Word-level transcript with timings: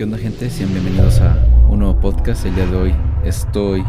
¿Qué 0.00 0.04
onda 0.04 0.16
gente? 0.16 0.48
Bienvenidos 0.56 1.20
a 1.20 1.36
un 1.68 1.80
nuevo 1.80 2.00
podcast. 2.00 2.46
El 2.46 2.54
día 2.54 2.64
de 2.64 2.74
hoy 2.74 2.94
estoy 3.22 3.84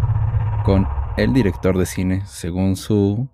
con 0.66 0.86
el 1.16 1.32
director 1.32 1.78
de 1.78 1.86
cine, 1.86 2.26
según 2.26 2.76
su 2.76 3.30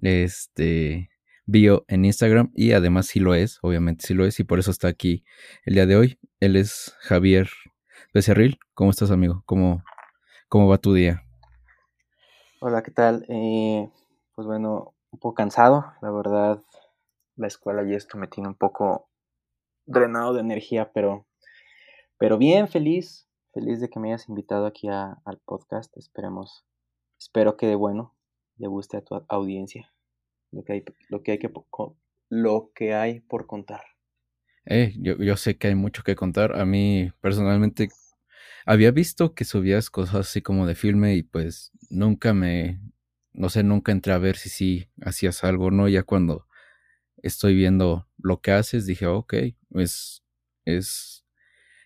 este 0.00 1.10
bio 1.44 1.84
en 1.86 2.06
Instagram 2.06 2.50
y 2.54 2.72
además 2.72 3.08
sí 3.08 3.20
lo 3.20 3.34
es, 3.34 3.58
obviamente 3.60 4.06
sí 4.06 4.14
lo 4.14 4.24
es 4.24 4.40
y 4.40 4.44
por 4.44 4.58
eso 4.58 4.70
está 4.70 4.88
aquí 4.88 5.22
el 5.66 5.74
día 5.74 5.84
de 5.84 5.96
hoy. 5.96 6.18
Él 6.40 6.56
es 6.56 6.96
Javier 7.00 7.50
Becerril. 8.14 8.58
¿Cómo 8.72 8.88
estás 8.88 9.10
amigo? 9.10 9.42
¿Cómo, 9.44 9.84
cómo 10.48 10.66
va 10.66 10.78
tu 10.78 10.94
día? 10.94 11.24
Hola, 12.58 12.82
¿qué 12.82 12.90
tal? 12.90 13.26
Eh, 13.28 13.86
pues 14.34 14.46
bueno, 14.46 14.94
un 15.10 15.18
poco 15.18 15.34
cansado, 15.34 15.92
la 16.00 16.10
verdad. 16.10 16.58
La 17.36 17.48
escuela 17.48 17.82
y 17.82 17.92
esto 17.92 18.16
me 18.16 18.28
tiene 18.28 18.48
un 18.48 18.54
poco 18.54 19.10
drenado 19.84 20.32
de 20.32 20.40
energía, 20.40 20.90
pero, 20.90 21.26
pero 22.24 22.38
bien, 22.38 22.68
feliz, 22.68 23.28
feliz 23.52 23.82
de 23.82 23.90
que 23.90 24.00
me 24.00 24.08
hayas 24.08 24.30
invitado 24.30 24.64
aquí 24.64 24.88
al 24.88 25.38
podcast. 25.44 25.94
Esperemos, 25.98 26.64
espero 27.18 27.58
que 27.58 27.66
de 27.66 27.74
bueno 27.74 28.16
le 28.56 28.66
guste 28.66 28.96
a 28.96 29.02
tu 29.02 29.22
audiencia 29.28 29.92
lo 30.50 30.64
que 30.64 30.72
hay, 30.72 30.84
lo 31.10 31.22
que 31.22 31.32
hay, 31.32 31.38
que, 31.38 31.48
lo 32.30 32.72
que 32.74 32.94
hay 32.94 33.20
por 33.20 33.46
contar. 33.46 33.82
Eh, 34.64 34.94
yo, 34.96 35.18
yo 35.18 35.36
sé 35.36 35.58
que 35.58 35.66
hay 35.66 35.74
mucho 35.74 36.02
que 36.02 36.14
contar. 36.16 36.58
A 36.58 36.64
mí 36.64 37.12
personalmente 37.20 37.90
había 38.64 38.90
visto 38.90 39.34
que 39.34 39.44
subías 39.44 39.90
cosas 39.90 40.14
así 40.14 40.40
como 40.40 40.66
de 40.66 40.76
filme 40.76 41.16
y 41.16 41.24
pues 41.24 41.72
nunca 41.90 42.32
me, 42.32 42.80
no 43.34 43.50
sé, 43.50 43.62
nunca 43.64 43.92
entré 43.92 44.14
a 44.14 44.18
ver 44.18 44.36
si 44.36 44.48
sí 44.48 44.88
hacías 45.02 45.44
algo, 45.44 45.70
¿no? 45.70 45.88
Ya 45.88 46.04
cuando 46.04 46.46
estoy 47.18 47.54
viendo 47.54 48.08
lo 48.16 48.40
que 48.40 48.52
haces, 48.52 48.86
dije, 48.86 49.06
ok, 49.06 49.34
es, 49.74 50.24
es, 50.64 51.23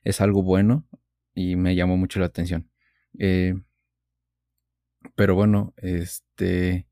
es 0.09 0.23
algo 0.23 0.43
bueno 0.43 0.87
y 1.35 1.57
me 1.57 1.77
llamó 1.77 1.99
mucho 1.99 2.19
la 2.19 2.27
atención. 2.27 2.71
Eh, 3.19 3.55
pero 5.15 5.35
bueno, 5.35 5.75
este, 5.77 6.87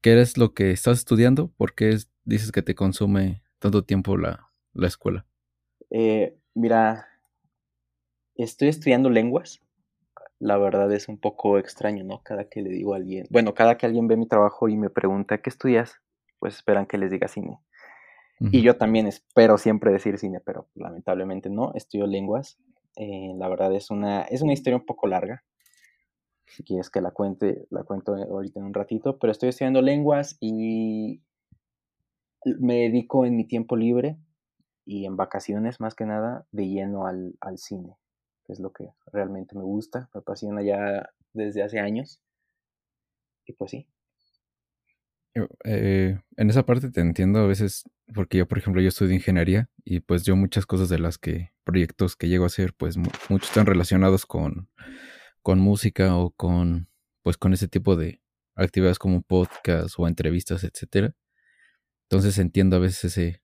¿qué 0.00 0.20
es 0.20 0.38
lo 0.38 0.54
que 0.54 0.70
estás 0.70 0.98
estudiando? 0.98 1.48
¿Por 1.56 1.74
qué 1.74 1.98
dices 2.24 2.52
que 2.52 2.62
te 2.62 2.76
consume 2.76 3.42
tanto 3.58 3.84
tiempo 3.84 4.16
la, 4.16 4.48
la 4.74 4.86
escuela? 4.86 5.26
Eh, 5.90 6.38
mira, 6.54 7.08
estoy 8.36 8.68
estudiando 8.68 9.10
lenguas. 9.10 9.60
La 10.38 10.56
verdad 10.56 10.92
es 10.92 11.08
un 11.08 11.18
poco 11.18 11.58
extraño, 11.58 12.04
¿no? 12.04 12.22
Cada 12.22 12.48
que 12.48 12.62
le 12.62 12.70
digo 12.70 12.94
a 12.94 12.98
alguien, 12.98 13.26
bueno, 13.30 13.54
cada 13.54 13.76
que 13.76 13.86
alguien 13.86 14.06
ve 14.06 14.16
mi 14.16 14.28
trabajo 14.28 14.68
y 14.68 14.76
me 14.76 14.90
pregunta, 14.90 15.38
¿qué 15.38 15.50
estudias? 15.50 16.00
Pues 16.38 16.54
esperan 16.54 16.86
que 16.86 16.98
les 16.98 17.10
diga 17.10 17.26
cine. 17.26 17.58
Y 18.38 18.62
yo 18.62 18.76
también 18.76 19.06
espero 19.06 19.56
siempre 19.56 19.92
decir 19.92 20.18
cine, 20.18 20.40
pero 20.40 20.68
lamentablemente 20.74 21.48
no, 21.48 21.72
estudio 21.74 22.06
lenguas. 22.06 22.58
Eh, 22.96 23.34
la 23.36 23.48
verdad 23.48 23.74
es 23.74 23.90
una, 23.90 24.22
es 24.22 24.42
una 24.42 24.52
historia 24.52 24.76
un 24.76 24.84
poco 24.84 25.06
larga. 25.06 25.42
Si 26.46 26.62
quieres 26.62 26.90
que 26.90 27.00
la 27.00 27.10
cuente, 27.10 27.66
la 27.70 27.84
cuento 27.84 28.14
ahorita 28.14 28.60
en 28.60 28.66
un 28.66 28.74
ratito, 28.74 29.18
pero 29.18 29.30
estoy 29.30 29.48
estudiando 29.48 29.82
lenguas 29.82 30.36
y 30.38 31.22
me 32.44 32.74
dedico 32.74 33.24
en 33.26 33.36
mi 33.36 33.46
tiempo 33.46 33.76
libre 33.76 34.18
y 34.84 35.06
en 35.06 35.16
vacaciones 35.16 35.80
más 35.80 35.94
que 35.94 36.06
nada 36.06 36.46
de 36.52 36.68
lleno 36.68 37.06
al, 37.06 37.36
al 37.40 37.58
cine, 37.58 37.96
que 38.44 38.52
es 38.52 38.60
lo 38.60 38.72
que 38.72 38.90
realmente 39.12 39.56
me 39.56 39.64
gusta, 39.64 40.08
me 40.14 40.20
apasiona 40.20 40.62
ya 40.62 41.10
desde 41.32 41.62
hace 41.62 41.80
años. 41.80 42.20
Y 43.46 43.54
pues 43.54 43.70
sí, 43.70 43.88
eh, 45.64 46.18
en 46.36 46.50
esa 46.50 46.64
parte 46.64 46.90
te 46.90 47.00
entiendo 47.00 47.40
a 47.40 47.46
veces, 47.46 47.84
porque 48.14 48.38
yo, 48.38 48.46
por 48.48 48.58
ejemplo, 48.58 48.80
yo 48.80 48.88
estudio 48.88 49.14
ingeniería 49.14 49.68
y 49.84 50.00
pues 50.00 50.24
yo 50.24 50.36
muchas 50.36 50.66
cosas 50.66 50.88
de 50.88 50.98
las 50.98 51.18
que, 51.18 51.52
proyectos 51.64 52.16
que 52.16 52.28
llego 52.28 52.44
a 52.44 52.48
hacer, 52.48 52.74
pues 52.74 52.96
muchos 52.96 53.48
están 53.48 53.66
relacionados 53.66 54.26
con, 54.26 54.68
con 55.42 55.58
música 55.58 56.16
o 56.16 56.30
con, 56.30 56.88
pues 57.22 57.36
con 57.36 57.52
ese 57.52 57.68
tipo 57.68 57.96
de 57.96 58.20
actividades 58.54 58.98
como 58.98 59.22
podcast 59.22 59.94
o 59.98 60.08
entrevistas, 60.08 60.64
etcétera. 60.64 61.14
Entonces 62.08 62.38
entiendo 62.38 62.76
a 62.76 62.80
veces 62.80 63.04
ese, 63.04 63.42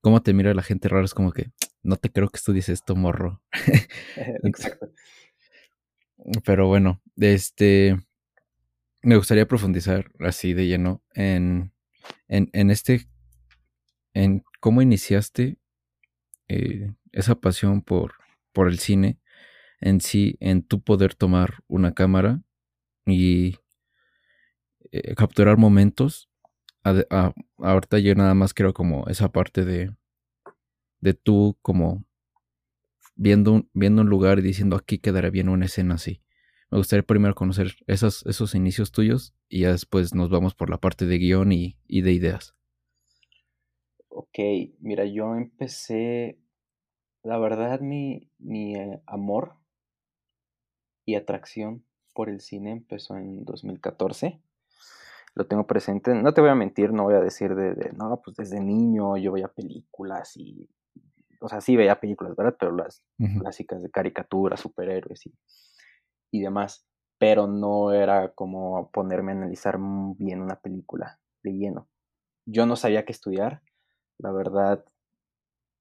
cómo 0.00 0.22
te 0.22 0.32
mira 0.32 0.54
la 0.54 0.62
gente 0.62 0.88
rara, 0.88 1.04
es 1.04 1.14
como 1.14 1.32
que, 1.32 1.52
no 1.82 1.96
te 1.96 2.10
creo 2.10 2.28
que 2.28 2.38
estudies 2.38 2.68
esto, 2.68 2.96
morro. 2.96 3.42
Exacto. 4.44 4.90
Pero 6.44 6.66
bueno, 6.66 7.00
este, 7.16 7.96
me 9.02 9.16
gustaría 9.16 9.46
profundizar 9.46 10.10
así 10.20 10.54
de 10.54 10.66
lleno 10.66 11.02
en, 11.14 11.72
en, 12.28 12.70
este, 12.70 13.08
en 14.14 14.44
cómo 14.60 14.82
iniciaste 14.82 15.58
eh, 16.48 16.92
esa 17.12 17.36
pasión 17.36 17.82
por, 17.82 18.14
por 18.52 18.68
el 18.68 18.78
cine 18.78 19.18
en 19.80 20.00
sí, 20.00 20.36
en 20.40 20.62
tu 20.62 20.82
poder 20.82 21.14
tomar 21.14 21.62
una 21.68 21.94
cámara 21.94 22.42
y 23.06 23.56
eh, 24.90 25.14
capturar 25.14 25.56
momentos. 25.56 26.28
ahorita 27.58 27.98
yo 27.98 28.14
nada 28.14 28.34
más 28.34 28.54
quiero 28.54 28.74
como 28.74 29.06
esa 29.08 29.30
parte 29.30 29.64
de, 29.64 29.94
de 31.00 31.14
tú 31.14 31.56
como 31.62 32.04
viendo, 33.14 33.68
viendo 33.72 34.02
un 34.02 34.08
lugar 34.08 34.38
y 34.40 34.42
diciendo 34.42 34.76
aquí 34.76 34.98
quedaría 34.98 35.30
bien 35.30 35.48
una 35.48 35.66
escena 35.66 35.94
así 35.94 36.22
me 36.70 36.78
gustaría 36.78 37.02
primero 37.02 37.34
conocer 37.34 37.76
esos, 37.86 38.26
esos 38.26 38.54
inicios 38.54 38.92
tuyos 38.92 39.34
y 39.48 39.60
ya 39.60 39.72
después 39.72 40.14
nos 40.14 40.28
vamos 40.28 40.54
por 40.54 40.68
la 40.70 40.78
parte 40.78 41.06
de 41.06 41.18
guion 41.18 41.52
y, 41.52 41.76
de 41.88 42.12
ideas. 42.12 42.54
Ok, 44.08 44.38
mira, 44.80 45.06
yo 45.06 45.34
empecé, 45.34 46.38
la 47.22 47.38
verdad, 47.38 47.80
mi, 47.80 48.30
mi 48.38 48.74
eh, 48.74 49.00
amor 49.06 49.54
y 51.06 51.14
atracción 51.14 51.84
por 52.12 52.28
el 52.28 52.40
cine 52.40 52.72
empezó 52.72 53.16
en 53.16 53.44
2014. 53.44 54.42
Lo 55.34 55.46
tengo 55.46 55.66
presente, 55.66 56.14
no 56.14 56.34
te 56.34 56.40
voy 56.40 56.50
a 56.50 56.54
mentir, 56.54 56.92
no 56.92 57.04
voy 57.04 57.14
a 57.14 57.20
decir 57.20 57.54
de, 57.54 57.92
no, 57.92 58.20
pues 58.22 58.36
desde 58.36 58.60
niño 58.60 59.16
yo 59.16 59.32
veía 59.32 59.48
películas 59.48 60.36
y, 60.36 60.68
o 61.40 61.48
sea, 61.48 61.60
sí 61.60 61.76
veía 61.76 62.00
películas, 62.00 62.34
¿verdad? 62.36 62.56
Pero 62.58 62.76
las 62.76 63.02
clásicas 63.38 63.82
de 63.82 63.90
caricatura, 63.90 64.56
superhéroes 64.56 65.26
y 65.26 65.32
y 66.30 66.40
demás, 66.40 66.86
pero 67.18 67.46
no 67.46 67.92
era 67.92 68.32
como 68.34 68.90
ponerme 68.90 69.32
a 69.32 69.36
analizar 69.36 69.78
bien 70.18 70.42
una 70.42 70.60
película 70.60 71.18
de 71.42 71.52
lleno. 71.52 71.88
Yo 72.46 72.66
no 72.66 72.76
sabía 72.76 73.04
qué 73.04 73.12
estudiar, 73.12 73.62
la 74.18 74.32
verdad, 74.32 74.84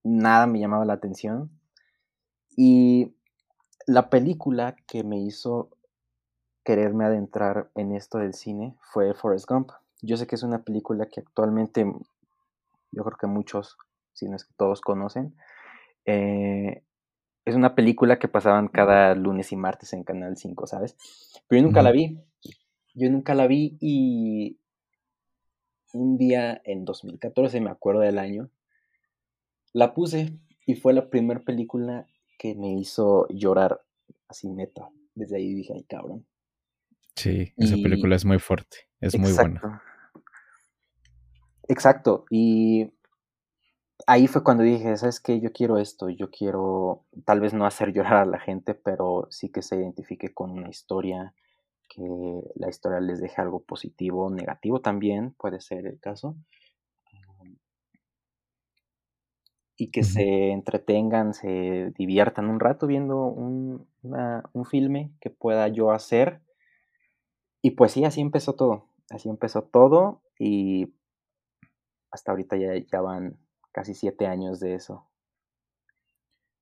nada 0.03 0.47
me 0.47 0.59
llamaba 0.59 0.85
la 0.85 0.93
atención. 0.93 1.51
Y 2.55 3.15
la 3.85 4.09
película 4.09 4.75
que 4.87 5.03
me 5.03 5.19
hizo 5.19 5.69
quererme 6.63 7.05
adentrar 7.05 7.71
en 7.75 7.95
esto 7.95 8.17
del 8.17 8.33
cine 8.33 8.75
fue 8.81 9.13
Forrest 9.13 9.49
Gump. 9.49 9.71
Yo 10.01 10.17
sé 10.17 10.27
que 10.27 10.35
es 10.35 10.43
una 10.43 10.63
película 10.63 11.07
que 11.07 11.21
actualmente 11.21 11.85
yo 12.91 13.03
creo 13.03 13.17
que 13.17 13.27
muchos, 13.27 13.77
si 14.13 14.27
no 14.27 14.35
es 14.35 14.45
que 14.45 14.53
todos 14.57 14.81
conocen. 14.81 15.35
Eh, 16.05 16.83
es 17.47 17.55
una 17.55 17.75
película 17.75 18.19
que 18.19 18.27
pasaban 18.27 18.67
cada 18.67 19.15
lunes 19.15 19.53
y 19.53 19.55
martes 19.55 19.93
en 19.93 20.03
Canal 20.03 20.35
5, 20.35 20.67
¿sabes? 20.67 20.97
Pero 21.47 21.61
yo 21.61 21.67
nunca 21.67 21.81
la 21.81 21.91
vi. 21.91 22.19
Yo 22.93 23.09
nunca 23.09 23.35
la 23.35 23.47
vi 23.47 23.77
y 23.79 24.59
un 25.93 26.17
día 26.17 26.61
en 26.65 26.83
2014, 26.83 27.61
me 27.61 27.69
acuerdo 27.69 28.01
del 28.01 28.19
año, 28.19 28.49
la 29.71 29.93
puse 29.93 30.37
y 30.65 30.75
fue 30.75 30.91
la 30.91 31.09
primera 31.09 31.39
película 31.39 32.05
que 32.37 32.53
me 32.53 32.73
hizo 32.73 33.27
llorar 33.29 33.81
así 34.27 34.49
neta. 34.49 34.89
Desde 35.15 35.37
ahí 35.37 35.53
dije, 35.53 35.71
ay 35.73 35.83
cabrón. 35.83 36.25
Sí, 37.15 37.53
esa 37.55 37.75
película 37.75 38.17
es 38.17 38.25
muy 38.25 38.39
fuerte, 38.39 38.89
es 38.99 39.17
muy 39.17 39.31
buena. 39.31 39.81
Exacto, 41.69 42.25
y 42.29 42.91
ahí 44.05 44.27
fue 44.27 44.43
cuando 44.43 44.63
dije, 44.63 44.95
¿sabes 44.97 45.19
qué? 45.19 45.39
Yo 45.39 45.51
quiero 45.51 45.77
esto, 45.77 46.09
yo 46.09 46.29
quiero 46.29 47.05
tal 47.25 47.39
vez 47.39 47.53
no 47.53 47.65
hacer 47.65 47.93
llorar 47.93 48.15
a 48.17 48.25
la 48.25 48.39
gente, 48.39 48.75
pero 48.75 49.27
sí 49.31 49.49
que 49.49 49.61
se 49.61 49.77
identifique 49.77 50.33
con 50.33 50.51
una 50.51 50.69
historia, 50.69 51.33
que 51.89 52.03
la 52.55 52.69
historia 52.69 52.99
les 52.99 53.21
deje 53.21 53.41
algo 53.41 53.61
positivo, 53.61 54.29
negativo 54.29 54.81
también, 54.81 55.33
puede 55.33 55.61
ser 55.61 55.87
el 55.87 55.99
caso. 55.99 56.35
Y 59.79 59.91
que 59.91 60.03
se 60.03 60.49
entretengan, 60.51 61.35
se 61.35 61.93
diviertan 61.95 62.49
un 62.49 62.59
rato 62.59 62.87
viendo 62.87 63.25
un, 63.25 63.87
un 64.01 64.65
filme 64.65 65.11
que 65.21 65.29
pueda 65.29 65.67
yo 65.67 65.91
hacer. 65.91 66.41
Y 67.61 67.71
pues 67.71 67.91
sí, 67.91 68.03
así 68.03 68.21
empezó 68.21 68.55
todo. 68.55 68.87
Así 69.11 69.29
empezó 69.29 69.61
todo 69.63 70.21
y 70.39 70.93
hasta 72.11 72.31
ahorita 72.31 72.57
ya, 72.57 72.75
ya 72.91 73.01
van 73.01 73.37
casi 73.77 73.93
siete 73.93 74.25
años 74.25 74.59
de 74.59 74.73
eso. 74.73 75.07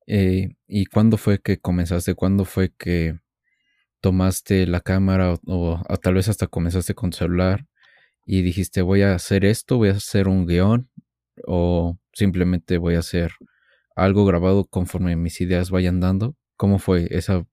Eh, 0.06 0.50
¿Y 0.68 0.86
cuándo 0.88 1.16
fue 1.16 1.40
que 1.40 1.58
comenzaste? 1.58 2.14
¿Cuándo 2.14 2.44
fue 2.44 2.74
que 2.78 3.18
tomaste 4.02 4.68
la 4.68 4.82
cámara 4.82 5.36
o, 5.48 5.82
tal 6.02 6.16
vez 6.16 6.28
hasta 6.28 6.48
comenzaste 6.48 6.94
con 6.94 7.14
celular 7.14 7.68
y 8.26 8.42
dijiste 8.42 8.82
voy 8.82 9.04
a 9.04 9.16
hacer 9.16 9.46
esto, 9.46 9.78
voy 9.78 9.90
a 9.90 9.94
hacer 9.94 10.28
un 10.28 10.46
guion 10.46 10.90
o 11.48 11.98
simplemente 12.12 12.78
voy 12.80 12.96
a 12.96 13.00
hacer 13.00 13.32
algo 13.96 14.26
grabado 14.26 14.66
conforme 14.66 15.16
mis 15.16 15.40
ideas 15.40 15.72
vayan 15.72 16.02
dando. 16.02 16.36
¿Cómo 16.58 16.80
fue 16.80 17.08
esa, 17.12 17.46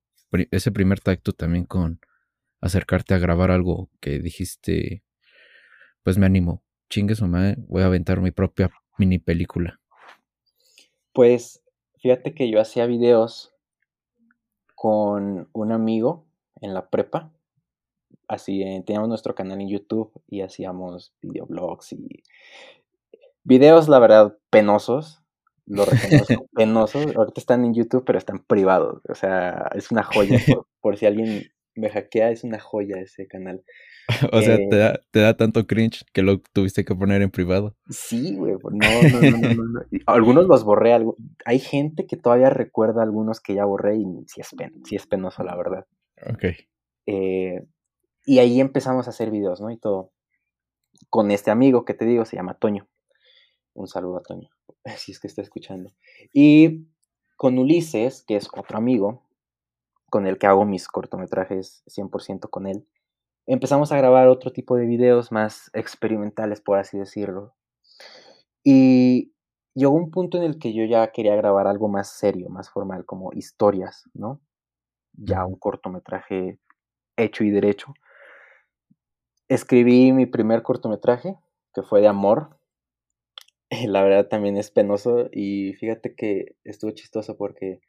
ese 0.50 0.72
primer 0.72 0.98
tacto 0.98 1.34
también 1.34 1.66
con 1.66 2.00
acercarte 2.60 3.14
a 3.14 3.18
grabar 3.18 3.52
algo 3.52 3.90
que 4.00 4.18
dijiste, 4.18 5.04
pues 6.02 6.18
me 6.18 6.26
animo, 6.26 6.64
chingues 6.90 7.22
mamá, 7.22 7.54
voy 7.68 7.82
a 7.82 7.86
aventar 7.86 8.20
mi 8.20 8.32
propia 8.32 8.68
mini 8.98 9.18
película? 9.18 9.80
Pues 11.12 11.62
fíjate 11.98 12.34
que 12.34 12.50
yo 12.50 12.60
hacía 12.60 12.86
videos 12.86 13.52
con 14.74 15.48
un 15.52 15.72
amigo 15.72 16.24
en 16.60 16.74
la 16.74 16.88
prepa. 16.88 17.30
Así, 18.28 18.62
eh, 18.62 18.82
teníamos 18.86 19.08
nuestro 19.08 19.34
canal 19.34 19.60
en 19.60 19.68
YouTube 19.68 20.10
y 20.28 20.40
hacíamos 20.40 21.12
videoblogs 21.20 21.92
y 21.92 22.22
videos, 23.44 23.88
la 23.88 23.98
verdad, 23.98 24.36
penosos. 24.50 25.22
Lo 25.66 25.84
reconozco, 25.84 26.46
penosos. 26.54 27.14
Ahorita 27.14 27.40
están 27.40 27.64
en 27.64 27.74
YouTube, 27.74 28.04
pero 28.04 28.18
están 28.18 28.40
privados. 28.40 29.00
O 29.08 29.14
sea, 29.14 29.70
es 29.74 29.90
una 29.90 30.02
joya. 30.02 30.40
por 30.80 30.96
si 30.96 31.06
alguien 31.06 31.52
me 31.74 31.88
hackea, 31.88 32.30
es 32.30 32.44
una 32.44 32.58
joya 32.58 32.96
ese 33.00 33.26
canal. 33.26 33.64
o 34.32 34.40
sea, 34.40 34.56
te, 34.56 34.64
eh 34.64 34.78
da, 34.78 35.00
te 35.10 35.20
da 35.20 35.36
tanto 35.36 35.66
cringe 35.66 36.04
que 36.12 36.22
lo 36.22 36.40
tuviste 36.40 36.84
que 36.84 36.94
poner 36.94 37.22
en 37.22 37.30
privado. 37.30 37.76
Sí, 37.88 38.36
güey. 38.36 38.54
No, 38.62 38.70
no, 38.70 39.38
no, 39.38 39.64
no, 39.64 39.80
Algunos 40.06 40.46
los 40.46 40.64
borré. 40.64 40.98
Hay 41.44 41.58
gente 41.58 42.06
que 42.06 42.16
todavía 42.16 42.50
recuerda 42.50 43.02
algunos 43.02 43.40
que 43.40 43.54
ya 43.54 43.64
borré 43.64 43.96
y 43.96 44.04
sí 44.26 44.40
es, 44.40 44.50
es 44.90 45.06
penoso, 45.06 45.42
la 45.44 45.56
verdad. 45.56 45.86
Ok. 46.28 46.44
Eh, 47.06 47.66
y 48.24 48.38
ahí 48.38 48.60
empezamos 48.60 49.06
a 49.06 49.10
hacer 49.10 49.30
videos, 49.30 49.60
¿no? 49.60 49.70
Y 49.70 49.78
todo. 49.78 50.12
Con 51.08 51.30
este 51.30 51.50
amigo 51.50 51.84
que 51.84 51.94
te 51.94 52.04
digo, 52.04 52.24
se 52.24 52.36
llama 52.36 52.54
Toño. 52.54 52.88
Un 53.74 53.88
saludo 53.88 54.18
a 54.18 54.22
Toño, 54.22 54.50
si 54.96 55.12
es 55.12 55.20
que 55.20 55.26
está 55.26 55.42
escuchando. 55.42 55.90
Y 56.32 56.86
con 57.36 57.58
Ulises, 57.58 58.22
que 58.22 58.36
es 58.36 58.48
otro 58.54 58.78
amigo, 58.78 59.22
con 60.12 60.26
el 60.26 60.36
que 60.36 60.46
hago 60.46 60.66
mis 60.66 60.88
cortometrajes 60.88 61.82
100% 61.86 62.50
con 62.50 62.66
él, 62.66 62.86
empezamos 63.46 63.92
a 63.92 63.96
grabar 63.96 64.28
otro 64.28 64.52
tipo 64.52 64.76
de 64.76 64.84
videos 64.84 65.32
más 65.32 65.70
experimentales, 65.72 66.60
por 66.60 66.78
así 66.78 66.98
decirlo. 66.98 67.54
Y 68.62 69.32
llegó 69.72 69.94
un 69.94 70.10
punto 70.10 70.36
en 70.36 70.44
el 70.44 70.58
que 70.58 70.74
yo 70.74 70.84
ya 70.84 71.10
quería 71.12 71.34
grabar 71.34 71.66
algo 71.66 71.88
más 71.88 72.10
serio, 72.10 72.50
más 72.50 72.68
formal, 72.68 73.06
como 73.06 73.32
historias, 73.32 74.04
¿no? 74.12 74.38
Ya 75.14 75.46
un 75.46 75.56
cortometraje 75.56 76.58
hecho 77.16 77.42
y 77.42 77.50
derecho. 77.50 77.94
Escribí 79.48 80.12
mi 80.12 80.26
primer 80.26 80.62
cortometraje, 80.62 81.38
que 81.72 81.82
fue 81.82 82.02
de 82.02 82.08
amor. 82.08 82.58
La 83.86 84.02
verdad 84.02 84.28
también 84.28 84.58
es 84.58 84.70
penoso 84.70 85.30
y 85.32 85.72
fíjate 85.72 86.14
que 86.14 86.54
estuvo 86.64 86.90
chistoso 86.90 87.38
porque 87.38 87.80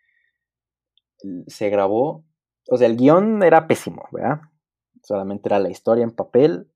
se 1.47 1.69
grabó, 1.69 2.25
o 2.69 2.77
sea, 2.77 2.87
el 2.87 2.97
guion 2.97 3.43
era 3.43 3.67
pésimo, 3.67 4.07
¿verdad? 4.11 4.41
Solamente 5.03 5.49
era 5.49 5.59
la 5.59 5.69
historia 5.69 6.03
en 6.03 6.11
papel, 6.11 6.71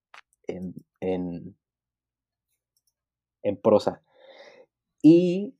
en, 0.47 0.73
en, 0.99 1.55
en 3.43 3.61
prosa. 3.61 4.01
Y 5.01 5.55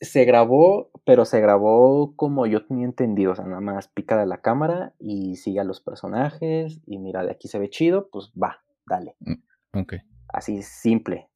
se 0.00 0.24
grabó, 0.24 0.90
pero 1.04 1.24
se 1.24 1.40
grabó 1.40 2.14
como 2.16 2.46
yo 2.46 2.64
tenía 2.64 2.84
entendido, 2.84 3.32
o 3.32 3.34
sea, 3.34 3.44
nada 3.44 3.60
más 3.60 3.88
pica 3.88 4.16
de 4.16 4.26
la 4.26 4.40
cámara 4.40 4.94
y 4.98 5.36
sigue 5.36 5.60
a 5.60 5.64
los 5.64 5.80
personajes 5.80 6.80
y 6.86 6.98
mira, 6.98 7.24
de 7.24 7.32
aquí 7.32 7.48
se 7.48 7.58
ve 7.58 7.68
chido, 7.68 8.08
pues 8.10 8.32
va, 8.40 8.62
dale. 8.86 9.16
Mm, 9.20 9.80
ok. 9.80 9.94
Así 10.28 10.62
simple. 10.62 11.28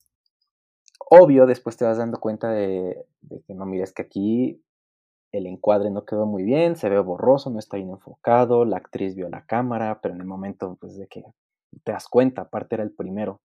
Obvio, 1.11 1.47
después 1.47 1.77
te 1.77 1.85
vas 1.85 1.99
dando 1.99 2.21
cuenta 2.21 2.51
de, 2.51 3.05
de 3.21 3.43
que 3.43 3.55
no 3.55 3.67
mires 3.67 3.93
que 3.93 4.03
aquí 4.03 4.63
el 5.33 5.47
encuadre 5.47 5.91
no 5.91 6.05
quedó 6.05 6.27
muy 6.27 6.43
bien, 6.43 6.77
se 6.77 6.89
ve 6.91 7.01
borroso, 7.01 7.51
no 7.51 7.59
está 7.59 7.79
bien 7.79 7.91
enfocado, 7.91 8.65
la 8.65 8.77
actriz 8.77 9.15
vio 9.15 9.29
la 9.31 9.47
cámara, 9.47 10.01
pero 10.03 10.15
en 10.15 10.21
el 10.21 10.27
momento 10.27 10.77
pues 10.81 10.97
de 10.97 11.09
que 11.09 11.25
te 11.85 11.93
das 11.93 12.07
cuenta, 12.09 12.43
aparte 12.43 12.77
era 12.77 12.85
el 12.85 12.93
primero. 12.93 13.41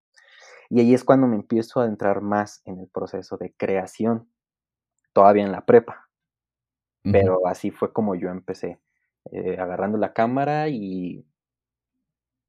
Y 0.70 0.82
ahí 0.82 0.94
es 0.94 1.06
cuando 1.06 1.28
me 1.28 1.38
empiezo 1.38 1.80
a 1.80 1.84
adentrar 1.84 2.22
más 2.22 2.62
en 2.66 2.80
el 2.80 2.88
proceso 2.90 3.38
de 3.38 3.54
creación, 3.56 4.30
todavía 5.14 5.46
en 5.46 5.52
la 5.54 5.66
prepa. 5.66 6.10
Pero 7.10 7.48
así 7.48 7.72
fue 7.72 7.94
como 7.94 8.16
yo 8.16 8.30
empecé, 8.30 8.82
eh, 9.32 9.58
agarrando 9.58 9.98
la 9.98 10.12
cámara 10.12 10.68
y 10.68 11.26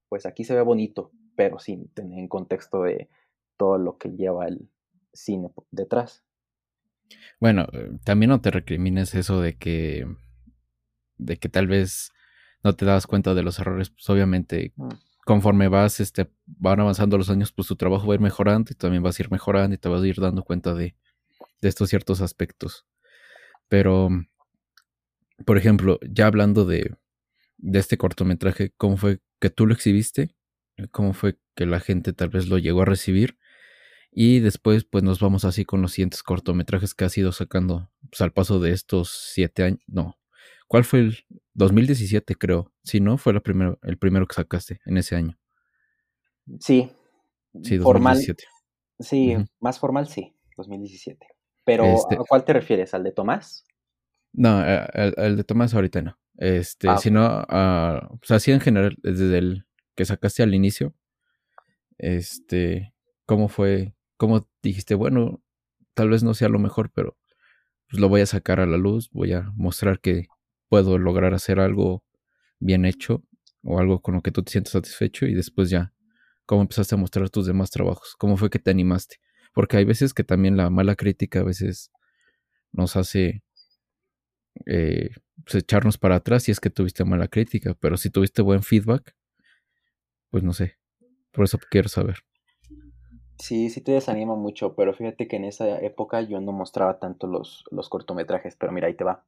pues 0.09 0.27
aquí 0.27 0.43
se 0.43 0.55
ve 0.57 0.63
bonito, 0.63 1.13
pero 1.37 1.61
sin 1.61 1.89
tener 1.91 2.19
en 2.19 2.27
contexto 2.29 2.83
de 2.83 3.09
todo 3.57 3.79
lo 3.79 3.99
que 3.99 4.11
lleva 4.11 4.49
el 4.49 4.69
cine 5.13 5.51
detrás. 5.71 6.25
Bueno, 7.41 7.67
eh, 7.73 7.91
también 8.05 8.31
no 8.31 8.41
te 8.41 8.51
recrimines 8.51 9.15
eso 9.15 9.41
de 9.41 9.57
que, 9.57 10.07
de 11.17 11.37
que 11.37 11.49
tal 11.49 11.67
vez 11.67 12.11
no 12.65 12.75
te 12.75 12.85
das 12.85 13.07
cuenta 13.07 13.35
de 13.35 13.43
los 13.43 13.59
errores, 13.59 13.91
pues 13.91 14.09
obviamente 14.11 14.73
mm. 14.77 14.89
conforme 15.25 15.69
vas, 15.69 16.01
este, 16.01 16.31
van 16.47 16.81
avanzando 16.81 17.17
los 17.19 17.31
años, 17.31 17.53
pues 17.53 17.69
tu 17.69 17.77
trabajo 17.77 18.07
va 18.07 18.15
a 18.15 18.17
ir 18.17 18.21
mejorando 18.21 18.73
y 18.73 18.75
también 18.75 19.03
vas 19.03 19.19
a 19.19 19.23
ir 19.23 19.31
mejorando 19.31 19.75
y 19.75 19.79
te 19.79 19.89
vas 19.89 20.03
a 20.03 20.07
ir 20.07 20.17
dando 20.21 20.43
cuenta 20.43 20.75
de, 20.75 20.97
de 21.61 21.69
estos 21.69 21.89
ciertos 21.89 22.21
aspectos. 22.21 22.87
Pero, 23.69 24.09
por 25.45 25.59
ejemplo, 25.59 25.99
ya 26.03 26.27
hablando 26.27 26.65
de, 26.65 26.97
de 27.59 27.79
este 27.79 27.99
cortometraje, 27.99 28.73
¿cómo 28.77 28.97
fue 28.97 29.21
que 29.41 29.51
tú 29.51 29.67
lo 29.67 29.75
exhibiste? 29.75 30.35
¿Cómo 30.91 31.13
fue 31.13 31.39
que 31.55 31.67
la 31.67 31.81
gente 31.81 32.13
tal 32.13 32.31
vez 32.31 32.49
lo 32.49 32.59
llegó 32.59 32.83
a 32.83 32.87
recibir? 32.87 33.37
Y 34.11 34.41
después, 34.41 34.85
pues 34.85 35.05
nos 35.05 35.21
vamos 35.21 35.45
así 35.45 35.65
con 35.65 35.83
los 35.83 35.93
siguientes 35.93 36.23
cortometrajes 36.23 36.95
que 36.95 37.05
has 37.05 37.17
ido 37.19 37.33
sacando 37.33 37.91
pues, 38.11 38.21
al 38.21 38.33
paso 38.33 38.59
de 38.59 38.73
estos 38.73 39.31
siete 39.33 39.63
años. 39.63 39.81
No, 39.87 40.19
¿cuál 40.67 40.85
fue 40.85 41.01
el 41.01 41.19
2017, 41.55 42.35
creo? 42.35 42.73
Si 42.83 43.01
no, 43.01 43.19
fue 43.19 43.33
el 43.33 43.43
primero, 43.43 43.79
el 43.83 43.99
primero 43.99 44.27
que 44.27 44.35
sacaste 44.35 44.81
en 44.87 44.97
ese 44.97 45.17
año. 45.17 45.39
Sí. 46.61 46.91
Sí, 47.63 47.77
2017. 47.77 48.45
sí, 49.01 49.37
más 49.61 49.79
formal, 49.79 50.09
sí, 50.09 50.35
2017. 50.57 51.27
Pero, 51.65 51.85
este 51.85 52.15
¿a 52.17 52.19
cuál 52.29 52.45
te 52.45 52.53
refieres? 52.53 52.95
¿Al 52.95 53.05
de 53.05 53.13
Tomás? 53.13 53.65
No, 54.33 54.63
el, 54.65 55.37
de 55.37 55.45
Tomás 55.45 55.75
ahorita 55.75 56.03
no. 56.03 56.19
Este, 56.37 56.89
ah, 56.89 56.99
sino, 56.99 57.41
uh, 57.41 58.15
o 58.15 58.21
sea, 58.23 58.37
así 58.37 58.53
en 58.53 58.61
general, 58.61 58.97
desde 59.03 59.39
el 59.39 59.67
que 59.97 60.05
sacaste 60.05 60.43
al 60.43 60.55
inicio, 60.55 60.95
este, 61.99 62.95
¿cómo 63.27 63.49
fue 63.49 63.95
¿Cómo 64.19 64.49
dijiste, 64.63 64.97
bueno, 64.97 65.43
tal 65.95 66.11
vez 66.11 66.23
no 66.25 66.35
sea 66.35 66.49
lo 66.49 66.59
mejor, 66.59 66.91
pero 66.93 67.17
pues 67.89 68.01
lo 68.01 68.09
voy 68.09 68.21
a 68.21 68.27
sacar 68.27 68.61
a 68.61 68.67
la 68.67 68.77
luz, 68.77 69.09
voy 69.11 69.33
a 69.33 69.51
mostrar 69.55 70.01
que 70.01 70.27
puedo 70.69 70.99
lograr 70.99 71.35
hacer 71.35 71.61
algo 71.61 72.05
bien 72.59 72.85
hecho 72.85 73.23
o 73.63 73.79
algo 73.79 74.03
con 74.03 74.17
lo 74.17 74.23
que 74.23 74.33
tú 74.33 74.43
te 74.43 74.53
sientes 74.53 74.73
satisfecho 74.73 75.27
y 75.27 75.35
después 75.35 75.71
ya, 75.71 75.95
¿cómo 76.47 76.63
empezaste 76.63 76.97
a 76.97 76.99
mostrar 76.99 77.31
tus 77.31 77.47
demás 77.47 77.71
trabajos? 77.71 78.17
¿Cómo 78.19 78.37
fue 78.37 78.51
que 78.51 78.59
te 78.59 78.71
animaste? 78.71 79.21
Porque 79.55 79.77
hay 79.77 79.85
veces 79.85 80.13
que 80.13 80.25
también 80.25 80.57
la 80.57 80.69
mala 80.69 80.97
crítica 80.97 81.41
a 81.41 81.45
veces 81.45 81.93
nos 82.73 82.97
hace 82.97 83.43
eh, 84.67 85.11
pues, 85.45 85.63
echarnos 85.63 85.97
para 85.97 86.17
atrás 86.17 86.43
si 86.43 86.51
es 86.51 86.61
que 86.61 86.71
tuviste 86.71 87.05
mala 87.05 87.29
crítica, 87.29 87.75
pero 87.81 87.97
si 87.97 88.11
tuviste 88.11 88.43
buen 88.43 88.65
feedback, 88.65 89.15
pues 90.31 90.43
no 90.43 90.53
sé, 90.53 90.77
por 91.31 91.45
eso 91.45 91.59
quiero 91.71 91.89
saber. 91.89 92.28
Sí, 93.39 93.71
sí 93.71 93.81
te 93.81 93.93
desanima 93.93 94.35
mucho, 94.35 94.75
pero 94.75 94.93
fíjate 94.93 95.29
que 95.29 95.37
en 95.37 95.45
esa 95.45 95.79
época 95.81 96.21
yo 96.23 96.41
no 96.41 96.53
mostraba 96.53 96.99
tanto 96.99 97.27
los, 97.27 97.65
los 97.71 97.89
cortometrajes, 97.89 98.57
pero 98.57 98.73
mira, 98.73 98.89
ahí 98.89 98.95
te 98.95 99.05
va. 99.05 99.23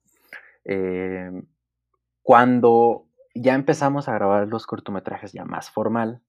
Em, 0.65 1.47
cuando 2.23 3.07
ya 3.35 3.55
empezamos 3.55 4.09
a 4.09 4.15
grabar 4.15 4.49
los 4.49 4.67
cortometrajes 4.67 5.33
ya 5.33 5.45
más 5.45 5.71
formal, 5.71 6.23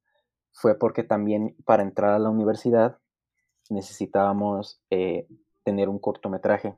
fue 0.53 0.77
porque 0.77 1.03
también 1.03 1.55
para 1.65 1.83
entrar 1.83 2.13
a 2.13 2.19
la 2.19 2.29
universidad 2.29 2.99
necesitábamos 3.69 4.81
eh, 4.89 5.27
tener 5.63 5.89
un 5.89 5.99
cortometraje. 5.99 6.75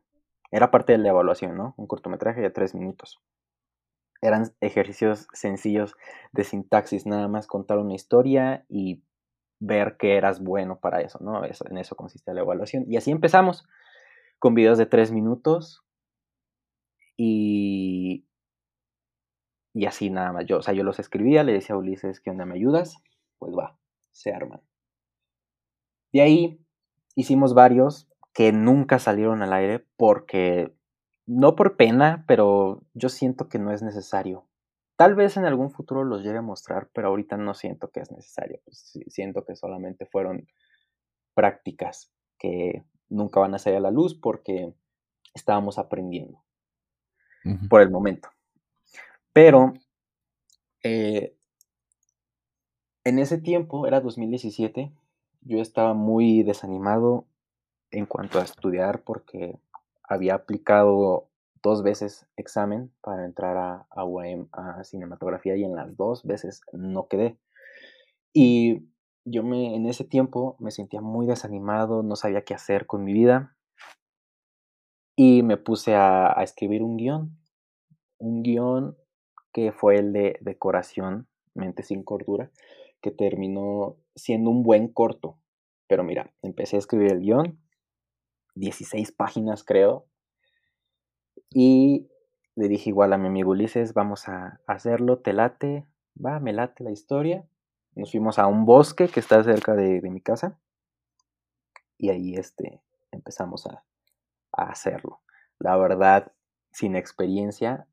Era 0.51 0.71
parte 0.71 0.93
de 0.93 0.99
la 0.99 1.09
evaluación, 1.09 1.57
¿no? 1.57 1.73
Un 1.77 1.87
cortometraje 1.87 2.41
de 2.41 2.51
tres 2.51 2.75
minutos. 2.75 3.19
Eran 4.21 4.53
ejercicios 4.61 5.27
sencillos 5.33 5.95
de 6.31 6.43
sintaxis, 6.43 7.05
nada 7.05 7.27
más 7.27 7.47
contar 7.47 7.79
una 7.79 7.95
historia 7.95 8.65
y 8.69 9.03
ver 9.59 9.97
que 9.97 10.17
eras 10.17 10.41
bueno 10.41 10.79
para 10.79 11.01
eso, 11.01 11.19
¿no? 11.21 11.41
En 11.43 11.77
eso 11.77 11.95
consiste 11.95 12.33
la 12.33 12.41
evaluación. 12.41 12.85
Y 12.87 12.97
así 12.97 13.11
empezamos 13.11 13.65
con 14.39 14.53
videos 14.53 14.77
de 14.77 14.85
tres 14.85 15.11
minutos 15.11 15.83
y, 17.15 18.25
y 19.73 19.85
así 19.85 20.09
nada 20.09 20.33
más. 20.33 20.45
Yo, 20.45 20.57
o 20.57 20.61
sea, 20.61 20.73
yo 20.73 20.83
los 20.83 20.99
escribía, 20.99 21.43
le 21.43 21.53
decía 21.53 21.75
a 21.75 21.77
Ulises, 21.77 22.19
¿qué 22.19 22.29
onda 22.29 22.45
me 22.45 22.55
ayudas? 22.55 22.97
Pues 23.37 23.53
va, 23.53 23.77
se 24.11 24.33
arman. 24.33 24.61
De 26.11 26.21
ahí 26.21 26.59
hicimos 27.15 27.53
varios 27.53 28.07
que 28.33 28.51
nunca 28.51 28.99
salieron 28.99 29.41
al 29.41 29.53
aire 29.53 29.85
porque, 29.97 30.73
no 31.25 31.55
por 31.55 31.77
pena, 31.77 32.25
pero 32.27 32.83
yo 32.93 33.09
siento 33.09 33.47
que 33.47 33.59
no 33.59 33.71
es 33.71 33.81
necesario. 33.81 34.47
Tal 35.03 35.15
vez 35.15 35.35
en 35.35 35.43
algún 35.43 35.69
futuro 35.69 36.05
los 36.05 36.23
llegue 36.23 36.37
a 36.37 36.41
mostrar, 36.41 36.89
pero 36.93 37.09
ahorita 37.09 37.35
no 37.35 37.53
siento 37.55 37.91
que 37.91 37.99
es 37.99 38.09
necesario. 38.09 38.61
Pues, 38.63 38.97
siento 39.07 39.43
que 39.43 39.53
solamente 39.53 40.05
fueron 40.05 40.47
prácticas 41.33 42.09
que 42.39 42.85
nunca 43.09 43.41
van 43.41 43.53
a 43.53 43.59
salir 43.59 43.79
a 43.79 43.81
la 43.81 43.91
luz 43.91 44.15
porque 44.15 44.73
estábamos 45.33 45.77
aprendiendo 45.77 46.41
por 47.69 47.81
el 47.81 47.91
momento. 47.91 48.29
Pero 49.33 49.73
eh, 50.83 51.35
en 53.03 53.19
ese 53.19 53.39
tiempo, 53.39 53.85
era 53.85 53.99
2017, 53.99 54.89
yo 55.41 55.59
estaba 55.59 55.93
muy 55.93 56.43
desanimado 56.43 57.27
en 57.91 58.05
cuanto 58.05 58.39
a 58.39 58.43
estudiar 58.43 59.01
porque 59.01 59.59
había 60.01 60.35
aplicado 60.35 61.27
dos 61.63 61.81
veces 61.81 62.27
examen 62.35 62.93
para 63.01 63.25
entrar 63.25 63.57
a, 63.57 63.87
a 63.89 64.05
UAM 64.05 64.49
a 64.51 64.83
cinematografía 64.83 65.55
y 65.55 65.63
en 65.63 65.75
las 65.75 65.95
dos 65.95 66.23
veces 66.23 66.61
no 66.73 67.07
quedé. 67.07 67.39
Y 68.33 68.89
yo 69.25 69.43
me, 69.43 69.75
en 69.75 69.87
ese 69.87 70.03
tiempo 70.03 70.57
me 70.59 70.71
sentía 70.71 71.01
muy 71.01 71.25
desanimado, 71.25 72.03
no 72.03 72.15
sabía 72.15 72.43
qué 72.43 72.53
hacer 72.53 72.85
con 72.85 73.05
mi 73.05 73.13
vida 73.13 73.55
y 75.15 75.41
me 75.43 75.57
puse 75.57 75.95
a, 75.95 76.37
a 76.37 76.43
escribir 76.43 76.83
un 76.83 76.97
guion, 76.97 77.39
un 78.17 78.43
guion 78.43 78.97
que 79.53 79.71
fue 79.71 79.95
el 79.97 80.11
de 80.11 80.37
decoración, 80.41 81.27
mente 81.53 81.83
sin 81.83 82.03
cordura, 82.03 82.51
que 83.01 83.11
terminó 83.11 83.97
siendo 84.15 84.49
un 84.49 84.63
buen 84.63 84.87
corto. 84.89 85.39
Pero 85.87 86.03
mira, 86.03 86.33
empecé 86.41 86.75
a 86.75 86.79
escribir 86.79 87.11
el 87.11 87.21
guion, 87.21 87.59
16 88.55 89.11
páginas 89.11 89.63
creo, 89.63 90.07
y 91.53 92.09
le 92.55 92.67
dije 92.67 92.89
igual 92.89 93.13
a 93.13 93.17
mi 93.17 93.27
amigo 93.27 93.51
Ulises, 93.51 93.93
vamos 93.93 94.27
a 94.27 94.59
hacerlo, 94.67 95.19
te 95.19 95.33
late, 95.33 95.85
va, 96.23 96.39
me 96.39 96.53
late 96.53 96.83
la 96.83 96.91
historia. 96.91 97.47
Nos 97.95 98.11
fuimos 98.11 98.39
a 98.39 98.47
un 98.47 98.65
bosque 98.65 99.07
que 99.07 99.19
está 99.19 99.43
cerca 99.43 99.73
de, 99.75 100.01
mi 100.01 100.21
casa 100.21 100.59
y 101.97 102.09
ahí 102.09 102.35
este, 102.35 102.81
empezamos 103.11 103.67
a, 103.67 103.83
a 104.51 104.63
hacerlo. 104.69 105.21
La 105.59 105.77
verdad, 105.77 106.31
sin 106.71 106.95
experiencia, 106.95 107.87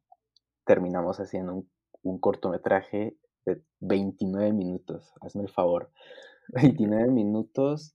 terminamos 0.65 1.21
haciendo 1.21 1.65
un, 2.03 2.19
cortometraje 2.19 3.17
de 3.45 3.63
29 3.81 4.53
minutos, 4.53 5.13
hazme 5.21 5.43
el 5.43 5.49
favor. 5.49 5.91
29 6.49 7.11
minutos. 7.11 7.95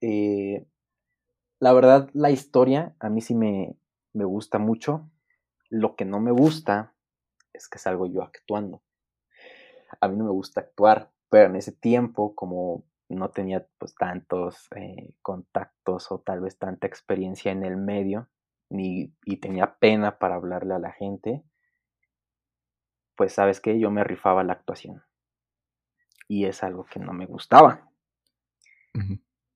Eh, 0.00 0.66
la 1.60 1.72
verdad, 1.72 2.08
la 2.12 2.30
historia 2.30 2.94
a 3.00 3.08
mí 3.08 3.20
sí 3.20 3.34
me, 3.34 3.76
me 4.18 4.24
gusta 4.24 4.58
mucho. 4.58 5.08
Lo 5.70 5.96
que 5.96 6.04
no 6.04 6.20
me 6.20 6.30
gusta 6.30 6.94
es 7.52 7.68
que 7.68 7.78
salgo 7.78 8.06
yo 8.06 8.22
actuando. 8.22 8.82
A 10.00 10.08
mí 10.08 10.16
no 10.16 10.24
me 10.24 10.30
gusta 10.30 10.60
actuar, 10.60 11.10
pero 11.30 11.46
en 11.46 11.56
ese 11.56 11.72
tiempo, 11.72 12.34
como 12.34 12.84
no 13.08 13.30
tenía 13.30 13.66
pues 13.78 13.94
tantos 13.94 14.68
eh, 14.76 15.14
contactos 15.22 16.12
o 16.12 16.20
tal 16.20 16.40
vez 16.40 16.58
tanta 16.58 16.86
experiencia 16.86 17.52
en 17.52 17.64
el 17.64 17.76
medio, 17.76 18.28
ni, 18.68 19.14
y 19.24 19.38
tenía 19.38 19.78
pena 19.78 20.18
para 20.18 20.34
hablarle 20.34 20.74
a 20.74 20.78
la 20.78 20.92
gente, 20.92 21.42
pues 23.16 23.32
sabes 23.32 23.60
que 23.60 23.78
yo 23.78 23.90
me 23.90 24.04
rifaba 24.04 24.44
la 24.44 24.52
actuación. 24.52 25.02
Y 26.28 26.44
es 26.44 26.62
algo 26.62 26.84
que 26.84 27.00
no 27.00 27.12
me 27.12 27.26
gustaba. 27.26 27.90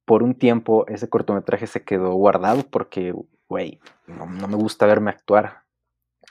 Por 0.05 0.23
un 0.23 0.35
tiempo 0.39 0.87
ese 0.89 1.09
cortometraje 1.09 1.67
se 1.67 1.85
quedó 1.85 2.13
guardado 2.15 2.63
porque, 2.71 3.15
güey, 3.53 3.81
no, 4.07 4.27
me 4.27 4.57
gusta 4.57 4.87
verme 4.87 5.11
actuar. 5.11 5.65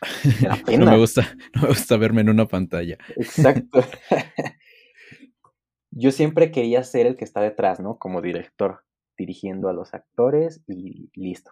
no, 0.80 0.86
me 0.88 0.98
gusta, 0.98 1.22
no 1.56 1.62
me 1.62 1.68
gusta 1.68 1.96
verme 1.98 2.22
en 2.22 2.30
una 2.30 2.48
pantalla. 2.48 2.98
Exacto. 3.16 3.84
yo 5.92 6.10
siempre 6.10 6.50
quería 6.50 6.84
ser 6.84 7.06
el 7.06 7.18
que 7.18 7.24
está 7.24 7.42
detrás, 7.42 7.80
¿no? 7.80 8.00
Como 8.00 8.24
director, 8.24 8.86
dirigiendo 9.16 9.70
a 9.70 9.74
los 9.74 9.94
actores 9.94 10.64
y 10.66 11.12
listo. 11.14 11.52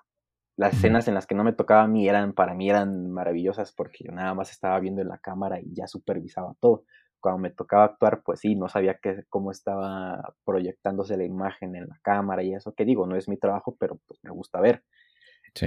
Las 0.57 0.73
escenas 0.73 1.07
en 1.07 1.13
las 1.13 1.27
que 1.27 1.35
no 1.35 1.43
me 1.43 1.53
tocaba 1.53 1.83
a 1.83 1.87
mí 1.87 2.09
eran, 2.09 2.33
para 2.33 2.55
mí 2.55 2.67
eran 2.67 3.11
maravillosas 3.11 3.71
porque 3.71 4.05
yo 4.05 4.11
nada 4.11 4.33
más 4.33 4.49
estaba 4.49 4.79
viendo 4.79 5.03
en 5.03 5.07
la 5.07 5.19
cámara 5.19 5.61
y 5.61 5.75
ya 5.75 5.85
supervisaba 5.85 6.55
todo. 6.59 6.83
Cuando 7.19 7.41
me 7.41 7.51
tocaba 7.51 7.83
actuar, 7.83 8.23
pues 8.23 8.39
sí, 8.39 8.55
no 8.55 8.69
sabía 8.69 8.97
qué, 8.99 9.23
cómo 9.29 9.51
estaba 9.51 10.33
proyectándose 10.43 11.15
la 11.15 11.25
imagen 11.25 11.75
en 11.75 11.87
la 11.87 11.99
cámara 12.01 12.41
y 12.41 12.55
eso 12.55 12.73
que 12.73 12.85
digo, 12.85 13.05
no 13.05 13.15
es 13.15 13.29
mi 13.29 13.37
trabajo, 13.37 13.77
pero 13.79 13.99
pues 14.07 14.19
me 14.23 14.31
gusta 14.31 14.59
ver. 14.59 14.83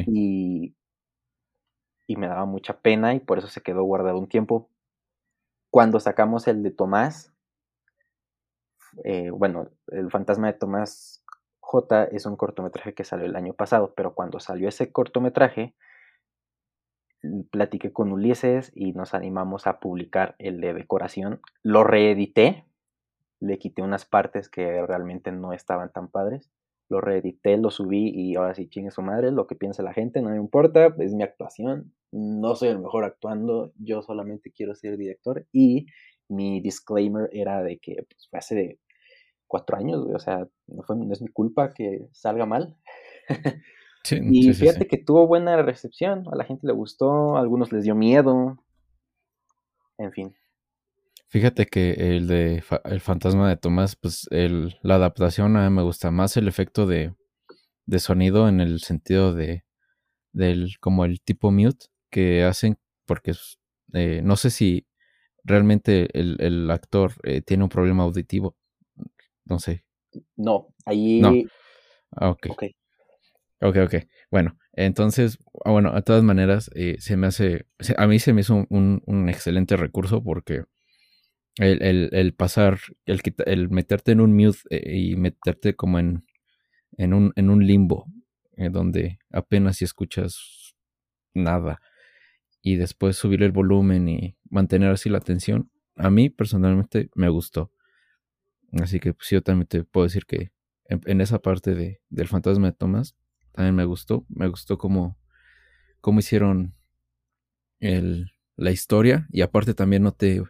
Y, 0.07 0.75
y 2.07 2.17
me 2.17 2.29
daba 2.29 2.45
mucha 2.45 2.81
pena 2.81 3.15
y 3.15 3.21
por 3.21 3.39
eso 3.39 3.49
se 3.49 3.62
quedó 3.62 3.83
guardado 3.85 4.19
un 4.19 4.29
tiempo. 4.29 4.69
Cuando 5.71 6.01
sacamos 6.01 6.49
el 6.49 6.62
de 6.62 6.71
Tomás, 6.71 7.33
eh, 9.05 9.31
bueno, 9.31 9.69
el 9.89 10.11
fantasma 10.11 10.49
de 10.49 10.59
Tomás 10.59 11.25
J 11.61 12.05
es 12.05 12.27
un 12.27 12.37
cortometraje 12.37 12.95
que 12.95 13.05
salió 13.05 13.25
el 13.25 13.37
año 13.37 13.55
pasado, 13.55 13.95
pero 13.97 14.15
cuando 14.15 14.41
salió 14.41 14.69
ese 14.69 14.93
cortometraje, 14.93 15.75
platiqué 17.51 17.93
con 17.93 18.12
Ulises 18.12 18.73
y 18.75 18.93
nos 18.93 19.15
animamos 19.15 19.67
a 19.67 19.79
publicar 19.81 20.35
el 20.39 20.61
de 20.61 20.75
decoración. 20.75 21.41
Lo 21.62 21.85
reedité, 21.85 22.67
le 23.41 23.59
quité 23.59 23.83
unas 23.83 24.05
partes 24.05 24.49
que 24.49 24.85
realmente 24.87 25.33
no 25.33 25.53
estaban 25.53 25.91
tan 25.93 26.09
padres. 26.09 26.51
Lo 26.93 27.01
reedité, 27.01 27.57
lo 27.57 27.71
subí 27.71 28.11
y 28.15 28.35
ahora 28.37 28.55
sí 28.55 28.69
chingue 28.69 28.91
su 28.91 29.01
madre, 29.01 29.31
lo 29.31 29.47
que 29.47 29.55
piensa 29.55 29.83
la 29.83 29.95
gente, 29.95 30.21
no 30.21 30.29
me 30.29 30.37
importa, 30.37 30.95
es 30.99 31.15
mi 31.15 31.23
actuación. 31.23 31.95
No 32.11 32.55
soy 32.55 32.69
el 32.69 32.81
mejor 32.81 33.05
actuando, 33.05 33.73
yo 33.79 34.03
solamente 34.03 34.53
quiero 34.53 34.75
ser 34.75 34.99
director. 34.99 35.47
Y 35.53 35.87
mi 36.29 36.61
disclaimer 36.61 37.31
era 37.33 37.63
de 37.63 37.79
que 37.79 38.05
pues, 38.07 38.29
fue 38.29 38.39
hace 38.39 38.79
cuatro 39.47 39.79
años, 39.79 40.07
O 40.15 40.19
sea, 40.19 40.47
no, 40.67 40.83
fue, 40.83 40.97
no 40.97 41.11
es 41.11 41.23
mi 41.23 41.29
culpa 41.29 41.73
que 41.73 42.09
salga 42.13 42.45
mal. 42.45 42.77
y 44.11 44.53
fíjate 44.53 44.87
que 44.87 44.99
tuvo 44.99 45.27
buena 45.27 45.63
recepción, 45.63 46.25
a 46.31 46.37
la 46.37 46.45
gente 46.45 46.67
le 46.67 46.75
gustó, 46.75 47.39
a 47.39 47.41
algunos 47.41 47.73
les 47.73 47.85
dio 47.85 47.95
miedo. 47.95 48.59
En 49.97 50.13
fin. 50.13 50.35
Fíjate 51.33 51.65
que 51.65 51.93
el 51.93 52.29
de 52.29 52.62
El 52.85 53.01
fantasma 53.01 53.49
de 53.49 53.57
Tomás, 53.57 53.97
pues 53.97 54.29
el, 54.31 54.79
la 54.83 54.97
adaptación 54.97 55.57
a 55.57 55.69
mí 55.69 55.75
me 55.75 55.83
gusta 55.83 56.11
más 56.11 56.37
el 56.37 56.47
efecto 56.47 56.87
de, 56.87 57.15
de 57.87 57.99
sonido 58.01 58.49
en 58.49 58.61
el 58.61 58.81
sentido 58.81 59.33
de 59.33 59.65
del 60.35 60.79
como 60.79 61.07
el 61.07 61.23
tipo 61.23 61.51
mute 61.51 61.87
que 62.11 62.45
hacen 62.45 62.79
porque 63.07 63.33
eh, 63.95 64.21
no 64.23 64.37
sé 64.37 64.51
si 64.51 64.87
realmente 65.43 66.09
el, 66.19 66.71
actor 66.71 67.12
eh, 67.25 67.41
tiene 67.41 67.65
un 67.65 67.71
problema 67.71 68.03
auditivo 68.03 68.57
no 69.47 69.59
sé. 69.59 69.85
No, 70.37 70.69
ahí. 70.85 71.21
No. 71.21 71.33
Ah, 72.11 72.31
ok. 72.31 72.49
Ok, 73.61 73.77
ok. 73.77 73.95
Bueno, 74.31 74.59
entonces, 74.73 75.39
ah, 75.65 75.71
bueno, 75.71 75.93
de 75.93 76.03
todas 76.03 76.23
maneras, 76.23 76.71
eh, 76.75 76.97
se 76.99 77.17
me 77.17 77.29
hace, 77.29 77.67
a 77.97 78.07
mí 78.07 78.19
se 78.19 78.33
me 78.33 78.43
hizo 78.43 78.67
un, 78.69 79.29
excelente 79.29 79.77
recurso 79.77 80.23
porque 80.23 80.65
el, 81.56 82.35
pasar, 82.35 82.80
el, 83.06 83.21
el, 83.47 83.71
meterte 83.71 84.12
en 84.12 84.21
un 84.21 84.35
mute 84.35 84.59
eh, 84.71 84.97
y 84.99 85.16
meterte 85.16 85.75
como 85.75 85.99
en, 85.99 86.25
en, 86.97 87.14
un, 87.14 87.32
en 87.37 87.50
un 87.50 87.66
limbo, 87.66 88.06
eh, 88.56 88.71
donde 88.71 89.18
apenas 89.30 89.76
si 89.76 89.85
escuchas 89.85 90.75
nada, 91.35 91.80
y 92.62 92.76
después 92.76 93.16
subir 93.16 93.42
el 93.42 93.52
volumen 93.52 94.09
y 94.09 94.37
mantener 94.49 94.90
así 94.90 95.11
la 95.11 95.18
atención, 95.18 95.71
a 95.97 96.11
mí 96.11 96.30
personalmente 96.30 97.11
me 97.14 97.28
gustó. 97.28 97.73
Así 98.80 99.00
que 99.00 99.12
pues, 99.12 99.28
yo 99.30 99.42
también 99.42 99.66
te 99.66 99.85
puedo 99.85 100.04
decir 100.04 100.25
que 100.25 100.52
en, 100.88 101.21
esa 101.21 101.40
parte 101.40 101.75
de, 101.75 102.00
del 102.09 102.28
fantasma 102.28 102.68
de 102.68 102.73
Tomás 102.73 103.16
también 103.52 103.75
me 103.75 103.85
gustó. 103.85 104.25
Me 104.28 104.47
gustó 104.49 104.78
cómo, 104.78 105.18
cómo 106.00 106.21
hicieron 106.21 106.75
el, 107.80 108.32
la 108.56 108.71
historia 108.71 109.26
y 109.30 109.42
aparte 109.42 109.75
también 109.75 110.02
noté 110.02 110.42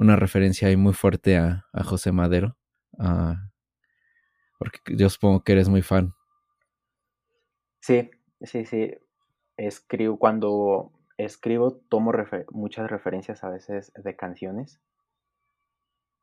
una 0.00 0.16
referencia 0.16 0.68
ahí 0.68 0.76
muy 0.76 0.94
fuerte 0.94 1.36
a, 1.36 1.66
a 1.74 1.84
José 1.84 2.10
Madero. 2.10 2.56
porque 4.58 4.80
yo 4.96 5.08
supongo 5.10 5.44
que 5.44 5.52
eres 5.52 5.68
muy 5.68 5.82
fan. 5.82 6.14
Sí, 7.80 8.10
sí, 8.40 8.64
sí. 8.64 8.94
Escribo, 9.58 10.18
cuando 10.18 10.90
escribo 11.18 11.76
tomo 11.90 12.12
muchas 12.50 12.90
referencias 12.90 13.44
a 13.44 13.50
veces 13.50 13.92
de 13.94 14.16
canciones 14.16 14.80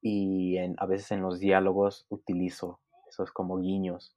y 0.01 0.57
a 0.57 0.85
veces 0.87 1.11
en 1.11 1.21
los 1.21 1.39
diálogos 1.39 2.07
utilizo 2.09 2.79
esos 3.07 3.31
como 3.31 3.59
guiños, 3.59 4.15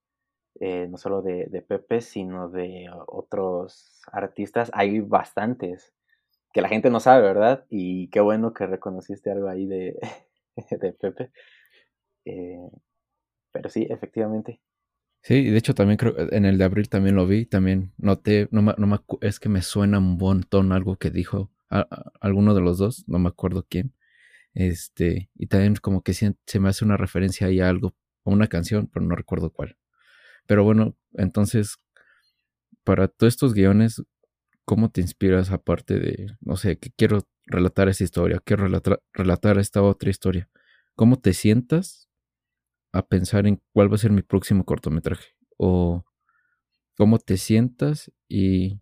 eh, 0.58 0.86
no 0.88 0.96
solo 0.96 1.20
de, 1.20 1.64
Pepe, 1.68 2.00
sino 2.00 2.48
de 2.48 2.88
otros 3.06 4.00
artistas. 4.10 4.70
Hay 4.72 5.00
bastantes 5.00 5.92
que 6.52 6.62
la 6.62 6.68
gente 6.68 6.90
no 6.90 7.00
sabe, 7.00 7.22
¿verdad? 7.22 7.64
Y 7.68 8.08
qué 8.08 8.20
bueno 8.20 8.52
que 8.54 8.66
reconociste 8.66 9.30
algo 9.30 9.48
ahí 9.48 9.66
de, 9.66 9.98
Pepe. 11.00 11.30
Eh, 12.24 12.70
pero 13.52 13.68
sí, 13.68 13.86
efectivamente. 13.88 14.60
Sí, 15.22 15.50
de 15.50 15.58
hecho 15.58 15.74
también 15.74 15.98
creo, 15.98 16.14
en 16.32 16.46
el 16.46 16.56
de 16.56 16.64
abril 16.64 16.88
también 16.88 17.14
lo 17.14 17.26
vi, 17.26 17.44
también 17.44 17.92
noté, 17.98 18.48
no, 18.50 18.62
no 18.62 19.04
es 19.20 19.38
que 19.38 19.50
me 19.50 19.60
suena 19.60 19.98
un 19.98 20.16
montón 20.16 20.72
algo 20.72 20.96
que 20.96 21.10
dijo 21.10 21.50
alguno 22.20 22.54
de 22.54 22.62
los 22.62 22.78
dos, 22.78 23.04
no 23.06 23.18
me 23.18 23.28
acuerdo 23.28 23.66
quién, 23.68 23.94
este, 24.54 25.30
y 25.34 25.46
también 25.46 25.76
como 25.76 26.02
que 26.02 26.14
se, 26.14 26.34
me 26.58 26.68
hace 26.68 26.84
una 26.84 26.96
referencia 26.96 27.46
ahí 27.46 27.60
a 27.60 27.68
algo, 27.68 27.94
a 28.24 28.30
una 28.30 28.48
canción, 28.48 28.88
pero 28.92 29.06
no 29.06 29.14
recuerdo 29.14 29.50
cuál. 29.52 29.76
Pero 30.46 30.64
bueno, 30.64 30.96
entonces, 31.14 31.76
para 32.84 33.08
todos 33.08 33.32
estos 33.34 33.54
guiones, 33.54 34.02
¿cómo 34.70 34.88
te 34.88 35.00
inspiras 35.00 35.50
aparte 35.50 35.98
de, 35.98 36.36
no 36.40 36.54
sé, 36.54 36.78
que 36.78 36.92
quiero 36.92 37.26
relatar 37.44 37.88
esa 37.88 38.04
historia, 38.04 38.40
quiero 38.44 38.68
relatar, 39.12 39.58
esta 39.58 39.82
otra 39.82 40.10
historia? 40.10 40.48
¿Cómo 40.94 41.18
te 41.18 41.34
sientas 41.34 42.08
a 42.92 43.04
pensar 43.04 43.48
en 43.48 43.60
cuál 43.72 43.90
va 43.90 43.96
a 43.96 43.98
ser 43.98 44.12
mi 44.12 44.22
próximo 44.22 44.64
cortometraje? 44.64 45.30
O 45.56 46.04
cómo 46.96 47.18
te 47.18 47.36
sientas 47.36 48.12
y... 48.28 48.78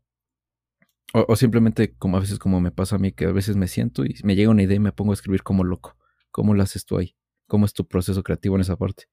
O, 1.14 1.35
simplemente 1.37 1.97
como 1.97 2.18
a 2.18 2.21
veces 2.21 2.38
como 2.38 2.61
me 2.61 2.71
pasa 2.71 2.97
a 2.97 2.99
mí, 2.99 3.12
que 3.12 3.25
a 3.25 3.33
veces 3.33 3.57
me 3.57 3.66
siento 3.66 4.04
y 4.04 4.14
me 4.25 4.37
llega 4.37 4.50
una 4.50 4.64
idea 4.64 4.76
y 4.76 4.80
me 4.80 4.92
pongo 4.92 5.12
a 5.12 5.14
escribir 5.14 5.42
como 5.42 5.64
loco. 5.64 5.97
¿Cómo 6.30 6.52
lo 6.52 6.62
haces 6.62 6.85
tú 6.85 6.99
ahí? 6.99 7.16
¿Cómo 7.47 7.64
es 7.64 7.73
tu 7.73 7.88
proceso 7.88 8.23
creativo 8.23 8.57
en 8.57 8.61
esa 8.61 8.76
parte? 8.76 9.04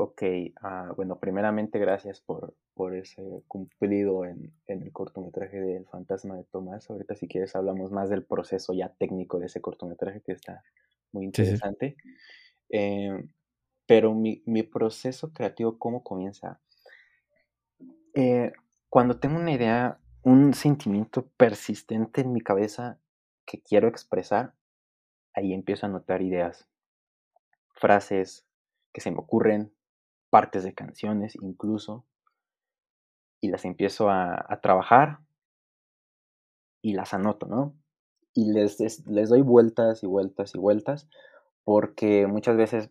Ok, 0.00 0.22
ah, 0.62 0.92
bueno, 0.94 1.18
primeramente 1.18 1.80
gracias 1.80 2.20
por, 2.20 2.54
por 2.74 2.94
ese 2.94 3.42
cumplido 3.48 4.24
en, 4.26 4.54
el 4.68 4.92
cortometraje 4.92 5.60
del 5.60 5.86
Fantasma 5.86 6.36
de 6.36 6.44
Tomás. 6.44 6.88
Ahorita 6.88 7.16
si 7.16 7.26
quieres 7.26 7.56
hablamos 7.56 7.90
más 7.90 8.08
del 8.08 8.24
proceso 8.24 8.72
ya 8.74 8.90
técnico 8.90 9.40
de 9.40 9.46
ese 9.46 9.60
cortometraje 9.60 10.20
que 10.20 10.30
está 10.30 10.62
muy 11.10 11.24
interesante. 11.24 11.96
Em, 12.68 13.28
pero 13.86 14.14
mi, 14.14 14.62
proceso 14.62 15.32
creativo, 15.32 15.80
¿cómo 15.80 16.04
comienza? 16.04 16.60
Eh, 18.14 18.52
cuando 18.88 19.18
tengo 19.18 19.36
una 19.36 19.50
idea, 19.50 19.98
un 20.22 20.54
sentimiento 20.54 21.26
persistente 21.36 22.20
en 22.20 22.32
mi 22.32 22.40
cabeza 22.40 23.00
que 23.44 23.60
quiero 23.62 23.88
expresar, 23.88 24.54
ahí 25.34 25.52
empiezo 25.52 25.86
a 25.86 25.88
notar 25.88 26.22
ideas, 26.22 26.68
frases 27.74 28.46
que 28.92 29.00
se 29.00 29.10
me 29.10 29.18
ocurren, 29.18 29.72
partes 30.30 30.64
de 30.64 30.74
canciones 30.74 31.36
incluso, 31.40 32.04
y 33.40 33.48
las 33.48 33.64
empiezo 33.64 34.10
a, 34.10 34.58
trabajar 34.62 35.20
y 36.82 36.94
las 36.94 37.14
anoto, 37.14 37.46
¿no? 37.46 37.74
Y 38.34 38.52
les, 38.52 39.06
les 39.06 39.28
doy 39.28 39.42
vueltas 39.42 40.02
y 40.02 40.06
vueltas 40.06 40.54
y 40.54 40.58
vueltas, 40.58 41.08
porque 41.64 42.26
muchas 42.26 42.56
veces 42.56 42.90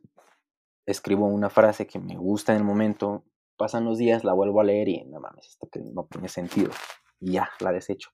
escribo 0.86 1.26
una 1.28 1.50
frase 1.50 1.88
que 1.88 2.00
me 2.00 2.18
gusta 2.18 2.54
en 2.54 2.60
el 2.60 2.64
momento, 2.64 3.24
pasan 3.58 3.86
los 3.86 3.98
días, 3.98 4.24
la 4.24 4.34
vuelvo 4.34 4.62
a 4.62 4.64
leer 4.64 4.88
y 4.88 5.04
no 5.06 5.20
mames, 5.20 5.48
esto 5.48 5.68
que 5.70 5.80
no 5.82 6.08
tiene 6.10 6.30
sentido, 6.30 6.72
y 7.20 7.34
ya, 7.34 7.50
la 7.60 7.72
desecho. 7.72 8.12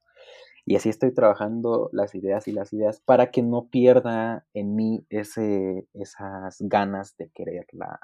Y 0.66 0.78
así 0.78 0.90
estoy 0.90 1.14
trabajando 1.14 1.90
las 1.92 2.16
ideas 2.16 2.48
y 2.48 2.54
las 2.54 2.72
ideas 2.72 3.02
para 3.02 3.32
que 3.32 3.44
no 3.44 3.68
pierda 3.68 4.46
en 4.54 4.76
mí 4.76 5.06
ese, 5.10 5.88
esas 5.94 6.58
ganas 6.62 7.18
de 7.18 7.30
quererla, 7.32 8.00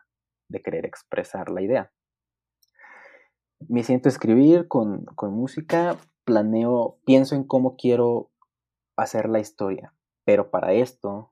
de 0.50 0.62
querer 0.62 0.86
expresar 0.86 1.50
la 1.50 1.62
idea. 1.62 1.92
Me 3.68 3.84
siento 3.84 4.10
a 4.10 4.12
escribir 4.12 4.68
con, 4.68 5.06
música, 5.22 5.98
planeo, 6.26 6.98
pienso 7.06 7.36
en 7.36 7.44
cómo 7.44 7.76
quiero 7.76 8.32
hacer 8.96 9.30
la 9.30 9.40
historia, 9.40 9.94
pero 10.26 10.50
para 10.50 10.74
esto 10.74 11.32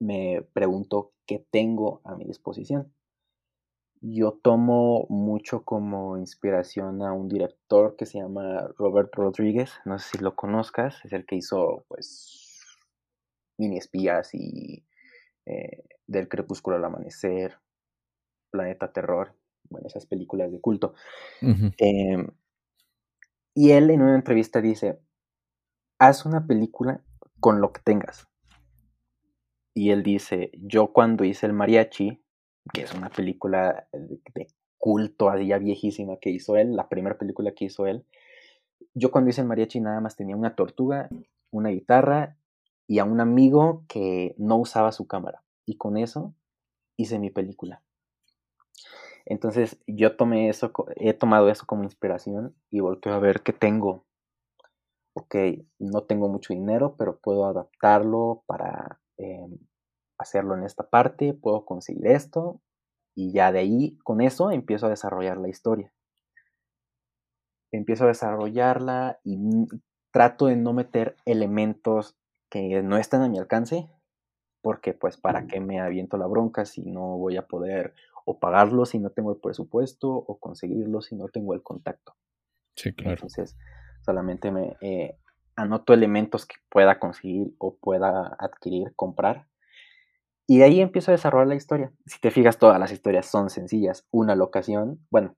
me 0.00 0.42
pregunto 0.52 1.12
qué 1.26 1.44
tengo 1.50 2.00
a 2.04 2.16
mi 2.16 2.24
disposición. 2.24 2.92
Yo 4.00 4.32
tomo 4.32 5.06
mucho 5.08 5.64
como 5.64 6.18
inspiración 6.18 7.02
a 7.02 7.12
un 7.12 7.28
director 7.28 7.96
que 7.96 8.04
se 8.04 8.18
llama 8.18 8.68
Robert 8.76 9.14
Rodríguez, 9.14 9.72
no 9.86 9.98
sé 9.98 10.10
si 10.10 10.18
lo 10.18 10.36
conozcas, 10.36 11.02
es 11.04 11.12
el 11.12 11.24
que 11.24 11.36
hizo 11.36 11.84
pues 11.88 12.44
mini 13.56 13.78
espías 13.78 14.34
y 14.34 14.84
eh, 15.46 15.84
del 16.06 16.28
Crepúsculo 16.28 16.76
al 16.76 16.84
Amanecer, 16.84 17.58
Planeta 18.50 18.92
Terror, 18.92 19.34
bueno, 19.68 19.86
esas 19.86 20.06
películas 20.06 20.52
de 20.52 20.60
culto. 20.60 20.94
Em, 21.40 22.28
y 23.54 23.70
él 23.70 23.90
en 23.90 24.02
una 24.02 24.14
entrevista 24.14 24.60
dice, 24.60 24.98
haz 25.98 26.26
una 26.26 26.46
película 26.46 27.02
con 27.40 27.60
lo 27.60 27.72
que 27.72 27.80
tengas. 27.82 28.26
Y 29.74 29.90
él 29.90 30.02
dice, 30.02 30.52
yo 30.54 30.92
cuando 30.92 31.24
hice 31.24 31.46
el 31.46 31.52
mariachi, 31.52 32.22
que 32.72 32.82
es 32.82 32.94
una 32.94 33.10
película 33.10 33.88
de, 33.92 34.46
culto, 34.78 35.30
así 35.30 35.46
ya 35.46 35.58
viejísima 35.58 36.18
que 36.20 36.30
hizo 36.30 36.56
él, 36.56 36.76
la 36.76 36.88
primera 36.88 37.16
película 37.16 37.52
que 37.52 37.66
hizo 37.66 37.86
él, 37.86 38.04
yo 38.94 39.10
cuando 39.10 39.30
hice 39.30 39.40
el 39.40 39.46
mariachi 39.48 39.80
nada 39.80 40.00
más 40.00 40.14
tenía 40.14 40.36
una 40.36 40.54
tortuga, 40.54 41.08
una 41.50 41.70
guitarra 41.70 42.36
y 42.86 42.98
a 42.98 43.04
un 43.04 43.20
amigo 43.20 43.84
que 43.88 44.34
no 44.38 44.56
usaba 44.56 44.92
su 44.92 45.06
cámara. 45.06 45.42
Y 45.66 45.76
con 45.76 45.96
eso 45.96 46.34
hice 46.96 47.18
mi 47.18 47.30
película. 47.30 47.82
Entonces 49.26 49.78
yo 49.86 50.16
tomé 50.16 50.48
eso, 50.48 50.72
he 50.96 51.14
tomado 51.14 51.48
eso 51.48 51.64
como 51.66 51.84
inspiración 51.84 52.54
y 52.70 52.80
volteo 52.80 53.14
a 53.14 53.18
ver 53.18 53.42
que 53.42 53.52
tengo. 53.52 54.04
Ok, 55.14 55.36
no 55.78 56.02
tengo 56.02 56.28
mucho 56.28 56.52
dinero, 56.52 56.96
pero 56.98 57.18
puedo 57.18 57.46
adaptarlo 57.46 58.42
para 58.46 59.00
em, 59.16 59.58
hacerlo 60.18 60.54
en 60.56 60.64
esta 60.64 60.88
parte, 60.88 61.32
puedo 61.32 61.64
conseguir 61.64 62.06
esto 62.08 62.60
y 63.14 63.32
ya 63.32 63.52
de 63.52 63.60
ahí, 63.60 63.98
con 64.02 64.20
eso, 64.20 64.50
empiezo 64.50 64.86
a 64.86 64.90
desarrollar 64.90 65.38
la 65.38 65.48
historia. 65.48 65.92
Empiezo 67.72 68.04
a 68.04 68.08
desarrollarla 68.08 69.20
y 69.22 69.38
trato 70.12 70.46
de 70.46 70.56
no 70.56 70.72
meter 70.72 71.16
elementos 71.24 72.16
que 72.54 72.84
no 72.84 72.96
están 72.98 73.22
a 73.22 73.28
mi 73.28 73.36
alcance, 73.40 73.90
porque 74.62 74.94
pues 74.94 75.16
para 75.16 75.48
qué 75.48 75.58
me 75.58 75.80
aviento 75.80 76.16
la 76.16 76.28
bronca 76.28 76.64
si 76.64 76.82
no 76.82 77.18
voy 77.18 77.36
a 77.36 77.48
poder 77.48 77.94
o 78.24 78.38
pagarlo 78.38 78.86
si 78.86 79.00
no 79.00 79.10
tengo 79.10 79.32
el 79.32 79.40
presupuesto 79.40 80.08
o 80.08 80.38
conseguirlo 80.38 81.02
si 81.02 81.16
no 81.16 81.26
tengo 81.26 81.52
el 81.54 81.64
contacto. 81.64 82.14
Sí, 82.76 82.92
claro. 82.92 83.14
Entonces, 83.14 83.56
solamente 84.02 84.52
me 84.52 84.76
eh, 84.82 85.18
anoto 85.56 85.94
elementos 85.94 86.46
que 86.46 86.54
pueda 86.68 87.00
conseguir 87.00 87.52
o 87.58 87.74
pueda 87.74 88.36
adquirir, 88.38 88.94
comprar. 88.94 89.48
Y 90.46 90.58
de 90.58 90.64
ahí 90.64 90.80
empiezo 90.80 91.10
a 91.10 91.16
desarrollar 91.16 91.48
la 91.48 91.56
historia. 91.56 91.92
Si 92.06 92.20
te 92.20 92.30
fijas, 92.30 92.58
todas 92.58 92.78
las 92.78 92.92
historias 92.92 93.26
son 93.26 93.50
sencillas. 93.50 94.06
Una 94.12 94.36
locación, 94.36 95.04
bueno, 95.10 95.34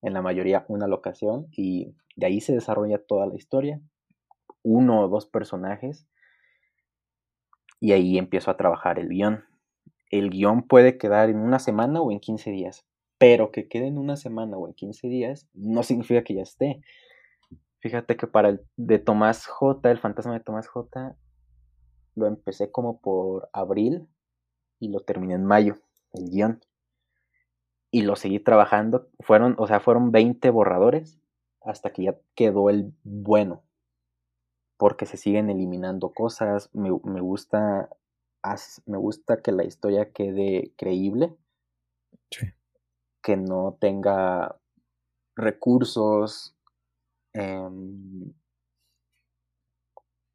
en 0.00 0.14
la 0.14 0.22
mayoría 0.22 0.64
una 0.68 0.86
locación 0.86 1.46
y 1.50 1.94
de 2.16 2.24
ahí 2.24 2.40
se 2.40 2.54
desarrolla 2.54 3.04
toda 3.04 3.26
la 3.26 3.34
historia. 3.34 3.82
Uno 4.62 5.02
o 5.02 5.08
dos 5.08 5.26
personajes 5.26 6.08
y 7.84 7.92
ahí 7.92 8.16
empiezo 8.16 8.50
a 8.50 8.56
trabajar 8.56 8.98
el 8.98 9.10
guion. 9.10 9.44
El 10.08 10.30
guion 10.30 10.62
puede 10.62 10.96
quedar 10.96 11.28
en 11.28 11.36
una 11.36 11.58
semana 11.58 12.00
o 12.00 12.10
en 12.10 12.18
15 12.18 12.50
días, 12.50 12.86
pero 13.18 13.52
que 13.52 13.68
quede 13.68 13.88
en 13.88 13.98
una 13.98 14.16
semana 14.16 14.56
o 14.56 14.66
en 14.66 14.72
15 14.72 15.06
días 15.08 15.50
no 15.52 15.82
significa 15.82 16.24
que 16.24 16.32
ya 16.32 16.40
esté. 16.40 16.80
Fíjate 17.80 18.16
que 18.16 18.26
para 18.26 18.48
el 18.48 18.62
de 18.78 18.98
Tomás 18.98 19.46
J, 19.46 19.90
el 19.90 19.98
fantasma 19.98 20.32
de 20.32 20.40
Tomás 20.40 20.66
J, 20.66 21.14
lo 22.14 22.26
empecé 22.26 22.70
como 22.70 23.02
por 23.02 23.50
abril 23.52 24.08
y 24.80 24.88
lo 24.88 25.00
terminé 25.00 25.34
en 25.34 25.44
mayo, 25.44 25.76
el 26.14 26.30
guion. 26.30 26.64
Y 27.90 28.00
lo 28.00 28.16
seguí 28.16 28.40
trabajando. 28.40 29.10
Fueron, 29.20 29.56
o 29.58 29.66
sea, 29.66 29.80
fueron 29.80 30.10
20 30.10 30.48
borradores 30.48 31.20
hasta 31.60 31.92
que 31.92 32.04
ya 32.04 32.16
quedó 32.34 32.70
el 32.70 32.94
bueno 33.02 33.62
porque 34.84 35.06
se 35.06 35.16
siguen 35.16 35.48
eliminando 35.48 36.12
cosas. 36.12 36.68
Me, 36.74 36.90
gusta, 36.90 37.88
me 38.84 38.98
gusta 38.98 39.40
que 39.40 39.50
la 39.50 39.64
historia 39.64 40.12
quede 40.12 40.74
creíble. 40.76 41.34
Que 43.22 43.38
no 43.38 43.78
tenga 43.80 44.60
recursos 45.36 46.54
em, 47.32 48.34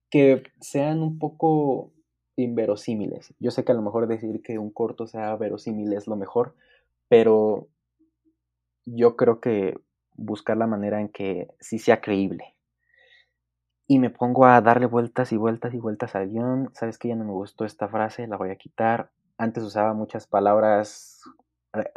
que 0.09 0.41
sean 0.61 1.03
un 1.03 1.19
poco 1.19 1.93
inverosímiles. 2.35 3.35
Yo 3.37 3.51
sé 3.51 3.63
que 3.63 3.71
a 3.71 3.75
lo 3.75 3.83
mejor 3.83 4.07
decir 4.07 4.41
que 4.41 4.57
un 4.57 4.71
corto 4.71 5.05
sea 5.05 5.35
verosímil 5.35 5.93
es 5.93 6.07
lo 6.07 6.15
mejor, 6.15 6.55
pero 7.07 7.67
yo 8.85 9.15
creo 9.15 9.41
que 9.41 9.79
buscar 10.15 10.57
la 10.57 10.65
manera 10.65 10.99
en 11.01 11.09
que 11.09 11.49
sí 11.59 11.77
sea 11.77 12.01
creíble 12.01 12.55
y 13.91 13.97
me 13.97 14.11
pongo 14.11 14.45
a 14.45 14.61
darle 14.61 14.85
vueltas 14.85 15.31
y 15.31 15.37
vueltas 15.37 15.73
y 15.73 15.79
vueltas 15.79 16.13
al 16.13 16.29
guion. 16.29 16.69
¿Sabes 16.73 16.99
que 16.99 17.07
ya 17.07 17.15
no 17.15 17.25
me 17.25 17.31
gustó 17.31 17.65
esta 17.65 17.89
frase? 17.89 18.27
La 18.27 18.37
voy 18.37 18.51
a 18.51 18.55
quitar. 18.55 19.09
Antes 19.35 19.63
usaba 19.63 19.95
muchas 19.95 20.27
palabras 20.27 21.23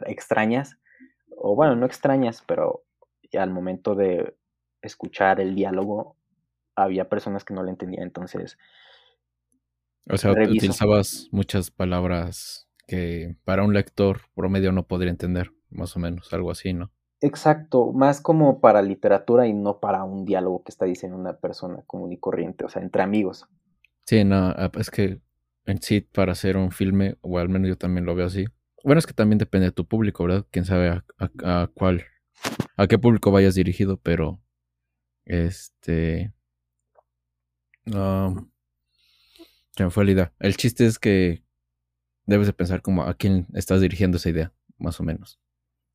extrañas, 0.06 0.78
o 1.36 1.54
bueno, 1.54 1.76
no 1.76 1.84
extrañas, 1.84 2.42
pero 2.46 2.82
al 3.38 3.50
momento 3.50 3.94
de 3.94 4.34
escuchar 4.80 5.38
el 5.38 5.54
diálogo 5.54 6.16
había 6.74 7.10
personas 7.10 7.44
que 7.44 7.52
no 7.52 7.62
le 7.62 7.70
entendían, 7.70 8.04
entonces... 8.04 8.56
O 10.08 10.16
sea, 10.16 10.32
utilizabas 10.32 11.28
muchas 11.30 11.70
palabras 11.70 12.70
que 12.86 13.36
para 13.44 13.64
un 13.64 13.74
lector 13.74 14.22
promedio 14.34 14.72
no 14.72 14.86
podría 14.86 15.10
entender, 15.10 15.52
más 15.68 15.94
o 15.94 16.00
menos, 16.00 16.32
algo 16.32 16.50
así, 16.50 16.72
¿no? 16.72 16.90
Exacto, 17.22 17.92
más 17.92 18.20
como 18.20 18.60
para 18.60 18.82
literatura 18.82 19.46
y 19.46 19.52
no 19.52 19.78
para 19.78 20.02
un 20.02 20.24
diálogo 20.24 20.64
que 20.64 20.72
está 20.72 20.86
diciendo 20.86 21.16
una 21.16 21.34
persona 21.34 21.82
común 21.86 22.12
y 22.12 22.18
corriente, 22.18 22.64
o 22.64 22.68
sea, 22.68 22.82
entre 22.82 23.02
amigos. 23.02 23.46
Sí, 24.04 24.24
no, 24.24 24.48
ah, 24.48 24.72
es 24.76 24.90
que 24.90 25.20
en 25.64 25.80
sí 25.80 26.00
para 26.00 26.32
hacer 26.32 26.56
un 26.56 26.72
filme, 26.72 27.16
o 27.20 27.38
al 27.38 27.48
menos 27.48 27.68
yo 27.68 27.78
también 27.78 28.06
lo 28.06 28.16
veo 28.16 28.26
así. 28.26 28.46
Bueno, 28.82 28.98
es 28.98 29.06
que 29.06 29.12
también 29.12 29.38
depende 29.38 29.68
de 29.68 29.72
tu 29.72 29.86
público, 29.86 30.24
¿verdad? 30.24 30.44
Quién 30.50 30.64
sabe 30.64 31.00
a, 31.44 31.70
cuál, 31.74 32.02
a 32.76 32.88
qué 32.88 32.98
público 32.98 33.30
vayas 33.30 33.54
dirigido, 33.54 33.98
pero 33.98 34.40
este... 35.24 36.32
Um, 37.86 38.50
se 39.76 39.84
me 39.84 39.90
fue 39.90 40.04
la 40.04 40.10
idea. 40.10 40.32
El 40.40 40.56
chiste 40.56 40.86
es 40.86 40.98
que 40.98 41.44
debes 42.26 42.48
de 42.48 42.52
pensar 42.52 42.82
como 42.82 43.04
a 43.04 43.14
quién 43.14 43.46
estás 43.54 43.80
dirigiendo 43.80 44.16
esa 44.16 44.30
idea, 44.30 44.52
más 44.76 44.98
o 44.98 45.04
menos. 45.04 45.38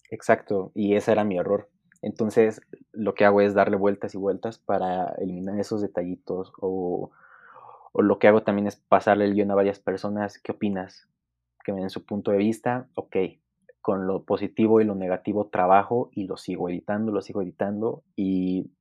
Exacto, 0.09 0.71
y 0.73 0.95
ese 0.95 1.11
era 1.11 1.23
mi 1.23 1.37
error. 1.37 1.69
Entonces, 2.01 2.61
lo 2.91 3.15
que 3.15 3.25
hago 3.25 3.41
es 3.41 3.53
darle 3.53 3.75
vueltas 3.77 4.13
y 4.15 4.17
vueltas 4.17 4.57
para 4.59 5.09
eliminar 5.17 5.59
esos 5.59 5.81
detallitos 5.81 6.53
o, 6.59 7.11
o 7.93 8.01
lo 8.01 8.19
que 8.19 8.27
hago 8.27 8.43
también 8.43 8.67
es 8.67 8.75
pasarle 8.77 9.25
el 9.25 9.33
guion 9.33 9.51
a 9.51 9.55
varias 9.55 9.79
personas. 9.79 10.39
¿Qué 10.39 10.51
opinas? 10.53 11.07
Que 11.65 11.73
me 11.73 11.81
den 11.81 11.89
su 11.89 12.05
punto 12.05 12.31
de 12.31 12.37
vista. 12.37 12.87
Ok, 12.95 13.17
con 13.81 14.07
lo 14.07 14.23
positivo 14.23 14.81
y 14.81 14.85
lo 14.85 14.95
negativo 14.95 15.47
trabajo 15.47 16.09
y 16.13 16.25
lo 16.25 16.37
sigo 16.37 16.69
editando, 16.69 17.11
lo 17.11 17.21
sigo 17.21 17.41
editando 17.41 18.03
y 18.15 18.71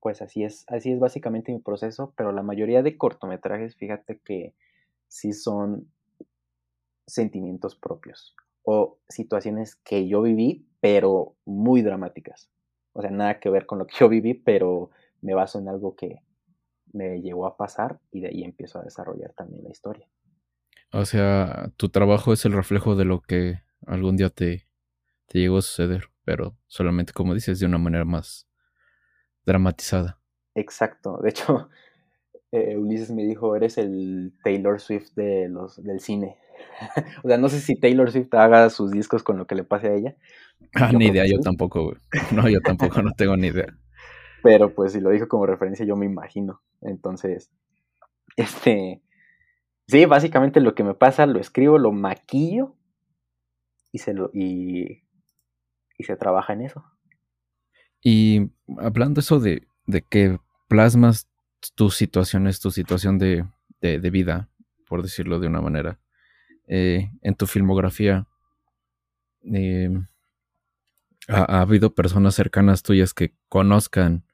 pues 0.00 0.22
así 0.22 0.44
es, 0.44 0.64
así 0.68 0.92
es 0.92 1.00
básicamente 1.00 1.52
mi 1.52 1.58
proceso, 1.60 2.14
pero 2.16 2.32
la 2.32 2.42
mayoría 2.42 2.82
de 2.82 2.96
cortometrajes, 2.96 3.76
fíjate 3.76 4.20
que 4.24 4.54
sí 5.08 5.32
son 5.32 5.88
sentimientos 7.06 7.74
propios 7.74 8.36
o 8.70 8.98
situaciones 9.08 9.76
que 9.76 10.08
yo 10.08 10.20
viví, 10.20 10.68
pero 10.80 11.36
muy 11.46 11.80
dramáticas. 11.80 12.50
O 12.92 13.00
sea, 13.00 13.10
nada 13.10 13.40
que 13.40 13.48
ver 13.48 13.64
con 13.64 13.78
lo 13.78 13.86
que 13.86 13.96
yo 13.98 14.10
viví, 14.10 14.34
pero 14.34 14.90
me 15.22 15.32
baso 15.32 15.58
en 15.58 15.70
algo 15.70 15.96
que 15.96 16.20
me 16.92 17.22
llegó 17.22 17.46
a 17.46 17.56
pasar 17.56 17.98
y 18.12 18.20
de 18.20 18.28
ahí 18.28 18.44
empiezo 18.44 18.78
a 18.78 18.82
desarrollar 18.82 19.32
también 19.32 19.64
la 19.64 19.70
historia. 19.70 20.06
O 20.92 21.06
sea, 21.06 21.70
tu 21.78 21.88
trabajo 21.88 22.34
es 22.34 22.44
el 22.44 22.52
reflejo 22.52 22.94
de 22.94 23.06
lo 23.06 23.22
que 23.22 23.62
algún 23.86 24.18
día 24.18 24.28
te, 24.28 24.66
te 25.28 25.38
llegó 25.38 25.58
a 25.58 25.62
suceder, 25.62 26.10
pero 26.26 26.54
solamente, 26.66 27.14
como 27.14 27.32
dices, 27.32 27.60
de 27.60 27.66
una 27.66 27.78
manera 27.78 28.04
más 28.04 28.50
dramatizada. 29.46 30.20
Exacto. 30.54 31.20
De 31.22 31.30
hecho, 31.30 31.70
eh, 32.52 32.76
Ulises 32.76 33.10
me 33.12 33.24
dijo, 33.24 33.56
eres 33.56 33.78
el 33.78 34.34
Taylor 34.44 34.78
Swift 34.78 35.14
de 35.14 35.48
los, 35.48 35.82
del 35.82 36.00
cine. 36.00 36.36
o 37.24 37.28
sea, 37.28 37.38
no 37.38 37.48
sé 37.48 37.60
si 37.60 37.76
Taylor 37.76 38.10
Swift 38.10 38.32
haga 38.34 38.70
sus 38.70 38.90
discos 38.90 39.22
con 39.22 39.36
lo 39.38 39.46
que 39.46 39.54
le 39.54 39.64
pase 39.64 39.88
a 39.88 39.94
ella. 39.94 40.16
Ah, 40.74 40.92
ni 40.92 41.06
idea, 41.06 41.26
yo 41.26 41.40
tampoco, 41.40 41.84
güey. 41.84 41.96
No, 42.32 42.48
yo 42.48 42.60
tampoco, 42.60 43.02
no 43.02 43.12
tengo 43.12 43.36
ni 43.36 43.48
idea. 43.48 43.66
Pero 44.42 44.74
pues 44.74 44.92
si 44.92 45.00
lo 45.00 45.10
dijo 45.10 45.28
como 45.28 45.46
referencia, 45.46 45.84
yo 45.84 45.96
me 45.96 46.06
imagino. 46.06 46.62
Entonces, 46.80 47.50
este, 48.36 49.02
sí, 49.86 50.04
básicamente 50.06 50.60
lo 50.60 50.74
que 50.74 50.84
me 50.84 50.94
pasa, 50.94 51.26
lo 51.26 51.40
escribo, 51.40 51.78
lo 51.78 51.92
maquillo 51.92 52.76
y 53.90 53.98
se 53.98 54.14
lo, 54.14 54.30
y, 54.32 55.02
y 55.96 56.04
se 56.04 56.16
trabaja 56.16 56.52
en 56.52 56.62
eso. 56.62 56.84
Y 58.00 58.50
hablando 58.78 59.20
eso 59.20 59.40
de, 59.40 59.66
de 59.86 60.02
que 60.02 60.38
plasmas 60.68 61.28
tus 61.74 61.96
situaciones, 61.96 62.60
tu 62.60 62.70
situación 62.70 63.18
de, 63.18 63.44
de, 63.80 64.10
vida, 64.10 64.48
por 64.86 65.02
decirlo 65.02 65.40
de 65.40 65.48
una 65.48 65.60
manera, 65.60 65.98
eh, 66.68 67.10
en 67.22 67.34
tu 67.34 67.46
filmografía, 67.46 68.28
eh, 69.42 69.90
ha, 71.28 71.58
ha, 71.58 71.60
habido 71.60 71.94
personas 71.94 72.34
cercanas 72.34 72.82
tuyas 72.82 73.14
que 73.14 73.34
conozcan 73.48 74.24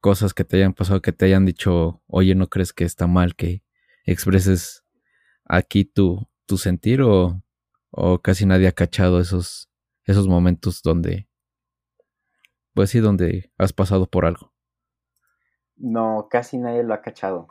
cosas 0.00 0.34
que 0.34 0.44
te 0.44 0.56
hayan 0.56 0.74
pasado, 0.74 1.00
que 1.00 1.12
te 1.12 1.26
hayan 1.26 1.46
dicho, 1.46 2.02
oye, 2.06 2.34
¿no 2.34 2.48
crees 2.48 2.72
que 2.72 2.84
está 2.84 3.06
mal 3.06 3.36
que 3.36 3.62
expreses 4.04 4.84
aquí 5.44 5.84
tu, 5.84 6.28
tu 6.46 6.58
sentir 6.58 7.02
o, 7.02 7.42
o 7.90 8.20
casi 8.20 8.46
nadie 8.46 8.68
ha 8.68 8.72
cachado 8.72 9.20
esos, 9.20 9.70
esos 10.04 10.26
momentos 10.26 10.82
donde 10.82 11.28
pues 12.74 12.90
sí, 12.90 13.00
donde 13.00 13.52
has 13.58 13.72
pasado 13.72 14.06
por 14.06 14.24
algo. 14.24 14.52
No, 15.76 16.28
casi 16.30 16.58
nadie 16.58 16.82
lo 16.82 16.94
ha 16.94 17.02
cachado. 17.02 17.48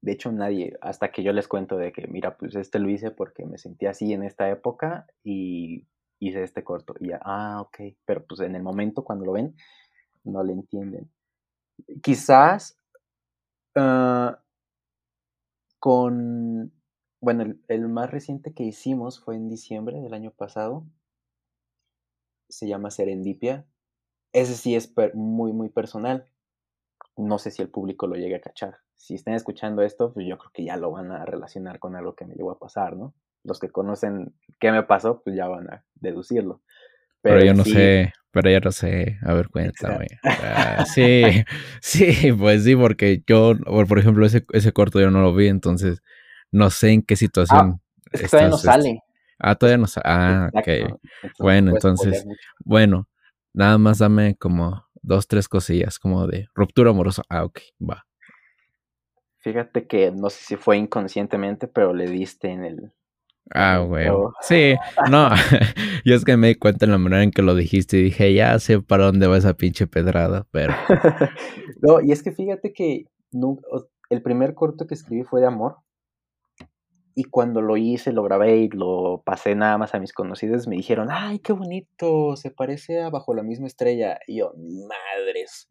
De 0.00 0.12
hecho, 0.12 0.30
nadie, 0.32 0.76
hasta 0.80 1.10
que 1.10 1.22
yo 1.22 1.32
les 1.32 1.48
cuento 1.48 1.76
de 1.76 1.92
que, 1.92 2.06
mira, 2.06 2.36
pues 2.36 2.54
este 2.54 2.78
lo 2.78 2.88
hice 2.88 3.10
porque 3.10 3.44
me 3.44 3.58
sentí 3.58 3.86
así 3.86 4.12
en 4.12 4.22
esta 4.22 4.48
época 4.48 5.06
y 5.24 5.86
hice 6.20 6.42
este 6.42 6.64
corto. 6.64 6.94
Y 7.00 7.08
ya, 7.08 7.20
ah, 7.22 7.60
ok. 7.62 7.96
Pero 8.04 8.24
pues 8.26 8.40
en 8.40 8.54
el 8.54 8.62
momento 8.62 9.04
cuando 9.04 9.24
lo 9.24 9.32
ven, 9.32 9.56
no 10.24 10.42
le 10.44 10.52
entienden. 10.52 11.10
Quizás 12.02 12.78
uh, 13.76 14.32
con, 15.78 16.72
bueno, 17.20 17.42
el, 17.42 17.60
el, 17.68 17.88
más 17.88 18.10
reciente 18.10 18.54
que 18.54 18.64
hicimos 18.64 19.20
fue 19.20 19.36
en 19.36 19.48
diciembre 19.48 20.00
del 20.00 20.14
año 20.14 20.30
pasado. 20.30 20.84
Se 22.48 22.66
llama 22.66 22.90
Serendipia 22.90 23.66
ese 24.32 24.54
sí 24.54 24.74
es 24.74 24.92
muy, 25.14 25.52
muy 25.52 25.68
personal. 25.68 26.28
No 27.16 27.38
sé 27.38 27.50
si 27.50 27.62
el 27.62 27.70
público 27.70 28.06
lo 28.06 28.16
llegue 28.16 28.36
a 28.36 28.40
cachar. 28.40 28.78
Si 28.98 29.14
están 29.14 29.34
escuchando 29.34 29.80
esto, 29.80 30.12
pues 30.12 30.26
yo 30.28 30.36
creo 30.36 30.50
que 30.52 30.64
ya 30.64 30.76
lo 30.76 30.90
van 30.90 31.10
a 31.10 31.24
relacionar 31.24 31.78
con 31.78 31.96
algo 31.96 32.14
que 32.14 32.26
me 32.26 32.34
llegó 32.34 32.50
a 32.50 32.58
pasar, 32.58 32.96
¿no? 32.96 33.14
Los 33.44 33.58
que 33.58 33.70
conocen 33.70 34.34
qué 34.60 34.70
me 34.70 34.82
pasó, 34.82 35.22
pues 35.22 35.34
ya 35.34 35.48
van 35.48 35.70
a 35.70 35.84
deducirlo. 35.94 36.60
Pero, 37.22 37.42
yo 37.42 37.54
no 37.54 37.64
sé, 37.64 38.12
pero 38.30 38.50
yo 38.50 38.60
no 38.60 38.70
sé. 38.70 39.18
A 39.22 39.32
ver, 39.32 39.48
cuéntame. 39.48 40.06
Ah, 40.22 40.84
sí, 40.94 41.44
sí, 41.80 42.32
pues 42.32 42.64
sí, 42.64 42.76
porque 42.76 43.22
yo, 43.26 43.54
por 43.88 43.98
ejemplo, 43.98 44.26
ese, 44.26 44.44
ese 44.52 44.72
corto 44.72 45.00
yo 45.00 45.10
no 45.10 45.22
lo 45.22 45.34
vi, 45.34 45.48
entonces 45.48 46.02
no 46.50 46.68
sé 46.70 46.90
en 46.90 47.02
qué 47.02 47.16
situación. 47.16 47.80
Ah, 48.12 48.18
todavía 48.28 48.48
no 48.50 48.56
este 48.56 48.66
sale. 48.66 49.02
Ah, 49.38 49.54
todavía 49.54 49.78
no 49.78 49.86
sale. 49.86 50.04
Ah, 50.06 50.50
ok. 50.52 50.98
bueno, 51.38 51.70
entonces, 51.70 52.26
bueno, 52.64 53.08
Nada 53.58 53.76
más 53.76 53.98
dame 53.98 54.36
como 54.36 54.86
dos, 55.02 55.26
tres 55.26 55.48
cosillas, 55.48 55.98
como 55.98 56.28
de 56.28 56.48
ruptura 56.54 56.90
amorosa. 56.90 57.22
Ah, 57.28 57.44
ok, 57.44 57.58
va. 57.80 58.06
Fíjate 59.40 59.86
que 59.86 60.10
no 60.10 60.30
sé 60.30 60.44
si 60.44 60.56
fue 60.56 60.76
inconscientemente, 60.76 61.68
pero 61.68 61.94
le 61.94 62.08
diste 62.08 62.48
en 62.48 62.64
el. 62.64 62.92
Ah, 63.50 63.78
güey. 63.78 64.08
Sí, 64.40 64.74
no. 65.10 65.30
Yo 66.04 66.14
es 66.14 66.24
que 66.24 66.36
me 66.36 66.48
di 66.48 66.54
cuenta 66.56 66.84
en 66.84 66.92
la 66.92 66.98
manera 66.98 67.22
en 67.22 67.30
que 67.30 67.42
lo 67.42 67.54
dijiste 67.54 67.98
y 67.98 68.02
dije, 68.04 68.34
ya 68.34 68.58
sé 68.58 68.80
para 68.80 69.06
dónde 69.06 69.26
va 69.26 69.38
esa 69.38 69.54
pinche 69.54 69.86
pedrada, 69.86 70.46
pero. 70.50 70.74
no, 71.80 72.00
y 72.00 72.12
es 72.12 72.22
que 72.22 72.32
fíjate 72.32 72.72
que 72.72 73.06
el 74.10 74.22
primer 74.22 74.54
corto 74.54 74.86
que 74.86 74.94
escribí 74.94 75.22
fue 75.22 75.40
de 75.40 75.46
amor. 75.46 75.76
Y 77.14 77.24
cuando 77.24 77.62
lo 77.62 77.76
hice, 77.76 78.12
lo 78.12 78.22
grabé 78.22 78.58
y 78.58 78.68
lo 78.68 79.22
pasé 79.24 79.56
nada 79.56 79.76
más 79.76 79.92
a 79.92 79.98
mis 79.98 80.12
conocidos, 80.12 80.68
me 80.68 80.76
dijeron, 80.76 81.08
ay, 81.10 81.40
qué 81.40 81.52
bonito, 81.52 82.36
se 82.36 82.52
parece 82.52 83.02
a 83.02 83.10
Bajo 83.10 83.34
la 83.34 83.42
misma 83.42 83.66
estrella. 83.66 84.20
Y 84.28 84.38
yo, 84.38 84.52
madres. 84.56 85.68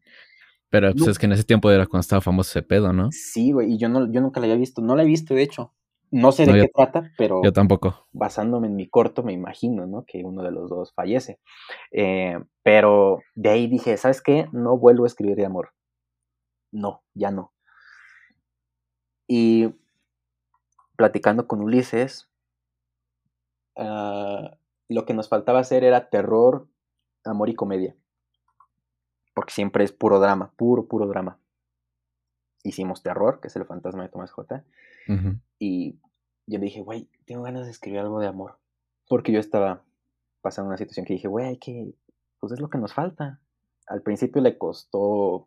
Pero 0.70 0.92
pues 0.92 1.08
es 1.08 1.18
que 1.18 1.26
en 1.26 1.32
ese 1.32 1.44
tiempo 1.44 1.70
era 1.70 1.86
cuando 1.86 2.00
estaba 2.00 2.20
famoso 2.20 2.50
ese 2.50 2.62
pedo, 2.66 2.92
¿no? 2.92 3.10
Sí, 3.10 3.52
güey, 3.52 3.72
y 3.72 3.78
yo, 3.78 3.88
no, 3.88 4.10
yo 4.12 4.20
nunca 4.20 4.40
la 4.40 4.46
había 4.46 4.56
visto, 4.56 4.82
no 4.82 4.96
la 4.96 5.02
he 5.02 5.06
visto 5.06 5.34
de 5.34 5.42
hecho. 5.42 5.72
No 6.10 6.32
sé 6.32 6.46
de 6.46 6.52
qué 6.52 6.70
trata, 6.74 7.10
pero... 7.18 7.42
Yo 7.44 7.52
tampoco. 7.52 8.06
Basándome 8.12 8.66
en 8.68 8.76
mi 8.76 8.88
corto, 8.88 9.22
me 9.22 9.32
imagino, 9.32 9.86
¿no? 9.86 10.04
Que 10.06 10.24
uno 10.24 10.42
de 10.42 10.50
los 10.50 10.70
dos 10.70 10.92
fallece. 10.94 11.38
Eh, 11.90 12.38
pero 12.62 13.20
de 13.34 13.50
ahí 13.50 13.66
dije, 13.66 13.96
¿sabes 13.98 14.22
qué? 14.22 14.48
No 14.52 14.78
vuelvo 14.78 15.04
a 15.04 15.06
escribir 15.06 15.36
de 15.36 15.44
amor. 15.44 15.72
No, 16.70 17.02
ya 17.14 17.30
no. 17.30 17.52
Y 19.26 19.74
platicando 20.96 21.46
con 21.46 21.60
Ulises, 21.60 22.30
uh, 23.76 24.48
lo 24.88 25.04
que 25.04 25.14
nos 25.14 25.28
faltaba 25.28 25.60
hacer 25.60 25.84
era 25.84 26.08
terror, 26.08 26.68
amor 27.24 27.50
y 27.50 27.54
comedia. 27.54 27.94
Porque 29.38 29.54
siempre 29.54 29.84
es 29.84 29.92
puro 29.92 30.18
drama, 30.18 30.50
puro, 30.56 30.88
puro 30.88 31.06
drama. 31.06 31.38
Hicimos 32.64 33.04
terror, 33.04 33.38
que 33.38 33.46
es 33.46 33.54
el 33.54 33.64
fantasma 33.66 34.02
de 34.02 34.08
Tomás 34.08 34.32
J. 34.32 34.64
Y 35.60 35.92
yo 36.48 36.58
le 36.58 36.64
dije, 36.64 36.80
güey, 36.80 37.08
tengo 37.24 37.44
ganas 37.44 37.66
de 37.66 37.70
escribir 37.70 38.00
algo 38.00 38.18
de 38.18 38.26
amor. 38.26 38.58
Porque 39.08 39.30
yo 39.30 39.38
estaba 39.38 39.84
pasando 40.40 40.70
una 40.70 40.76
situación 40.76 41.06
que 41.06 41.12
dije, 41.12 41.28
güey, 41.28 41.46
hay 41.46 41.58
que, 41.58 41.94
pues 42.40 42.52
es 42.52 42.58
lo 42.58 42.68
que 42.68 42.78
nos 42.78 42.94
falta. 42.94 43.38
Al 43.86 44.02
principio 44.02 44.42
le 44.42 44.58
costó 44.58 45.46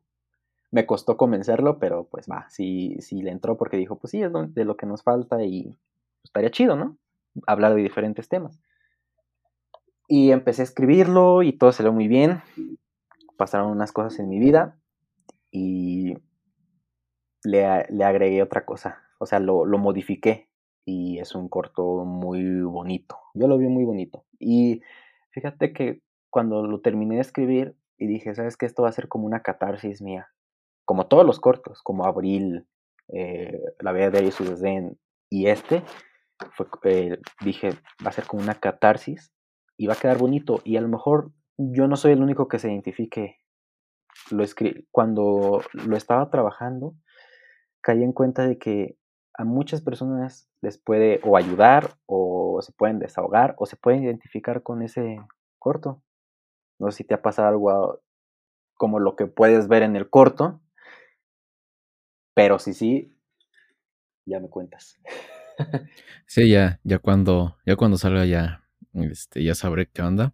me 0.72 0.86
costó 0.86 1.18
convencerlo, 1.18 1.78
pero 1.78 2.06
pues 2.06 2.28
va, 2.32 2.50
sí, 2.50 2.96
sí 3.02 3.22
le 3.22 3.32
entró 3.32 3.58
porque 3.58 3.76
dijo, 3.76 3.98
pues 3.98 4.12
sí, 4.12 4.24
es 4.24 4.32
de 4.54 4.64
lo 4.64 4.78
que 4.78 4.86
nos 4.86 5.04
falta 5.04 5.44
y 5.44 5.78
estaría 6.24 6.50
chido, 6.50 6.78
¿no? 6.78 6.98
Hablar 7.46 7.76
de 7.76 7.82
diferentes 7.82 8.30
temas. 8.30 8.58
Y 10.08 10.32
empecé 10.32 10.62
a 10.62 10.64
escribirlo 10.64 11.44
y 11.44 11.52
todo 11.52 11.74
salió 11.74 11.92
muy 11.92 12.08
bien. 12.08 12.42
Pasaron 13.42 13.72
unas 13.72 13.92
cosas 13.92 14.20
en 14.20 14.30
mi 14.30 14.38
vida 14.38 14.78
y 15.50 16.14
le, 17.44 17.66
agregué 17.66 18.44
otra 18.44 18.66
cosa. 18.66 19.02
O 19.20 19.26
sea, 19.26 19.40
lo, 19.40 19.66
lo 19.66 19.80
modifiqué 19.80 20.48
y 20.86 21.18
es 21.18 21.34
un 21.34 21.50
corto 21.50 22.06
muy 22.06 22.62
bonito. 22.62 23.18
Yo 23.34 23.48
lo 23.48 23.58
vi 23.58 23.68
muy 23.68 23.84
bonito. 23.84 24.26
Y 24.38 24.82
fíjate 25.32 25.74
que 25.74 26.04
cuando 26.30 26.68
lo 26.68 26.82
terminé 26.82 27.16
de 27.16 27.22
escribir 27.22 27.76
y 27.98 28.06
dije, 28.06 28.36
¿sabes 28.36 28.58
qué? 28.58 28.68
Esto 28.68 28.84
va 28.84 28.90
a 28.90 28.94
ser 28.94 29.08
como 29.08 29.26
una 29.26 29.42
catarsis 29.42 30.04
mía 30.04 30.30
como 30.92 31.08
todos 31.08 31.26
los 31.26 31.40
cortos, 31.40 31.82
como 31.84 32.06
Abril, 32.06 32.68
eh, 33.14 33.62
La 33.80 33.94
vida 33.94 34.10
de 34.10 34.26
y 34.26 34.32
su 34.32 34.44
desdén 34.44 35.00
y 35.30 35.48
este, 35.48 35.84
eh, 36.84 37.18
dije, 37.46 37.70
va 38.06 38.10
a 38.10 38.12
ser 38.12 38.26
como 38.26 38.44
una 38.44 38.56
catarsis 38.56 39.32
y 39.78 39.88
va 39.88 39.94
a 39.94 39.96
quedar 39.96 40.18
bonito 40.18 40.60
y 40.66 40.76
a 40.76 40.82
lo 40.82 40.90
mejor 40.90 41.32
yo 41.74 41.88
no 41.88 41.96
soy 41.96 42.14
el 42.14 42.22
único 42.22 42.48
que 42.48 42.60
se 42.60 42.70
identifique. 42.70 43.40
Lo 44.30 44.44
Cuando 44.92 45.62
lo 45.74 45.98
estaba 45.98 46.30
trabajando, 46.30 46.96
caí 47.82 48.04
en 48.04 48.14
cuenta 48.14 48.48
de 48.48 48.58
que 48.58 48.98
a 49.34 49.44
muchas 49.44 49.82
personas 49.82 50.50
les 50.62 50.78
puede 50.78 51.20
o 51.24 51.38
ayudar 51.38 51.96
o 52.06 52.60
se 52.62 52.72
pueden 52.74 53.00
desahogar 53.00 53.56
o 53.58 53.66
se 53.66 53.78
pueden 53.78 54.04
identificar 54.04 54.62
con 54.64 54.82
ese 54.82 55.18
corto. 55.58 56.02
No 56.80 56.92
sé 56.92 56.98
si 56.98 57.04
te 57.04 57.14
ha 57.14 57.22
pasado 57.22 57.48
algo 57.48 58.02
como 58.76 59.00
lo 59.00 59.16
que 59.16 59.28
puedes 59.28 59.68
ver 59.68 59.84
en 59.84 59.96
el 59.96 60.10
corto, 60.10 60.60
pero 62.34 62.60
si 62.60 62.74
sí, 62.74 63.16
ya 64.26 64.40
me 64.40 64.50
cuentas. 64.50 65.00
Sí, 66.26 66.50
ya, 66.50 66.80
ya 66.84 66.98
cuando, 66.98 67.58
ya 67.66 67.76
cuando 67.76 67.98
salga 67.98 68.26
ya, 68.26 68.64
este, 68.94 69.44
ya 69.44 69.54
sabré 69.54 69.88
qué 69.88 70.02
onda. 70.02 70.34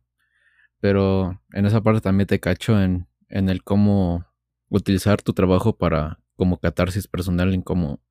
Pero 0.79 1.41
en 1.53 1.65
esa 1.65 1.81
parte 1.81 2.01
también 2.01 2.27
te 2.27 2.39
cacho 2.39 2.81
en, 2.81 3.07
en 3.29 3.49
el 3.49 3.63
cómo 3.63 4.25
utilizar 4.69 5.21
tu 5.21 5.33
trabajo 5.33 5.77
para 5.77 6.19
como 6.35 6.59
catarsis 6.59 7.07
personal, 7.07 7.53
en 7.53 7.61
cómo 7.61 8.01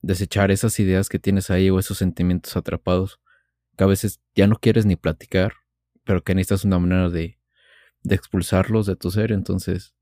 desechar 0.00 0.50
esas 0.50 0.78
ideas 0.80 1.08
que 1.08 1.18
tienes 1.18 1.50
ahí 1.50 1.70
o 1.70 1.78
esos 1.78 1.98
sentimientos 1.98 2.56
atrapados 2.56 3.20
que 3.76 3.84
a 3.84 3.86
veces 3.86 4.20
ya 4.34 4.46
no 4.46 4.56
quieres 4.56 4.86
ni 4.86 4.96
platicar, 4.96 5.54
pero 6.04 6.22
que 6.22 6.34
necesitas 6.34 6.64
una 6.64 6.78
manera 6.78 7.08
de, 7.08 7.38
de 8.02 8.14
expulsarlos 8.14 8.86
de 8.86 8.96
tu 8.96 9.10
ser. 9.10 9.32
Entonces, 9.32 9.94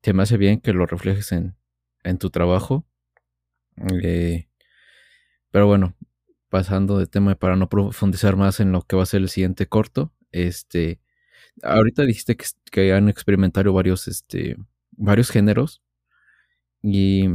te 0.00 0.12
me 0.12 0.22
hace 0.22 0.36
bien 0.36 0.60
que 0.60 0.72
lo 0.72 0.86
reflejes 0.86 1.32
en, 1.32 1.56
en 2.02 2.18
tu 2.18 2.30
trabajo. 2.30 2.86
Eh, 4.02 4.48
pero 5.50 5.66
bueno, 5.66 5.96
pasando 6.48 6.98
de 6.98 7.06
tema 7.06 7.34
para 7.34 7.56
no 7.56 7.68
profundizar 7.68 8.36
más 8.36 8.60
en 8.60 8.72
lo 8.72 8.82
que 8.82 8.96
va 8.96 9.02
a 9.02 9.06
ser 9.06 9.22
el 9.22 9.28
siguiente 9.28 9.66
corto, 9.66 10.12
este, 10.30 11.00
ahorita 11.62 12.04
dijiste 12.04 12.36
que, 12.70 12.92
han 12.92 13.08
experimentado 13.08 13.72
varios, 13.72 14.08
este, 14.08 14.56
varios 14.92 15.30
géneros 15.30 15.82
y 16.82 17.28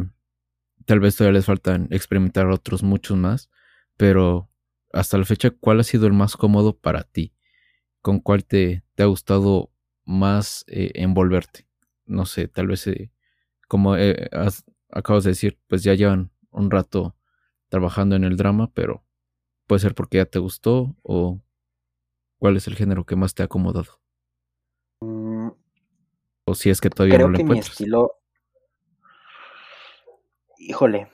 tal 0.86 0.99
vez 0.99 1.15
todavía 1.15 1.39
les 1.39 1.45
faltan 1.45 1.88
experimentar 1.91 2.47
otros 2.47 2.84
muchos 2.84 3.17
más, 3.17 3.49
pero 3.97 4.49
hasta 4.91 5.17
la 5.17 5.25
fecha, 5.25 5.51
¿cuál 5.51 5.79
ha 5.79 5.84
sido 5.84 6.08
el 6.08 6.13
más 6.13 6.36
cómodo 6.36 6.77
para 6.77 7.03
ti? 7.03 7.34
¿Con 8.01 8.19
cuál 8.19 8.45
te, 8.45 8.84
ha 8.97 9.05
gustado 9.05 9.71
más 10.05 10.65
eh, 10.67 10.91
envolverte? 10.95 11.67
No 12.05 12.25
sé, 12.25 12.47
tal 12.47 12.67
vez, 12.67 12.88
eh, 12.88 13.12
como 13.67 13.95
eh, 13.97 14.29
acabas 14.89 15.23
de 15.23 15.32
decir, 15.32 15.60
pues 15.67 15.84
ya 15.84 15.93
llevan 15.93 16.32
un 16.51 16.71
rato 16.71 17.15
trabajando 17.69 18.15
en 18.15 18.23
el 18.23 18.38
drama, 18.38 18.71
pero 18.73 19.05
puede 19.67 19.79
ser 19.79 19.95
porque 19.95 20.17
ya 20.17 20.25
te 20.25 20.39
gustó 20.39 20.95
o 21.03 21.39
cuál 22.39 22.58
es 22.58 22.67
el 22.67 22.75
género 22.75 23.05
que 23.05 23.15
más 23.15 23.36
te 23.36 23.43
ha 23.43 23.45
acomodado. 23.45 23.99
O 26.49 26.55
si 26.55 26.71
es 26.71 26.81
que 26.81 26.89
todavía 26.89 27.19
no 27.19 27.27
lo 27.27 27.38
que 27.38 27.43
Mi 27.43 27.59
estilo, 27.59 28.19
Híjole, 30.57 31.12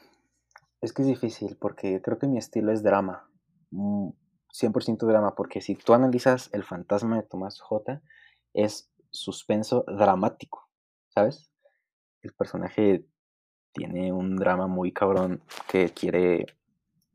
es 0.79 0.93
que 0.93 1.01
es 1.01 1.09
difícil 1.09 1.57
porque 1.57 2.01
creo 2.01 2.17
que 2.17 2.27
mi 2.27 2.37
estilo 2.37 2.71
es 2.71 2.83
drama, 2.83 3.29
100% 3.71 5.03
mm, 5.03 5.07
drama, 5.07 5.35
porque 5.35 5.59
si 5.59 5.75
tú 5.75 5.93
analizas 5.93 6.49
El 6.53 6.63
fantasma 6.63 7.17
de 7.17 7.23
Tomás 7.23 7.59
J, 7.59 8.01
es 8.53 8.89
suspenso 9.11 9.83
dramático, 9.87 10.69
¿sabes? 11.09 11.51
El 12.21 12.33
personaje 12.33 13.05
tiene 13.73 14.13
un 14.13 14.37
drama 14.37 14.67
muy 14.67 14.93
cabrón 14.93 15.43
que 15.67 15.89
quiere 15.89 16.45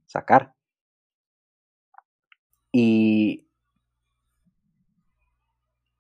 sacar. 0.04 0.54
Y 2.70 3.48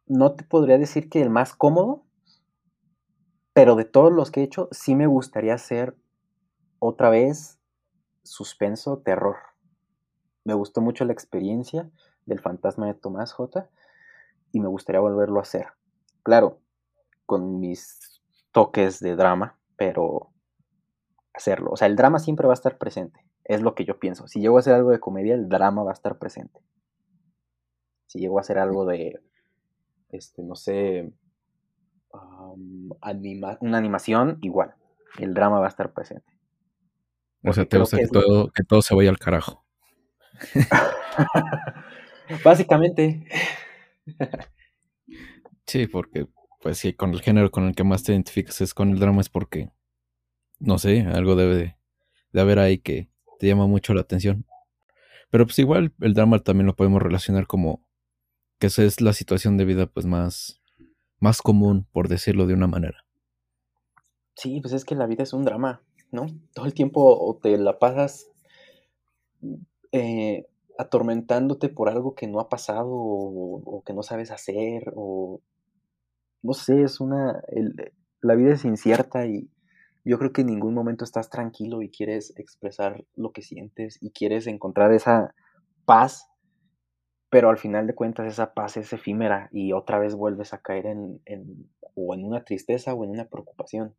no 0.06 0.34
te 0.34 0.44
podría 0.44 0.76
decir 0.76 1.08
que 1.08 1.22
el 1.22 1.30
más 1.30 1.54
cómodo, 1.54 2.09
pero 3.52 3.74
de 3.76 3.84
todos 3.84 4.12
los 4.12 4.30
que 4.30 4.40
he 4.40 4.44
hecho, 4.44 4.68
sí 4.70 4.94
me 4.94 5.06
gustaría 5.06 5.56
ser 5.58 5.96
otra 6.78 7.10
vez 7.10 7.58
suspenso, 8.22 8.98
terror. 8.98 9.36
Me 10.44 10.54
gustó 10.54 10.80
mucho 10.80 11.04
la 11.04 11.12
experiencia 11.12 11.90
del 12.26 12.40
fantasma 12.40 12.86
de 12.86 12.94
Tomás 12.94 13.32
J. 13.32 13.68
Y 14.52 14.60
me 14.60 14.68
gustaría 14.68 15.00
volverlo 15.00 15.38
a 15.38 15.42
hacer. 15.42 15.66
Claro, 16.22 16.58
con 17.26 17.60
mis 17.60 18.20
toques 18.52 19.00
de 19.00 19.14
drama, 19.14 19.58
pero 19.76 20.32
hacerlo. 21.32 21.70
O 21.72 21.76
sea, 21.76 21.86
el 21.86 21.96
drama 21.96 22.18
siempre 22.18 22.46
va 22.46 22.52
a 22.52 22.54
estar 22.54 22.78
presente. 22.78 23.24
Es 23.44 23.62
lo 23.62 23.74
que 23.74 23.84
yo 23.84 23.98
pienso. 23.98 24.26
Si 24.28 24.40
llego 24.40 24.56
a 24.56 24.60
hacer 24.60 24.74
algo 24.74 24.90
de 24.90 25.00
comedia, 25.00 25.34
el 25.34 25.48
drama 25.48 25.82
va 25.82 25.90
a 25.90 25.94
estar 25.94 26.18
presente. 26.18 26.60
Si 28.06 28.18
llego 28.18 28.38
a 28.38 28.40
hacer 28.40 28.58
algo 28.58 28.86
de, 28.86 29.22
este, 30.08 30.42
no 30.42 30.56
sé, 30.56 31.12
una 32.12 33.78
animación, 33.78 34.38
igual. 34.42 34.74
El 35.18 35.34
drama 35.34 35.58
va 35.58 35.66
a 35.66 35.68
estar 35.68 35.92
presente. 35.92 36.30
O 37.42 37.52
sea, 37.52 37.64
te 37.64 37.78
gusta 37.78 37.96
que, 37.96 38.06
todo, 38.06 38.50
que 38.50 38.64
todo 38.64 38.82
se 38.82 38.94
vaya 38.94 39.10
al 39.10 39.18
carajo. 39.18 39.64
Básicamente. 42.44 43.26
sí, 45.66 45.86
porque, 45.86 46.26
pues 46.60 46.78
sí, 46.78 46.92
con 46.92 47.12
el 47.12 47.22
género 47.22 47.50
con 47.50 47.66
el 47.66 47.74
que 47.74 47.84
más 47.84 48.02
te 48.02 48.12
identificas 48.12 48.60
es 48.60 48.74
con 48.74 48.90
el 48.90 48.98
drama, 48.98 49.20
es 49.20 49.28
porque, 49.28 49.70
no 50.58 50.78
sé, 50.78 51.02
algo 51.02 51.34
debe 51.34 51.76
de, 52.32 52.40
haber 52.40 52.58
ahí 52.58 52.78
que 52.78 53.10
te 53.38 53.46
llama 53.46 53.66
mucho 53.66 53.94
la 53.94 54.02
atención. 54.02 54.46
Pero 55.30 55.46
pues 55.46 55.58
igual 55.58 55.94
el 56.00 56.14
drama 56.14 56.40
también 56.40 56.66
lo 56.66 56.76
podemos 56.76 57.00
relacionar 57.00 57.46
como 57.46 57.86
que 58.58 58.66
esa 58.66 58.82
es 58.82 59.00
la 59.00 59.12
situación 59.12 59.56
de 59.56 59.64
vida 59.64 59.86
pues 59.86 60.04
más, 60.04 60.59
más 61.20 61.42
común, 61.42 61.86
por 61.92 62.08
decirlo 62.08 62.46
de 62.46 62.54
una 62.54 62.66
manera. 62.66 63.04
Sí, 64.34 64.60
pues 64.60 64.72
es 64.72 64.84
que 64.84 64.94
la 64.94 65.06
vida 65.06 65.22
es 65.22 65.32
un 65.32 65.44
drama. 65.44 65.82
¿no? 66.12 66.26
Todo 66.54 66.66
el 66.66 66.74
tiempo 66.74 67.38
te 67.42 67.56
la 67.58 67.78
pasas 67.78 68.28
eh, 69.92 70.46
atormentándote 70.78 71.68
por 71.68 71.88
algo 71.88 72.14
que 72.14 72.26
no 72.26 72.40
ha 72.40 72.48
pasado 72.48 72.88
o, 72.90 73.82
que 73.84 73.92
no 73.92 74.02
sabes 74.02 74.30
hacer 74.30 74.92
o 74.94 75.40
no 76.42 76.54
sé, 76.54 76.82
es 76.82 77.00
una... 77.00 77.42
la 78.22 78.34
vida 78.34 78.54
es 78.54 78.64
incierta 78.64 79.26
y 79.26 79.50
yo 80.04 80.18
creo 80.18 80.32
que 80.32 80.40
en 80.40 80.46
ningún 80.46 80.74
momento 80.74 81.04
estás 81.04 81.28
tranquilo 81.28 81.82
y 81.82 81.90
quieres 81.90 82.32
expresar 82.36 83.04
lo 83.14 83.32
que 83.32 83.42
sientes 83.42 83.98
y 84.00 84.10
quieres 84.10 84.46
encontrar 84.46 84.92
esa 84.92 85.34
paz, 85.84 86.29
pero 87.30 87.48
al 87.48 87.58
final 87.58 87.86
de 87.86 87.94
cuentas 87.94 88.26
esa 88.26 88.52
paz 88.52 88.76
es 88.76 88.92
efímera 88.92 89.48
y 89.52 89.72
otra 89.72 89.98
vez 89.98 90.14
vuelves 90.14 90.52
a 90.52 90.58
caer 90.58 90.86
en, 90.86 91.20
en 91.24 91.68
o 91.94 92.14
en 92.14 92.24
una 92.24 92.44
tristeza 92.44 92.94
o 92.94 93.04
en 93.04 93.10
una 93.10 93.26
preocupación. 93.26 93.94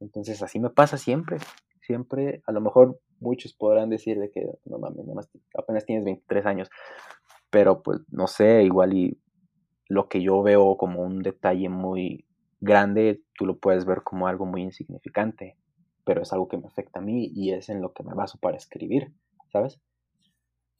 Entonces 0.00 0.42
así 0.42 0.60
me 0.60 0.70
pasa 0.70 0.98
siempre, 0.98 1.38
siempre, 1.80 2.42
a 2.46 2.52
lo 2.52 2.60
mejor 2.60 3.00
muchos 3.20 3.54
podrán 3.54 3.90
decir 3.90 4.18
de 4.18 4.30
que 4.30 4.46
no 4.64 4.78
mames, 4.78 5.28
apenas 5.56 5.86
tienes 5.86 6.04
23 6.04 6.46
años, 6.46 6.70
pero 7.50 7.82
pues 7.82 8.00
no 8.10 8.26
sé, 8.26 8.62
igual 8.64 8.94
y 8.94 9.18
lo 9.88 10.08
que 10.08 10.22
yo 10.22 10.42
veo 10.42 10.76
como 10.76 11.02
un 11.02 11.22
detalle 11.22 11.68
muy 11.68 12.26
grande, 12.60 13.22
tú 13.36 13.46
lo 13.46 13.58
puedes 13.58 13.84
ver 13.84 14.02
como 14.02 14.26
algo 14.26 14.46
muy 14.46 14.62
insignificante, 14.62 15.56
pero 16.04 16.22
es 16.22 16.32
algo 16.32 16.48
que 16.48 16.56
me 16.56 16.66
afecta 16.66 16.98
a 16.98 17.02
mí 17.02 17.30
y 17.34 17.52
es 17.52 17.68
en 17.68 17.80
lo 17.80 17.92
que 17.92 18.02
me 18.02 18.14
baso 18.14 18.38
para 18.38 18.56
escribir, 18.56 19.12
¿sabes? 19.52 19.80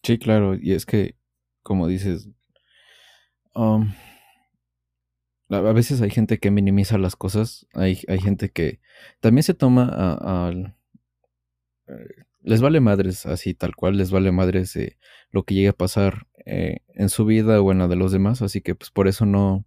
Sí, 0.02 0.18
claro, 0.18 0.54
y 0.54 0.72
es 0.72 0.84
que, 0.84 1.16
como 1.64 1.88
dices, 1.88 2.28
um, 3.54 3.92
a 5.48 5.72
veces 5.72 6.00
hay 6.02 6.10
gente 6.10 6.38
que 6.38 6.50
minimiza 6.50 6.98
las 6.98 7.16
cosas, 7.16 7.66
hay, 7.72 8.00
hay 8.06 8.20
gente 8.20 8.50
que 8.50 8.80
también 9.20 9.42
se 9.42 9.54
toma 9.54 9.88
al... 9.88 10.76
les 12.42 12.60
vale 12.60 12.80
madres, 12.80 13.26
así 13.26 13.54
tal 13.54 13.74
cual, 13.74 13.96
les 13.96 14.10
vale 14.10 14.30
madres 14.30 14.76
eh, 14.76 14.98
lo 15.30 15.44
que 15.44 15.54
llegue 15.54 15.68
a 15.68 15.72
pasar 15.72 16.26
eh, 16.44 16.82
en 16.88 17.08
su 17.08 17.24
vida 17.24 17.60
o 17.60 17.72
en 17.72 17.78
la 17.78 17.88
de 17.88 17.96
los 17.96 18.12
demás, 18.12 18.42
así 18.42 18.60
que 18.60 18.74
pues 18.74 18.90
por 18.90 19.08
eso 19.08 19.24
no, 19.24 19.64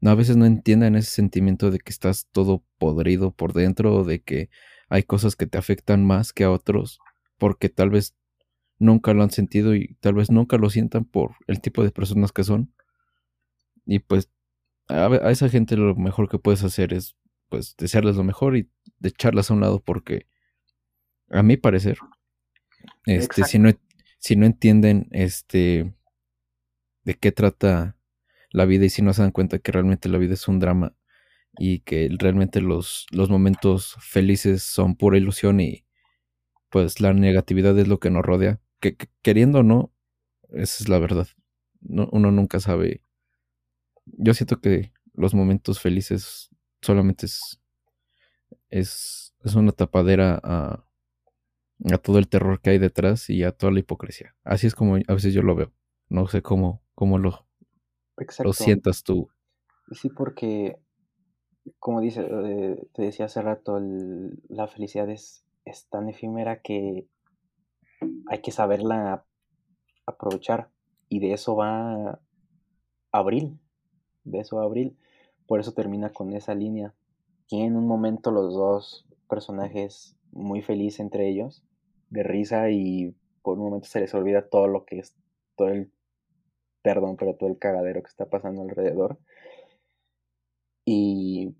no, 0.00 0.10
a 0.10 0.14
veces 0.16 0.36
no 0.36 0.44
entienden 0.44 0.96
ese 0.96 1.10
sentimiento 1.12 1.70
de 1.70 1.78
que 1.78 1.90
estás 1.90 2.28
todo 2.32 2.64
podrido 2.78 3.30
por 3.30 3.52
dentro, 3.52 4.02
de 4.02 4.22
que 4.22 4.50
hay 4.88 5.04
cosas 5.04 5.36
que 5.36 5.46
te 5.46 5.56
afectan 5.56 6.04
más 6.04 6.32
que 6.32 6.42
a 6.42 6.50
otros, 6.50 6.98
porque 7.38 7.68
tal 7.68 7.90
vez 7.90 8.16
nunca 8.80 9.14
lo 9.14 9.22
han 9.22 9.30
sentido 9.30 9.76
y 9.76 9.94
tal 10.00 10.14
vez 10.14 10.30
nunca 10.30 10.56
lo 10.56 10.70
sientan 10.70 11.04
por 11.04 11.36
el 11.46 11.60
tipo 11.60 11.84
de 11.84 11.92
personas 11.92 12.32
que 12.32 12.42
son. 12.42 12.74
Y 13.86 14.00
pues 14.00 14.30
a, 14.88 15.30
esa 15.30 15.48
gente 15.48 15.76
lo 15.76 15.94
mejor 15.94 16.28
que 16.28 16.38
puedes 16.38 16.64
hacer 16.64 16.92
es 16.92 17.16
pues 17.48 17.76
desearles 17.76 18.16
lo 18.16 18.24
mejor 18.24 18.56
y 18.56 18.68
de 18.98 19.10
echarlas 19.10 19.50
a 19.50 19.54
un 19.54 19.60
lado 19.60 19.82
porque 19.82 20.26
a 21.30 21.42
mi 21.42 21.56
parecer 21.56 21.98
este 23.06 23.44
si 23.44 23.58
no 23.58 23.70
si 24.18 24.36
no 24.36 24.46
entienden 24.46 25.08
este 25.10 25.94
de 27.04 27.14
qué 27.14 27.32
trata 27.32 27.96
la 28.50 28.64
vida 28.64 28.84
y 28.84 28.90
si 28.90 29.02
no 29.02 29.12
se 29.12 29.22
dan 29.22 29.30
cuenta 29.30 29.58
que 29.58 29.72
realmente 29.72 30.08
la 30.08 30.18
vida 30.18 30.34
es 30.34 30.48
un 30.48 30.58
drama 30.58 30.94
y 31.58 31.80
que 31.80 32.08
realmente 32.18 32.60
los, 32.60 33.06
los 33.10 33.30
momentos 33.30 33.96
felices 34.00 34.62
son 34.62 34.96
pura 34.96 35.18
ilusión 35.18 35.60
y 35.60 35.84
pues 36.68 37.00
la 37.00 37.12
negatividad 37.12 37.78
es 37.78 37.88
lo 37.88 37.98
que 37.98 38.10
nos 38.10 38.24
rodea 38.24 38.60
que, 38.80 38.96
queriendo 39.22 39.60
o 39.60 39.62
no 39.62 39.92
esa 40.50 40.82
es 40.82 40.88
la 40.88 40.98
verdad 40.98 41.28
uno 41.82 42.30
nunca 42.30 42.60
sabe 42.60 43.02
yo 44.04 44.34
siento 44.34 44.60
que 44.60 44.92
los 45.14 45.34
momentos 45.34 45.80
felices 45.80 46.50
solamente 46.80 47.26
es, 47.26 47.60
es, 48.68 49.34
es 49.44 49.54
una 49.54 49.72
tapadera 49.72 50.40
a, 50.42 50.84
a 51.92 51.98
todo 51.98 52.18
el 52.18 52.28
terror 52.28 52.60
que 52.60 52.70
hay 52.70 52.78
detrás 52.78 53.30
y 53.30 53.44
a 53.44 53.52
toda 53.52 53.72
la 53.72 53.80
hipocresía. 53.80 54.34
Así 54.44 54.66
es 54.66 54.74
como 54.74 54.96
a 54.96 55.14
veces 55.14 55.34
yo 55.34 55.42
lo 55.42 55.54
veo. 55.54 55.72
No 56.08 56.26
sé 56.26 56.42
cómo, 56.42 56.82
cómo 56.94 57.18
lo, 57.18 57.46
lo 58.42 58.52
sientas 58.52 59.02
tú. 59.02 59.28
Sí, 59.92 60.08
porque, 60.08 60.78
como 61.78 62.00
dice, 62.00 62.26
eh, 62.28 62.88
te 62.92 63.02
decía 63.02 63.26
hace 63.26 63.42
rato, 63.42 63.80
la 64.48 64.68
felicidad 64.68 65.08
es, 65.10 65.44
es 65.64 65.88
tan 65.88 66.08
efímera 66.08 66.60
que 66.62 67.06
hay 68.28 68.40
que 68.40 68.52
saberla 68.52 69.24
aprovechar. 70.06 70.70
Y 71.08 71.20
de 71.20 71.32
eso 71.32 71.56
va 71.56 72.20
Abril. 73.12 73.58
De 74.24 74.40
eso 74.40 74.56
va 74.56 74.64
Abril. 74.64 74.96
Por 75.46 75.60
eso 75.60 75.72
termina 75.72 76.12
con 76.12 76.32
esa 76.32 76.54
línea. 76.54 76.94
Tienen 77.46 77.76
un 77.76 77.86
momento 77.86 78.30
los 78.30 78.54
dos 78.54 79.06
personajes 79.28 80.16
muy 80.32 80.62
felices 80.62 81.00
entre 81.00 81.28
ellos, 81.28 81.64
de 82.10 82.22
risa, 82.22 82.70
y 82.70 83.14
por 83.42 83.58
un 83.58 83.64
momento 83.64 83.88
se 83.88 84.00
les 84.00 84.14
olvida 84.14 84.48
todo 84.48 84.68
lo 84.68 84.84
que 84.84 85.00
es, 85.00 85.16
todo 85.56 85.68
el, 85.68 85.90
perdón, 86.82 87.16
pero 87.16 87.34
todo 87.34 87.48
el 87.48 87.58
cagadero 87.58 88.02
que 88.02 88.08
está 88.08 88.28
pasando 88.28 88.62
alrededor. 88.62 89.18
Y 90.84 91.54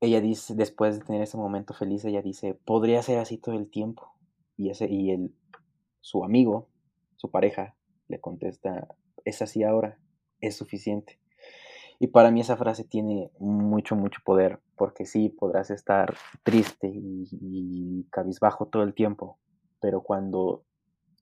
ella 0.00 0.20
dice, 0.20 0.54
después 0.54 0.98
de 0.98 1.04
tener 1.04 1.22
ese 1.22 1.36
momento 1.36 1.74
feliz, 1.74 2.04
ella 2.04 2.22
dice, 2.22 2.54
podría 2.54 3.02
ser 3.02 3.18
así 3.18 3.38
todo 3.38 3.56
el 3.56 3.70
tiempo. 3.70 4.14
Y, 4.56 4.70
ese, 4.70 4.88
y 4.88 5.10
el, 5.10 5.34
su 6.00 6.24
amigo, 6.24 6.68
su 7.16 7.30
pareja, 7.30 7.76
le 8.08 8.20
contesta, 8.20 8.88
es 9.24 9.42
así 9.42 9.62
ahora, 9.62 9.98
es 10.40 10.56
suficiente. 10.56 11.18
Y 11.98 12.08
para 12.08 12.30
mí 12.30 12.40
esa 12.40 12.56
frase 12.56 12.84
tiene 12.84 13.30
mucho, 13.38 13.96
mucho 13.96 14.20
poder, 14.24 14.60
porque 14.76 15.06
sí, 15.06 15.28
podrás 15.28 15.70
estar 15.70 16.14
triste 16.42 16.90
y, 16.92 18.06
cabizbajo 18.10 18.66
todo 18.66 18.82
el 18.82 18.94
tiempo, 18.94 19.38
pero 19.80 20.02
cuando 20.02 20.64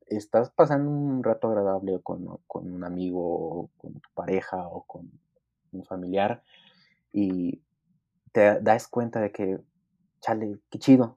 estás 0.06 0.50
pasando 0.50 0.90
un 0.90 1.22
rato 1.22 1.48
agradable 1.48 2.00
con, 2.02 2.38
con 2.46 2.72
un 2.72 2.84
amigo, 2.84 3.20
o 3.20 3.70
con 3.78 3.94
tu 3.94 4.08
pareja 4.14 4.66
o 4.68 4.82
con 4.84 5.10
un 5.72 5.84
familiar, 5.84 6.42
y 7.12 7.62
te 8.32 8.60
das 8.60 8.88
cuenta 8.88 9.20
de 9.20 9.30
que, 9.30 9.60
chale, 10.20 10.58
qué 10.70 10.78
chido, 10.78 11.16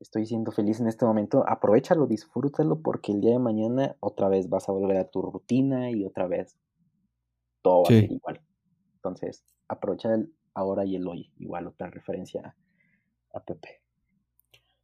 estoy 0.00 0.26
siendo 0.26 0.52
feliz 0.52 0.80
en 0.80 0.88
este 0.88 1.04
momento, 1.04 1.44
aprovechalo, 1.48 2.06
disfrútalo, 2.06 2.80
porque 2.80 3.12
el 3.12 3.20
día 3.20 3.32
de 3.32 3.38
mañana 3.38 3.96
otra 4.00 4.28
vez 4.28 4.48
vas 4.48 4.68
a 4.68 4.72
volver 4.72 4.96
a 4.96 5.08
tu 5.08 5.22
rutina 5.22 5.90
y 5.90 6.04
otra 6.04 6.26
vez 6.26 6.56
todo 7.62 7.82
va 7.82 7.88
a 7.88 8.00
ser 8.00 8.12
igual. 8.12 8.40
Entonces, 8.96 9.44
aprovecha 9.68 10.14
el 10.14 10.32
ahora 10.54 10.84
y 10.84 10.96
el 10.96 11.06
hoy, 11.06 11.32
igual 11.38 11.66
otra 11.66 11.90
referencia 11.90 12.54
a 13.32 13.44
Pepe. 13.44 13.80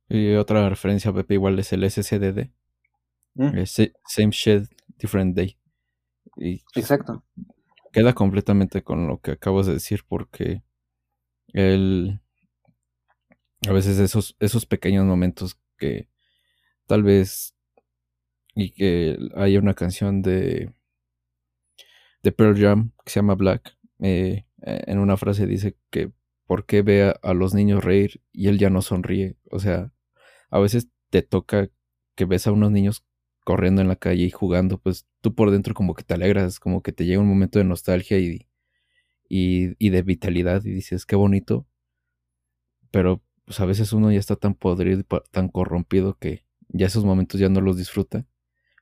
Y 0.09 0.35
otra 0.35 0.69
referencia 0.69 1.11
a 1.11 1.15
Pepe 1.15 1.35
igual 1.35 1.59
es 1.59 1.73
el 1.73 1.89
SCDD. 1.89 2.51
Mm. 3.35 3.65
same 4.07 4.31
shit, 4.31 4.65
different 4.99 5.37
day. 5.37 5.59
Y 6.37 6.63
Exacto. 6.75 7.25
Queda 7.93 8.13
completamente 8.13 8.83
con 8.83 9.07
lo 9.07 9.21
que 9.21 9.33
acabas 9.33 9.67
de 9.67 9.75
decir 9.75 10.01
porque 10.09 10.63
el 11.49 12.21
a 13.69 13.73
veces 13.73 13.99
esos, 13.99 14.37
esos 14.41 14.67
pequeños 14.67 15.05
momentos 15.05 15.59
que 15.79 16.09
tal 16.87 17.03
vez 17.03 17.55
y 18.55 18.71
que 18.71 19.19
haya 19.35 19.59
una 19.59 19.75
canción 19.75 20.23
de 20.23 20.73
de 22.23 22.33
Pearl 22.33 22.59
Jam 22.59 22.93
que 23.05 23.11
se 23.11 23.21
llama 23.21 23.35
Black 23.35 23.77
eh, 24.01 24.45
en 24.63 24.99
una 24.99 25.17
frase 25.17 25.47
dice 25.47 25.77
que 25.91 26.13
por 26.47 26.67
qué 26.67 26.83
ve 26.83 27.15
a, 27.23 27.35
los 27.35 27.55
niños 27.55 27.85
reír 27.85 28.23
y 28.33 28.49
él 28.49 28.59
ya 28.59 28.71
no 28.71 28.83
sonríe 28.83 29.37
o 29.51 29.59
sea 29.59 29.93
a 30.51 30.59
veces 30.59 30.89
te 31.11 31.23
toca 31.23 31.69
que 32.15 32.25
ves 32.25 32.47
a 32.47 32.53
unos 32.53 32.71
niños 32.71 33.05
corriendo 33.45 33.83
en 33.83 33.89
la 33.89 33.97
calle 33.97 34.25
y 34.25 34.31
jugando 34.31 34.79
pues 34.79 35.07
tú 35.21 35.35
por 35.35 35.51
dentro 35.51 35.75
como 35.75 35.95
que 35.95 36.05
te 36.05 36.15
alegras 36.15 36.61
como 36.61 36.83
que 36.83 36.93
te 36.93 37.05
llega 37.05 37.21
un 37.21 37.29
momento 37.29 37.59
de 37.59 37.65
nostalgia 37.65 38.19
y, 38.19 38.47
y, 39.29 39.75
y 39.79 39.91
de 39.91 40.03
vitalidad 40.03 40.65
y 40.65 40.71
dices 40.71 41.07
qué 41.07 41.17
bonito 41.17 41.67
pero 42.91 43.23
pues 43.45 43.61
a 43.61 43.67
veces 43.67 43.93
uno 43.93 44.11
ya 44.11 44.19
está 44.19 44.37
tan 44.37 44.55
podrido, 44.55 45.03
tan 45.31 45.49
corrompido 45.49 46.17
que 46.19 46.45
ya 46.69 46.87
esos 46.87 47.05
momentos 47.05 47.41
ya 47.41 47.49
no 47.49 47.61
los 47.61 47.77
disfruta. 47.77 48.27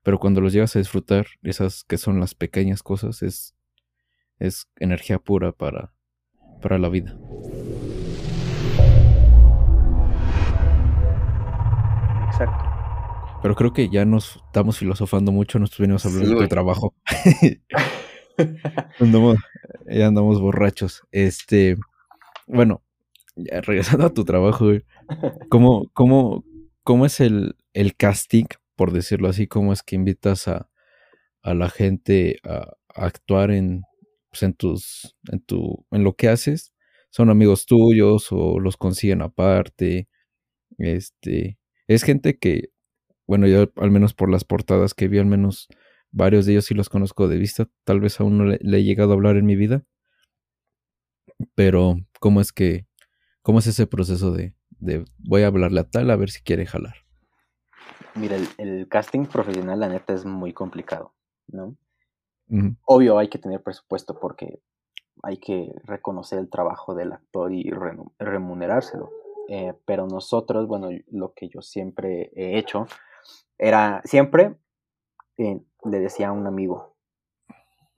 Pero 0.02 0.18
cuando 0.18 0.40
los 0.40 0.52
llegas 0.52 0.74
a 0.74 0.78
disfrutar, 0.78 1.26
esas 1.42 1.84
que 1.84 1.98
son 1.98 2.18
las 2.20 2.34
pequeñas 2.34 2.82
cosas, 2.82 3.22
es, 3.22 3.54
es 4.38 4.68
energía 4.76 5.18
pura 5.18 5.52
para, 5.52 5.92
para 6.60 6.78
la 6.78 6.88
vida. 6.88 7.16
Exacto. 12.26 12.64
Pero 13.42 13.54
creo 13.56 13.72
que 13.72 13.88
ya 13.88 14.04
nos 14.04 14.36
estamos 14.46 14.78
filosofando 14.78 15.32
mucho, 15.32 15.58
nos 15.58 15.76
venimos 15.76 16.06
a 16.06 16.08
hablar 16.08 16.38
de 16.38 16.48
trabajo. 16.48 16.94
ya 19.86 20.06
andamos 20.06 20.40
borrachos. 20.40 21.02
Este, 21.10 21.76
bueno, 22.46 22.82
ya, 23.36 23.60
regresando 23.60 24.06
a 24.06 24.14
tu 24.14 24.24
trabajo, 24.24 24.70
¿cómo, 25.48 25.88
cómo, 25.92 26.44
cómo 26.82 27.06
es 27.06 27.20
el, 27.20 27.56
el, 27.72 27.96
casting, 27.96 28.46
por 28.76 28.92
decirlo 28.92 29.28
así? 29.28 29.46
¿Cómo 29.46 29.72
es 29.72 29.82
que 29.82 29.96
invitas 29.96 30.48
a, 30.48 30.70
a 31.42 31.54
la 31.54 31.70
gente 31.70 32.38
a, 32.44 32.72
actuar 32.94 33.50
en, 33.50 33.82
pues, 34.30 34.42
en, 34.42 34.54
tus, 34.54 35.16
en, 35.30 35.40
tu, 35.40 35.86
en 35.90 36.04
lo 36.04 36.14
que 36.14 36.28
haces? 36.28 36.72
¿Son 37.10 37.30
amigos 37.30 37.66
tuyos 37.66 38.28
o 38.32 38.58
los 38.60 38.76
consiguen 38.76 39.22
aparte? 39.22 40.08
Este, 40.78 41.58
es 41.86 42.02
gente 42.04 42.38
que, 42.38 42.70
bueno, 43.26 43.46
yo 43.46 43.70
al 43.76 43.90
menos 43.90 44.14
por 44.14 44.30
las 44.30 44.44
portadas 44.44 44.94
que 44.94 45.08
vi, 45.08 45.18
al 45.18 45.26
menos 45.26 45.68
varios 46.10 46.46
de 46.46 46.52
ellos 46.52 46.66
sí 46.66 46.74
los 46.74 46.88
conozco 46.88 47.28
de 47.28 47.38
vista, 47.38 47.68
tal 47.84 48.00
vez 48.00 48.20
aún 48.20 48.38
no 48.38 48.44
le, 48.46 48.58
le 48.62 48.78
he 48.78 48.84
llegado 48.84 49.12
a 49.12 49.14
hablar 49.14 49.36
en 49.36 49.46
mi 49.46 49.56
vida, 49.56 49.84
pero 51.54 51.96
¿cómo 52.20 52.40
es 52.40 52.52
que 52.52 52.86
¿Cómo 53.42 53.58
es 53.58 53.66
ese 53.66 53.86
proceso 53.86 54.32
de, 54.32 54.54
voy 55.18 55.42
a 55.42 55.48
hablarle 55.48 55.80
a 55.80 55.90
tal 55.90 56.10
a 56.10 56.16
ver 56.16 56.30
si 56.30 56.42
quiere 56.42 56.66
jalar? 56.66 56.94
Mira, 58.14 58.36
el, 58.58 58.88
casting 58.88 59.26
profesional, 59.26 59.80
la 59.80 59.88
neta, 59.88 60.12
es 60.12 60.24
muy 60.24 60.52
complicado, 60.52 61.14
¿no? 61.48 61.76
Obvio, 62.84 63.18
hay 63.18 63.28
que 63.28 63.38
tener 63.38 63.62
presupuesto 63.62 64.20
porque 64.20 64.60
hay 65.22 65.38
que 65.38 65.72
reconocer 65.84 66.38
el 66.38 66.50
trabajo 66.50 66.94
del 66.94 67.12
actor 67.12 67.50
y 67.52 67.70
remunerárselo. 68.18 69.10
Eh, 69.48 69.72
pero 69.86 70.06
nosotros, 70.06 70.66
bueno, 70.66 70.90
lo 71.10 71.32
que 71.32 71.48
yo 71.48 71.62
siempre 71.62 72.30
he 72.34 72.58
hecho 72.58 72.86
era 73.58 74.02
siempre 74.04 74.56
eh, 75.38 75.60
le 75.84 76.00
decía 76.00 76.28
a 76.28 76.32
un 76.32 76.46
amigo, 76.46 76.91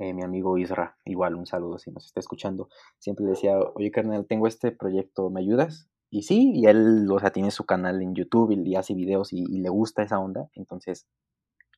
eh, 0.09 0.15
mi 0.15 0.23
amigo 0.23 0.59
Isra, 0.59 0.97
igual 1.05 1.35
un 1.35 1.47
saludo 1.47 1.79
si 1.79 1.91
nos 1.91 2.07
está 2.07 2.21
escuchando, 2.21 2.69
siempre 2.99 3.25
le 3.25 3.33
decía, 3.33 3.59
oye 3.59 3.91
carnal, 3.91 4.27
tengo 4.27 4.47
este 4.47 4.73
proyecto, 4.73 5.31
¿me 5.31 5.41
ayudas? 5.41 5.89
Y 6.11 6.23
sí, 6.23 6.53
y 6.55 6.67
él, 6.67 7.09
o 7.11 7.19
sea, 7.19 7.31
tiene 7.31 7.51
su 7.51 7.65
canal 7.65 8.01
en 8.03 8.15
YouTube 8.15 8.53
y, 8.53 8.77
hace 8.77 8.95
videos 8.95 9.33
y, 9.33 9.45
le 9.47 9.69
gusta 9.69 10.03
esa 10.03 10.21
onda, 10.21 10.49
entonces 10.55 11.09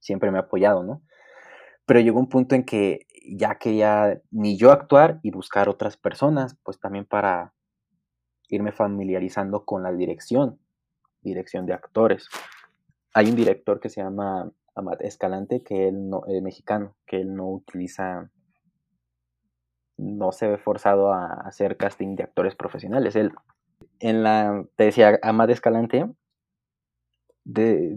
siempre 0.01 0.31
me 0.31 0.39
ha 0.39 0.43
apoyado, 0.43 0.83
¿no? 0.83 1.03
Pero 1.87 2.01
llegó 2.01 2.19
un 2.19 2.29
punto 2.29 2.55
en 2.55 2.65
que 2.65 3.07
ya 3.29 3.57
quería 3.57 4.21
ni 4.31 4.57
yo 4.57 4.73
actuar 4.73 5.21
y 5.23 5.31
buscar 5.31 5.69
otras 5.69 5.97
personas, 5.97 6.57
pues 6.65 6.79
también 6.79 7.07
para 7.07 7.55
irme 8.49 8.73
familiarizando 8.73 9.65
con 9.65 9.83
la 9.83 9.93
dirección, 9.93 10.59
dirección 11.23 11.65
de 11.67 11.75
actores. 11.75 12.29
Hay 13.15 13.31
un 13.31 13.37
director 13.37 13.81
que 13.81 13.89
se 13.89 14.03
llama 14.03 14.53
Amat 14.77 15.01
Escalante, 15.01 15.63
que 15.63 15.89
él 15.89 16.09
no, 16.09 16.23
eh, 16.27 16.41
mexicano, 16.43 16.95
que 17.07 17.17
él 17.17 17.35
no 17.35 17.49
utiliza, 17.49 18.31
no 19.97 20.33
se 20.33 20.47
ve 20.49 20.59
forzado 20.59 21.13
a 21.13 21.33
hacer 21.33 21.79
casting 21.79 22.15
de 22.15 22.25
actores 22.25 22.55
profesionales. 22.55 23.17
Él, 23.17 23.33
en 24.01 24.23
la, 24.23 24.67
te 24.77 24.85
decía, 24.85 25.19
Amat 25.23 25.51
Escalante, 25.51 26.07
de, 27.45 27.97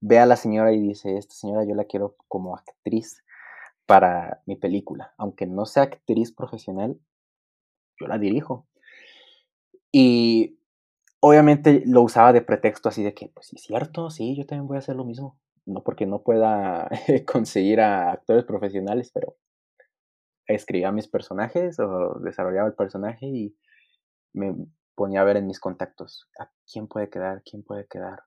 ve 0.00 0.18
a 0.18 0.26
la 0.26 0.36
señora 0.36 0.72
y 0.72 0.80
dice, 0.80 1.16
esta 1.16 1.34
señora 1.34 1.64
yo 1.64 1.74
la 1.74 1.84
quiero 1.84 2.16
como 2.28 2.54
actriz 2.54 3.24
para 3.86 4.42
mi 4.44 4.56
película. 4.56 5.14
Aunque 5.16 5.46
no 5.46 5.64
sea 5.64 5.84
actriz 5.84 6.30
profesional, 6.30 7.00
yo 7.98 8.06
la 8.06 8.18
dirijo. 8.18 8.66
Y 9.90 10.58
obviamente 11.20 11.82
lo 11.86 12.02
usaba 12.02 12.34
de 12.34 12.42
pretexto 12.42 12.90
así 12.90 13.02
de 13.02 13.14
que, 13.14 13.28
pues 13.28 13.46
sí, 13.46 13.56
cierto, 13.56 14.10
sí, 14.10 14.36
yo 14.36 14.44
también 14.44 14.68
voy 14.68 14.76
a 14.76 14.80
hacer 14.80 14.94
lo 14.94 15.06
mismo 15.06 15.38
no 15.68 15.82
porque 15.82 16.06
no 16.06 16.22
pueda 16.22 16.88
conseguir 17.30 17.80
a 17.80 18.12
actores 18.12 18.44
profesionales, 18.44 19.10
pero 19.12 19.36
escribía 20.46 20.90
mis 20.92 21.08
personajes 21.08 21.78
o 21.78 22.18
desarrollaba 22.20 22.68
el 22.68 22.74
personaje 22.74 23.26
y 23.26 23.56
me 24.32 24.54
ponía 24.94 25.20
a 25.20 25.24
ver 25.24 25.36
en 25.36 25.46
mis 25.46 25.60
contactos 25.60 26.28
a 26.38 26.50
quién 26.70 26.88
puede 26.88 27.10
quedar, 27.10 27.42
quién 27.42 27.62
puede 27.62 27.86
quedar. 27.86 28.22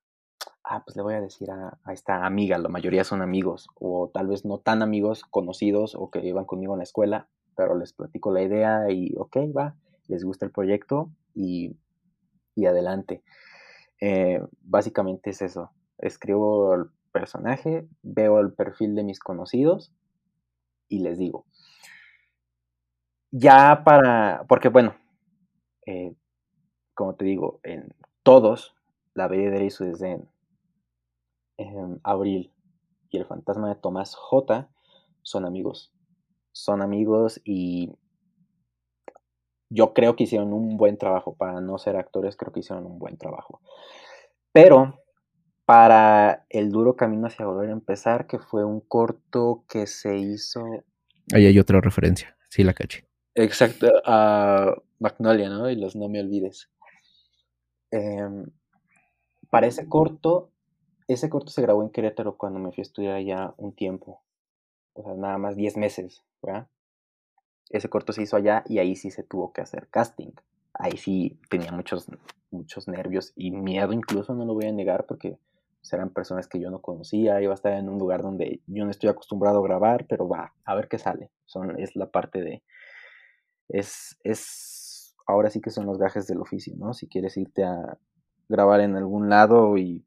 Ah, 0.63 0.83
pues 0.85 0.95
le 0.95 1.01
voy 1.01 1.15
a 1.15 1.21
decir 1.21 1.49
a, 1.49 1.79
esta 1.91 2.25
amiga, 2.25 2.57
la 2.59 2.69
mayoría 2.69 3.03
son 3.03 3.21
amigos, 3.21 3.67
o 3.75 4.11
tal 4.13 4.27
vez 4.27 4.45
no 4.45 4.59
tan 4.59 4.83
amigos, 4.83 5.23
conocidos 5.23 5.95
o 5.95 6.11
que 6.11 6.23
iban 6.25 6.45
conmigo 6.45 6.73
en 6.73 6.79
la 6.79 6.83
escuela, 6.83 7.27
pero 7.55 7.75
les 7.75 7.93
platico 7.93 8.31
la 8.31 8.43
idea 8.43 8.89
y 8.89 9.13
ok, 9.17 9.37
va, 9.57 9.75
les 10.07 10.23
gusta 10.23 10.45
el 10.45 10.51
proyecto 10.51 11.11
y, 11.33 11.75
y 12.55 12.67
adelante. 12.67 13.23
Eh, 13.99 14.41
básicamente 14.61 15.31
es 15.31 15.41
eso. 15.41 15.71
Escribo 15.97 16.91
personaje, 17.11 17.87
veo 18.01 18.39
el 18.39 18.53
perfil 18.53 18.95
de 18.95 19.03
mis 19.03 19.19
conocidos 19.19 19.93
y 20.87 20.99
les 20.99 21.17
digo. 21.17 21.45
Ya 23.31 23.83
para, 23.85 24.45
porque 24.47 24.69
bueno, 24.69 24.95
eh, 25.85 26.13
como 26.93 27.15
te 27.15 27.25
digo, 27.25 27.59
en 27.63 27.93
todos, 28.23 28.75
la 29.13 29.27
Bella 29.27 29.51
de 29.51 29.69
su 29.69 29.85
desdén, 29.85 30.29
en 31.57 31.99
Abril 32.03 32.51
y 33.09 33.17
el 33.17 33.25
fantasma 33.25 33.69
de 33.69 33.75
Tomás 33.75 34.15
J 34.15 34.69
son 35.21 35.45
amigos. 35.45 35.93
Son 36.51 36.81
amigos 36.81 37.39
y 37.45 37.93
yo 39.69 39.93
creo 39.93 40.15
que 40.15 40.25
hicieron 40.25 40.53
un 40.53 40.77
buen 40.77 40.97
trabajo. 40.97 41.35
Para 41.35 41.61
no 41.61 41.77
ser 41.77 41.95
actores, 41.95 42.35
creo 42.35 42.51
que 42.51 42.59
hicieron 42.59 42.85
un 42.85 42.99
buen 42.99 43.17
trabajo. 43.17 43.61
Pero 44.51 45.00
para 45.71 46.45
el 46.49 46.69
duro 46.69 46.97
camino 46.97 47.27
hacia 47.27 47.45
volver 47.45 47.69
a 47.69 47.71
empezar, 47.71 48.27
que 48.27 48.39
fue 48.39 48.65
un 48.65 48.81
corto 48.81 49.63
que 49.69 49.87
se 49.87 50.17
hizo. 50.17 50.65
Ahí 51.33 51.45
hay 51.45 51.57
otra 51.59 51.79
referencia, 51.79 52.35
sí 52.49 52.65
la 52.65 52.73
caché. 52.73 53.07
Exacto, 53.35 53.87
a 54.03 54.75
Magnolia, 54.99 55.47
¿no? 55.47 55.69
Y 55.69 55.77
los 55.77 55.95
No 55.95 56.09
Me 56.09 56.19
Olvides. 56.19 56.69
Em, 57.89 58.47
para 59.49 59.67
ese 59.67 59.87
corto, 59.87 60.51
ese 61.07 61.29
corto 61.29 61.51
se 61.51 61.61
grabó 61.61 61.83
en 61.83 61.89
Querétaro 61.89 62.35
cuando 62.35 62.59
me 62.59 62.73
fui 62.73 62.81
a 62.81 62.83
estudiar 62.83 63.15
allá 63.15 63.53
un 63.55 63.73
tiempo. 63.73 64.21
O 64.91 65.03
sea, 65.03 65.13
nada 65.13 65.37
más 65.37 65.55
10 65.55 65.77
meses, 65.77 66.21
¿verdad? 66.41 66.67
ese 67.69 67.87
corto 67.87 68.11
se 68.11 68.23
hizo 68.23 68.35
allá 68.35 68.65
y 68.67 68.79
ahí 68.79 68.97
sí 68.97 69.09
se 69.09 69.23
tuvo 69.23 69.53
que 69.53 69.61
hacer 69.61 69.87
casting. 69.87 70.33
Ahí 70.73 70.97
sí 70.97 71.39
tenía 71.49 71.71
muchos, 71.71 72.07
muchos 72.49 72.89
nervios 72.89 73.31
y 73.37 73.51
miedo 73.51 73.93
incluso, 73.93 74.33
no 74.33 74.43
lo 74.43 74.53
voy 74.53 74.65
a 74.65 74.73
negar, 74.73 75.05
porque 75.05 75.37
pues, 75.81 75.93
eran 75.93 76.11
personas 76.11 76.47
que 76.47 76.59
yo 76.59 76.69
no 76.69 76.79
conocía, 76.79 77.41
iba 77.41 77.51
a 77.51 77.55
estar 77.55 77.73
en 77.73 77.89
un 77.89 77.97
lugar 77.97 78.21
donde 78.21 78.61
yo 78.67 78.85
no 78.85 78.91
estoy 78.91 79.09
acostumbrado 79.09 79.59
a 79.59 79.67
grabar, 79.67 80.05
pero 80.07 80.27
va, 80.27 80.53
a 80.63 80.75
ver 80.75 80.87
qué 80.87 80.99
sale. 80.99 81.31
Son, 81.45 81.79
es 81.79 81.95
la 81.95 82.09
parte 82.09 82.41
de... 82.41 82.63
Es, 83.67 84.17
es, 84.23 85.15
ahora 85.25 85.49
sí 85.49 85.59
que 85.59 85.71
son 85.71 85.87
los 85.87 85.97
gajes 85.97 86.27
del 86.27 86.39
oficio, 86.39 86.75
¿no? 86.77 86.93
Si 86.93 87.07
quieres 87.07 87.35
irte 87.37 87.63
a 87.63 87.97
grabar 88.47 88.81
en 88.81 88.95
algún 88.95 89.29
lado 89.29 89.77
y 89.77 90.05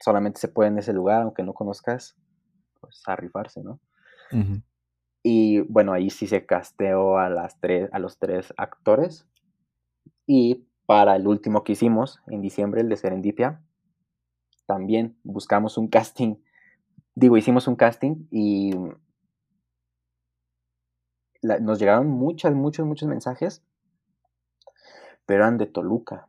solamente 0.00 0.40
se 0.40 0.48
puede 0.48 0.70
en 0.70 0.78
ese 0.78 0.92
lugar, 0.92 1.22
aunque 1.22 1.44
no 1.44 1.54
conozcas, 1.54 2.16
pues 2.80 3.02
a 3.06 3.14
rifarse, 3.14 3.62
¿no? 3.62 3.80
Y 5.22 5.60
bueno, 5.60 5.92
ahí 5.92 6.08
sí 6.08 6.26
se 6.26 6.46
casteó 6.46 7.18
a, 7.18 7.28
las 7.28 7.60
tres, 7.60 7.90
a 7.92 7.98
los 7.98 8.18
tres 8.18 8.54
actores. 8.56 9.28
Y 10.26 10.66
para 10.86 11.14
el 11.16 11.26
último 11.26 11.62
que 11.62 11.72
hicimos, 11.72 12.20
en 12.28 12.40
diciembre, 12.40 12.80
el 12.80 12.88
de 12.88 12.96
Serendipia, 12.96 13.62
también 14.70 15.18
buscamos 15.24 15.76
un 15.78 15.88
casting. 15.88 16.36
Digo, 17.16 17.36
hicimos 17.36 17.66
un 17.66 17.74
casting 17.74 18.28
y 18.30 18.72
nos 21.42 21.80
llegaron 21.80 22.06
muchos, 22.06 22.54
muchos, 22.54 22.86
muchos 22.86 23.08
mensajes, 23.08 23.64
pero 25.26 25.42
eran 25.42 25.58
de 25.58 25.66
Toluca. 25.66 26.28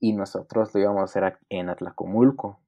Y 0.00 0.14
nosotros 0.14 0.74
lo 0.74 0.80
íbamos 0.80 1.00
a 1.02 1.04
hacer 1.04 1.38
en 1.48 1.68
Atlacomulco. 1.68 2.58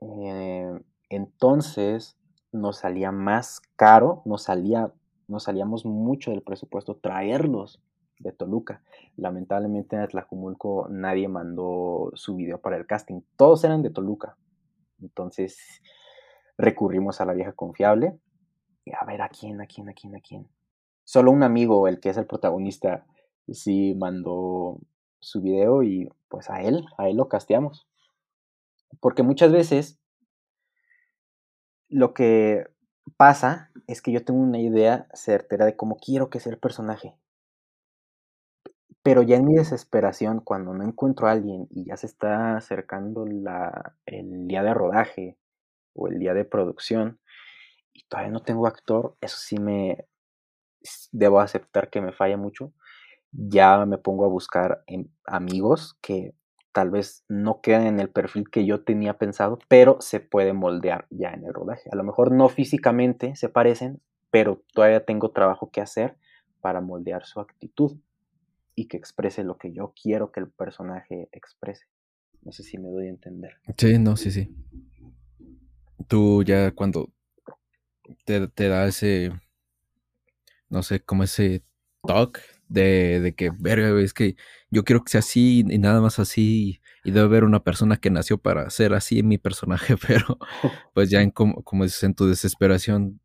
Eh, 0.00 0.80
entonces, 1.08 2.16
nos 2.52 2.78
salía 2.78 3.10
más 3.10 3.62
caro, 3.74 4.22
nos 4.24 4.44
salía, 4.44 4.92
nos 5.26 5.42
salíamos 5.42 5.84
mucho 5.84 6.30
del 6.30 6.42
presupuesto 6.42 6.94
traerlos 6.94 7.82
de 8.20 8.32
Toluca. 8.32 8.82
Lamentablemente 9.16 9.96
en 9.96 10.02
Atlacomulco 10.02 10.86
nadie 10.88 11.28
mandó 11.28 12.12
su 12.14 12.36
video 12.36 12.60
para 12.60 12.76
el 12.76 12.86
casting, 12.86 13.22
todos 13.36 13.64
eran 13.64 13.82
de 13.82 13.90
Toluca. 13.90 14.36
Entonces 15.00 15.58
recurrimos 16.56 17.20
a 17.20 17.24
la 17.24 17.32
vieja 17.32 17.52
confiable 17.52 18.18
y 18.84 18.92
a 18.92 19.04
ver 19.06 19.22
a 19.22 19.28
quién, 19.28 19.60
a 19.60 19.66
quién, 19.66 19.88
a 19.88 19.94
quién, 19.94 20.14
a 20.14 20.20
quién. 20.20 20.48
Solo 21.04 21.32
un 21.32 21.42
amigo, 21.42 21.88
el 21.88 21.98
que 22.00 22.10
es 22.10 22.16
el 22.16 22.26
protagonista, 22.26 23.06
sí 23.48 23.94
mandó 23.98 24.78
su 25.18 25.40
video 25.42 25.82
y 25.82 26.08
pues 26.28 26.50
a 26.50 26.62
él, 26.62 26.86
a 26.98 27.08
él 27.08 27.16
lo 27.16 27.28
casteamos. 27.28 27.88
Porque 29.00 29.22
muchas 29.22 29.50
veces 29.52 29.98
lo 31.88 32.14
que 32.14 32.68
pasa 33.16 33.70
es 33.86 34.02
que 34.02 34.12
yo 34.12 34.24
tengo 34.24 34.40
una 34.40 34.60
idea 34.60 35.08
certera 35.12 35.66
de 35.66 35.76
cómo 35.76 35.96
quiero 35.96 36.30
que 36.30 36.40
sea 36.40 36.52
el 36.52 36.58
personaje. 36.58 37.14
Pero 39.02 39.22
ya 39.22 39.36
en 39.36 39.46
mi 39.46 39.54
desesperación, 39.54 40.40
cuando 40.40 40.74
no 40.74 40.84
encuentro 40.84 41.26
a 41.26 41.32
alguien 41.32 41.66
y 41.70 41.86
ya 41.86 41.96
se 41.96 42.06
está 42.06 42.56
acercando 42.56 43.24
la, 43.26 43.96
el 44.04 44.46
día 44.46 44.62
de 44.62 44.74
rodaje 44.74 45.38
o 45.94 46.08
el 46.08 46.18
día 46.18 46.34
de 46.34 46.44
producción 46.44 47.18
y 47.92 48.04
todavía 48.04 48.30
no 48.30 48.42
tengo 48.42 48.66
actor, 48.66 49.16
eso 49.20 49.38
sí 49.38 49.58
me 49.58 50.06
debo 51.12 51.40
aceptar 51.40 51.90
que 51.90 52.00
me 52.00 52.12
falla 52.12 52.36
mucho. 52.36 52.72
Ya 53.32 53.84
me 53.86 53.96
pongo 53.98 54.24
a 54.24 54.28
buscar 54.28 54.84
amigos 55.24 55.96
que 56.02 56.34
tal 56.72 56.90
vez 56.90 57.24
no 57.28 57.60
quedan 57.60 57.86
en 57.86 58.00
el 58.00 58.10
perfil 58.10 58.50
que 58.50 58.66
yo 58.66 58.84
tenía 58.84 59.18
pensado, 59.18 59.58
pero 59.68 59.96
se 60.00 60.20
puede 60.20 60.52
moldear 60.52 61.06
ya 61.10 61.30
en 61.30 61.44
el 61.44 61.54
rodaje. 61.54 61.88
A 61.92 61.96
lo 61.96 62.04
mejor 62.04 62.32
no 62.32 62.48
físicamente 62.48 63.34
se 63.36 63.48
parecen, 63.48 64.00
pero 64.30 64.62
todavía 64.74 65.04
tengo 65.04 65.30
trabajo 65.30 65.70
que 65.70 65.80
hacer 65.80 66.16
para 66.60 66.80
moldear 66.80 67.24
su 67.24 67.40
actitud 67.40 67.98
y 68.74 68.86
que 68.86 68.96
exprese 68.96 69.44
lo 69.44 69.58
que 69.58 69.72
yo 69.72 69.92
quiero 70.00 70.32
que 70.32 70.40
el 70.40 70.50
personaje 70.50 71.28
exprese. 71.32 71.86
No 72.42 72.52
sé 72.52 72.62
si 72.62 72.78
me 72.78 72.88
doy 72.88 73.06
a 73.06 73.10
entender. 73.10 73.52
Sí, 73.76 73.98
no, 73.98 74.16
sí, 74.16 74.30
sí. 74.30 74.54
Tú 76.08 76.42
ya 76.42 76.70
cuando 76.70 77.12
te, 78.24 78.68
da 78.68 78.86
ese, 78.86 79.32
no 80.68 80.82
sé, 80.82 81.00
como 81.00 81.24
ese 81.24 81.62
talk 82.06 82.40
de, 82.68 83.20
de 83.20 83.34
que, 83.34 83.50
verga, 83.50 84.00
es 84.00 84.14
que 84.14 84.36
yo 84.70 84.84
quiero 84.84 85.04
que 85.04 85.10
sea 85.10 85.20
así 85.20 85.64
y 85.68 85.78
nada 85.78 86.00
más 86.00 86.18
así. 86.18 86.80
Y 87.02 87.12
debe 87.12 87.26
haber 87.26 87.44
una 87.44 87.64
persona 87.64 87.96
que 87.96 88.10
nació 88.10 88.38
para 88.38 88.68
ser 88.68 88.92
así 88.92 89.18
en 89.18 89.28
mi 89.28 89.38
personaje, 89.38 89.96
pero 90.06 90.38
pues 90.94 91.10
ya 91.10 91.22
en 91.22 91.30
como, 91.30 91.62
como 91.62 91.84
dices, 91.84 92.02
en 92.04 92.14
tu 92.14 92.26
desesperación 92.26 93.20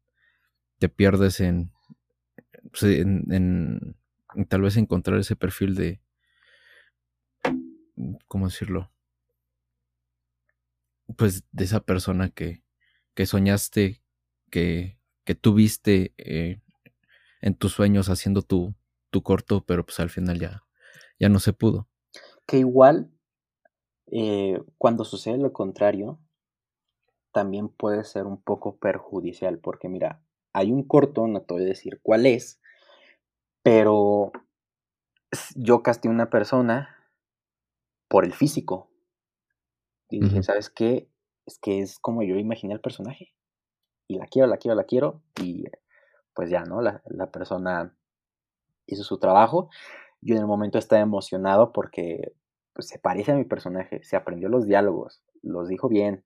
te 0.80 0.90
pierdes 0.90 1.40
en, 1.40 1.72
pues, 2.72 2.84
en, 2.84 3.96
tal 4.48 4.62
vez 4.62 4.78
encontrar 4.78 5.20
ese 5.20 5.36
perfil 5.36 5.76
de, 5.76 6.02
¿cómo 8.28 8.48
decirlo? 8.48 8.92
Pues 11.16 11.44
de 11.52 11.64
esa 11.64 11.80
persona 11.82 12.30
que, 12.30 12.64
que 13.14 13.26
soñaste, 13.26 14.02
que, 14.50 15.00
que 15.24 15.36
tuviste 15.36 16.14
eh, 16.18 16.60
en 17.42 17.56
tus 17.56 17.74
sueños 17.74 18.10
haciendo 18.10 18.42
tu, 18.42 18.76
tu 19.10 19.24
corto, 19.24 19.64
pero 19.66 19.86
pues 19.86 20.00
al 20.00 20.10
final 20.10 20.40
ya, 20.40 20.64
ya 21.20 21.30
no 21.30 21.40
se 21.40 21.54
pudo. 21.54 21.88
Que 22.46 22.58
igual, 22.58 23.12
eh, 24.08 24.62
cuando 24.78 25.06
sucede 25.06 25.38
lo 25.38 25.54
contrario, 25.54 26.20
también 27.32 27.70
puede 27.70 28.04
ser 28.04 28.26
un 28.26 28.42
poco 28.42 28.78
perjudicial, 28.78 29.60
porque 29.60 29.90
mira, 29.90 30.22
hay 30.54 30.72
un 30.72 30.84
corto, 30.84 31.28
no 31.28 31.42
te 31.42 31.54
voy 31.54 31.64
a 31.64 31.68
decir 31.68 32.00
cuál 32.02 32.26
es, 32.26 32.62
pero 33.66 34.32
yo 35.56 35.82
casté 35.82 36.08
una 36.08 36.30
persona 36.30 36.96
por 38.08 38.24
el 38.24 38.32
físico. 38.32 38.92
Y 40.08 40.20
dije, 40.20 40.44
¿sabes 40.44 40.70
qué? 40.70 41.10
Es 41.48 41.58
que 41.58 41.80
es 41.80 41.98
como 41.98 42.22
yo 42.22 42.36
imaginé 42.36 42.76
el 42.76 42.80
personaje. 42.80 43.34
Y 44.08 44.20
la 44.20 44.28
quiero, 44.28 44.48
la 44.48 44.58
quiero, 44.58 44.76
la 44.76 44.84
quiero. 44.84 45.24
Y 45.42 45.66
pues 46.36 46.52
ya, 46.52 46.64
¿no? 46.66 46.80
La, 46.84 47.02
la 47.06 47.32
persona 47.32 47.98
hizo 48.86 49.04
su 49.04 49.18
trabajo. 49.18 49.72
Yo 50.22 50.36
en 50.36 50.42
el 50.42 50.48
momento 50.48 50.78
estaba 50.78 51.02
emocionado 51.02 51.74
porque 51.74 52.36
pues, 52.74 52.88
se 52.88 53.00
parece 53.00 53.32
a 53.32 53.36
mi 53.36 53.46
personaje, 53.46 54.04
se 54.04 54.16
aprendió 54.16 54.48
los 54.48 54.68
diálogos, 54.68 55.24
los 55.42 55.70
dijo 55.70 55.90
bien. 55.90 56.24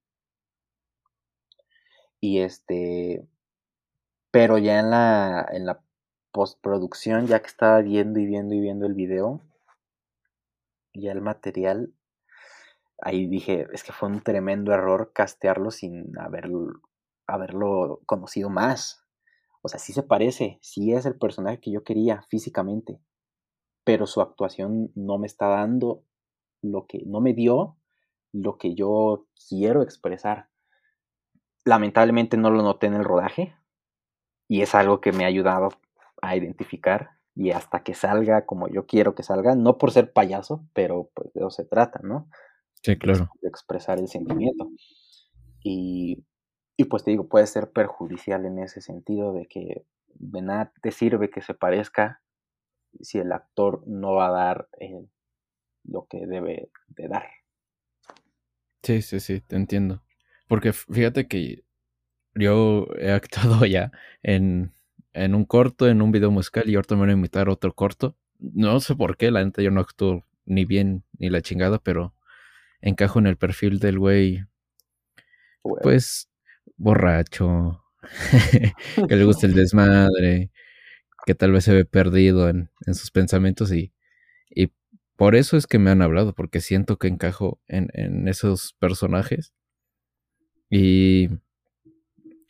Y 2.20 2.42
este, 2.42 3.26
pero 4.30 4.58
ya 4.58 4.82
en 4.82 4.90
la, 4.90 5.48
en 5.54 5.66
la 5.66 5.82
postproducción, 6.32 7.28
ya 7.28 7.42
que 7.42 7.48
estaba 7.48 7.82
viendo 7.82 8.20
y 8.20 8.26
viendo 8.26 8.56
y 8.56 8.60
viendo 8.60 8.86
el 8.86 8.94
video, 8.94 9.42
ya 10.94 11.12
el 11.12 11.22
material, 11.22 11.94
ahí 13.02 13.28
dije, 13.28 13.68
es 13.74 13.84
que 13.84 13.92
fue 13.92 14.10
un 14.10 14.22
tremendo 14.22 14.74
error 14.74 15.12
castearlo 15.14 15.72
sin 15.72 16.18
haberlo, 16.18 16.82
haberlo 17.28 18.02
conocido 18.06 18.50
más. 18.50 19.06
O 19.62 19.70
sea, 19.70 19.80
sí 19.80 19.94
se 19.94 20.04
parece, 20.04 20.60
sí 20.62 20.94
es 20.94 21.06
el 21.06 21.18
personaje 21.18 21.60
que 21.60 21.72
yo 21.72 21.84
quería 21.84 22.24
físicamente, 22.30 23.00
pero 23.84 24.08
su 24.08 24.22
actuación 24.22 24.92
no 24.96 25.18
me 25.18 25.28
está 25.28 25.48
dando 25.48 26.04
lo 26.62 26.86
que, 26.88 27.04
no 27.06 27.22
me 27.22 27.34
dio 27.34 27.78
lo 28.32 28.58
que 28.58 28.76
yo 28.76 29.28
quiero 29.50 29.82
expresar. 29.82 30.50
Lamentablemente 31.66 32.38
no 32.38 32.52
lo 32.52 32.62
noté 32.64 32.88
en 32.88 32.94
el 32.94 33.04
rodaje, 33.04 33.56
y 34.48 34.62
es 34.62 34.76
algo 34.76 35.00
que 35.00 35.12
me 35.12 35.24
ha 35.24 35.28
ayudado 35.28 35.70
a 36.22 36.36
identificar 36.36 37.12
y 37.36 37.52
hasta 37.52 37.84
que 37.84 37.94
salga 37.94 38.46
como 38.46 38.68
yo 38.68 38.86
quiero 38.86 39.16
que 39.16 39.24
salga, 39.24 39.56
no 39.56 39.78
por 39.78 39.92
ser 39.92 40.12
payaso, 40.12 40.66
pero 40.74 41.10
pues 41.14 41.32
de 41.34 41.42
eso 41.42 41.50
se 41.50 41.66
trata, 41.66 42.00
¿no? 42.04 42.30
Sí, 42.84 42.98
claro. 42.98 43.30
De 43.42 43.48
expresar 43.48 44.00
el 44.00 44.08
sentimiento. 44.08 44.70
Y, 45.64 46.26
y 46.78 46.86
pues 46.86 47.04
te 47.04 47.12
digo, 47.12 47.28
puede 47.28 47.48
ser 47.48 47.72
perjudicial 47.72 48.46
en 48.46 48.60
ese 48.60 48.82
sentido 48.82 49.34
de 49.34 49.48
que 49.48 49.86
de 50.16 50.42
nada 50.42 50.74
te 50.82 50.92
sirve 50.92 51.30
que 51.30 51.42
se 51.42 51.54
parezca 51.54 52.22
si 53.02 53.20
el 53.20 53.32
actor 53.32 53.84
no 53.88 54.14
va 54.14 54.28
a 54.28 54.32
dar 54.32 54.70
eh, 54.80 55.06
lo 55.84 56.08
que 56.08 56.26
debe 56.26 56.70
de 56.88 57.08
dar. 57.08 57.28
Sí, 58.84 59.02
sí, 59.02 59.20
sí, 59.20 59.42
te 59.42 59.56
entiendo. 59.56 60.04
Porque 60.48 60.74
fíjate 60.74 61.28
que 61.28 61.64
yo 62.34 62.88
he 62.98 63.12
actuado 63.12 63.66
ya 63.66 63.92
en, 64.24 64.74
en 65.14 65.36
un 65.36 65.46
corto, 65.46 65.88
en 65.88 66.02
un 66.02 66.12
video 66.12 66.32
musical 66.32 66.70
y 66.70 66.76
ahorita 66.76 66.96
me 66.96 67.02
voy 67.02 67.10
a 67.12 67.14
invitar 67.14 67.50
otro 67.50 67.74
corto. 67.74 68.18
No 68.40 68.80
sé 68.80 68.96
por 68.96 69.18
qué, 69.18 69.32
la 69.32 69.44
neta 69.44 69.62
yo 69.62 69.72
no 69.72 69.82
actúo 69.82 70.26
ni 70.46 70.66
bien 70.66 71.04
ni 71.18 71.30
la 71.30 71.42
chingada, 71.42 71.80
pero 71.80 72.16
encajo 72.82 73.20
en 73.20 73.28
el 73.28 73.38
perfil 73.38 73.80
del 73.80 74.00
güey, 74.00 74.46
pues 75.82 76.30
borracho, 76.78 77.84
que 79.08 79.16
le 79.16 79.26
gusta 79.26 79.48
el 79.48 79.54
desmadre, 79.54 80.52
que 81.26 81.36
tal 81.36 81.52
vez 81.52 81.66
se 81.66 81.74
ve 81.74 81.86
perdido 81.86 82.50
en, 82.50 82.70
en 82.86 82.96
sus 82.96 83.12
pensamientos 83.12 83.72
y, 83.74 83.94
y, 84.50 84.72
por 85.16 85.36
eso 85.36 85.58
es 85.58 85.68
que 85.68 85.80
me 85.80 85.92
han 85.92 86.02
hablado, 86.02 86.34
porque 86.34 86.62
siento 86.62 86.98
que 86.98 87.10
encajo 87.10 87.60
en, 87.68 87.90
en 87.94 88.28
esos 88.30 88.74
personajes. 88.80 89.54
Y... 90.70 91.30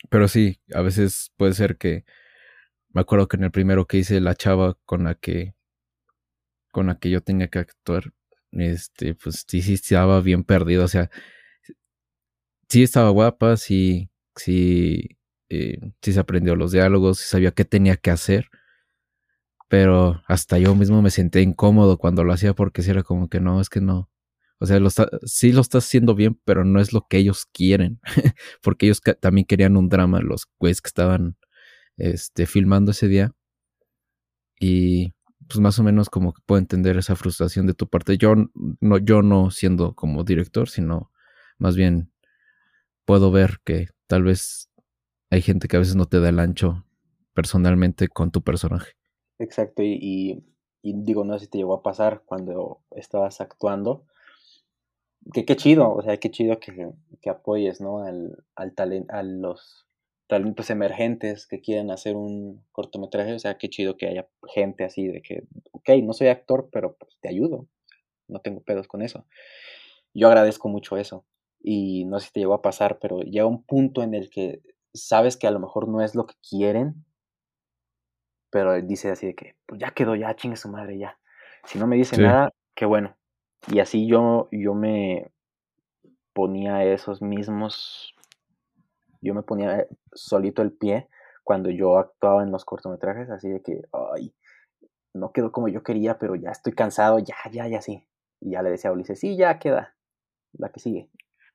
Pero 0.08 0.28
sí, 0.28 0.60
a 0.72 0.80
veces 0.82 1.32
puede 1.36 1.54
ser 1.54 1.76
que... 1.76 2.04
Me 2.92 3.00
acuerdo 3.02 3.28
que 3.28 3.36
en 3.36 3.44
el 3.44 3.50
primero 3.50 3.86
que 3.86 3.98
hice 3.98 4.20
la 4.20 4.34
chava 4.34 4.76
con 4.84 5.04
la 5.04 5.14
que... 5.14 5.54
con 6.72 6.86
la 6.88 6.98
que 6.98 7.10
yo 7.10 7.20
tenía 7.22 7.48
que 7.48 7.60
actuar, 7.60 8.12
este, 8.52 9.14
pues 9.14 9.44
sí, 9.48 9.62
sí 9.62 9.74
estaba 9.74 10.20
bien 10.20 10.44
perdido, 10.44 10.84
o 10.84 10.88
sea, 10.88 11.10
sí 12.68 12.82
estaba 12.82 13.10
guapa, 13.10 13.56
sí, 13.56 14.10
sí, 14.36 15.18
eh, 15.48 15.78
sí 16.02 16.12
se 16.12 16.20
aprendió 16.20 16.56
los 16.56 16.72
diálogos, 16.72 17.18
sí 17.18 17.26
sabía 17.28 17.52
qué 17.52 17.64
tenía 17.64 17.96
que 17.96 18.10
hacer, 18.10 18.50
pero 19.68 20.22
hasta 20.26 20.58
yo 20.58 20.74
mismo 20.74 21.02
me 21.02 21.10
senté 21.10 21.42
incómodo 21.42 21.98
cuando 21.98 22.24
lo 22.24 22.32
hacía 22.32 22.54
porque 22.54 22.82
si 22.82 22.90
era 22.90 23.02
como 23.04 23.28
que 23.28 23.40
no, 23.40 23.60
es 23.60 23.68
que 23.68 23.80
no. 23.80 24.10
O 24.58 24.66
sea, 24.66 24.78
lo 24.80 24.88
está, 24.88 25.08
sí 25.24 25.52
lo 25.52 25.62
estás 25.62 25.86
haciendo 25.86 26.14
bien, 26.14 26.38
pero 26.44 26.64
no 26.64 26.80
es 26.80 26.92
lo 26.92 27.06
que 27.08 27.18
ellos 27.18 27.46
quieren. 27.52 28.00
porque 28.62 28.86
ellos 28.86 29.00
también 29.20 29.46
querían 29.46 29.76
un 29.76 29.88
drama, 29.88 30.20
los 30.20 30.48
güeyes 30.58 30.82
que 30.82 30.88
estaban 30.88 31.36
este, 32.00 32.46
filmando 32.46 32.90
ese 32.90 33.08
día. 33.08 33.32
Y 34.58 35.14
pues 35.48 35.58
más 35.60 35.78
o 35.78 35.82
menos 35.82 36.10
como 36.10 36.32
que 36.32 36.42
puedo 36.46 36.58
entender 36.58 36.96
esa 36.96 37.16
frustración 37.16 37.66
de 37.66 37.74
tu 37.74 37.88
parte. 37.88 38.16
Yo 38.18 38.34
no, 38.80 38.98
yo 38.98 39.22
no 39.22 39.50
siendo 39.50 39.94
como 39.94 40.24
director, 40.24 40.68
sino 40.68 41.10
más 41.58 41.76
bien 41.76 42.12
puedo 43.04 43.30
ver 43.30 43.58
que 43.64 43.88
tal 44.06 44.22
vez 44.22 44.70
hay 45.30 45.42
gente 45.42 45.68
que 45.68 45.76
a 45.76 45.80
veces 45.80 45.96
no 45.96 46.06
te 46.06 46.20
da 46.20 46.28
el 46.28 46.38
ancho 46.38 46.84
personalmente 47.34 48.08
con 48.08 48.30
tu 48.30 48.42
personaje. 48.42 48.92
Exacto, 49.38 49.82
y, 49.82 50.44
digo, 50.82 51.24
no 51.24 51.34
sé 51.34 51.46
si 51.46 51.50
te 51.50 51.58
llegó 51.58 51.74
a 51.74 51.82
pasar 51.82 52.22
cuando 52.26 52.82
estabas 52.90 53.40
actuando, 53.40 54.04
que 55.32 55.44
qué 55.44 55.56
chido, 55.56 55.92
o 55.94 56.02
sea, 56.02 56.18
qué 56.18 56.30
chido 56.30 56.58
que, 56.60 57.30
apoyes, 57.30 57.80
¿no? 57.80 58.04
Al, 58.04 58.44
al 58.54 58.74
talento, 58.74 59.12
a 59.14 59.22
los 59.22 59.86
talentos 60.30 60.70
emergentes 60.70 61.48
que 61.48 61.60
quieren 61.60 61.90
hacer 61.90 62.14
un 62.14 62.64
cortometraje, 62.70 63.34
o 63.34 63.38
sea, 63.40 63.58
qué 63.58 63.68
chido 63.68 63.96
que 63.96 64.06
haya 64.06 64.28
gente 64.54 64.84
así 64.84 65.08
de 65.08 65.22
que, 65.22 65.42
ok, 65.72 65.90
no 66.04 66.12
soy 66.12 66.28
actor, 66.28 66.68
pero 66.70 66.94
pues 66.94 67.18
te 67.20 67.28
ayudo, 67.28 67.66
no 68.28 68.38
tengo 68.40 68.60
pedos 68.60 68.86
con 68.86 69.02
eso. 69.02 69.26
Yo 70.14 70.28
agradezco 70.28 70.68
mucho 70.68 70.96
eso, 70.96 71.26
y 71.60 72.04
no 72.04 72.20
sé 72.20 72.28
si 72.28 72.32
te 72.34 72.40
llegó 72.40 72.54
a 72.54 72.62
pasar, 72.62 73.00
pero 73.00 73.22
llega 73.22 73.44
un 73.46 73.64
punto 73.64 74.04
en 74.04 74.14
el 74.14 74.30
que 74.30 74.62
sabes 74.94 75.36
que 75.36 75.48
a 75.48 75.50
lo 75.50 75.58
mejor 75.58 75.88
no 75.88 76.00
es 76.00 76.14
lo 76.14 76.26
que 76.26 76.36
quieren, 76.48 77.04
pero 78.50 78.74
él 78.76 78.86
dice 78.86 79.10
así 79.10 79.26
de 79.26 79.34
que, 79.34 79.56
pues 79.66 79.80
ya 79.80 79.90
quedó, 79.90 80.14
ya 80.14 80.36
chingue 80.36 80.56
su 80.56 80.68
madre, 80.68 80.96
ya. 80.96 81.18
Si 81.64 81.76
no 81.76 81.88
me 81.88 81.96
dice 81.96 82.16
nada, 82.18 82.52
qué 82.76 82.86
bueno. 82.86 83.16
Y 83.66 83.80
así 83.80 84.06
yo, 84.06 84.48
yo 84.52 84.74
me 84.74 85.32
ponía 86.32 86.84
esos 86.84 87.20
mismos, 87.20 88.14
yo 89.20 89.34
me 89.34 89.42
ponía 89.42 89.86
solito 90.12 90.62
el 90.62 90.72
pie 90.72 91.08
cuando 91.44 91.70
yo 91.70 91.98
actuaba 91.98 92.42
en 92.42 92.52
los 92.52 92.64
cortometrajes, 92.64 93.30
así 93.30 93.48
de 93.48 93.62
que, 93.62 93.82
ay, 94.12 94.34
no 95.14 95.32
quedó 95.32 95.52
como 95.52 95.68
yo 95.68 95.82
quería, 95.82 96.18
pero 96.18 96.34
ya 96.36 96.50
estoy 96.50 96.72
cansado, 96.72 97.18
ya, 97.18 97.36
ya, 97.50 97.66
ya 97.68 97.82
sí. 97.82 98.06
Y 98.40 98.52
ya 98.52 98.62
le 98.62 98.70
decía 98.70 98.90
a 98.90 98.92
Ulises, 98.92 99.18
sí, 99.18 99.36
ya 99.36 99.58
queda, 99.58 99.94
la 100.52 100.70
que 100.70 100.80
sigue. 100.80 101.10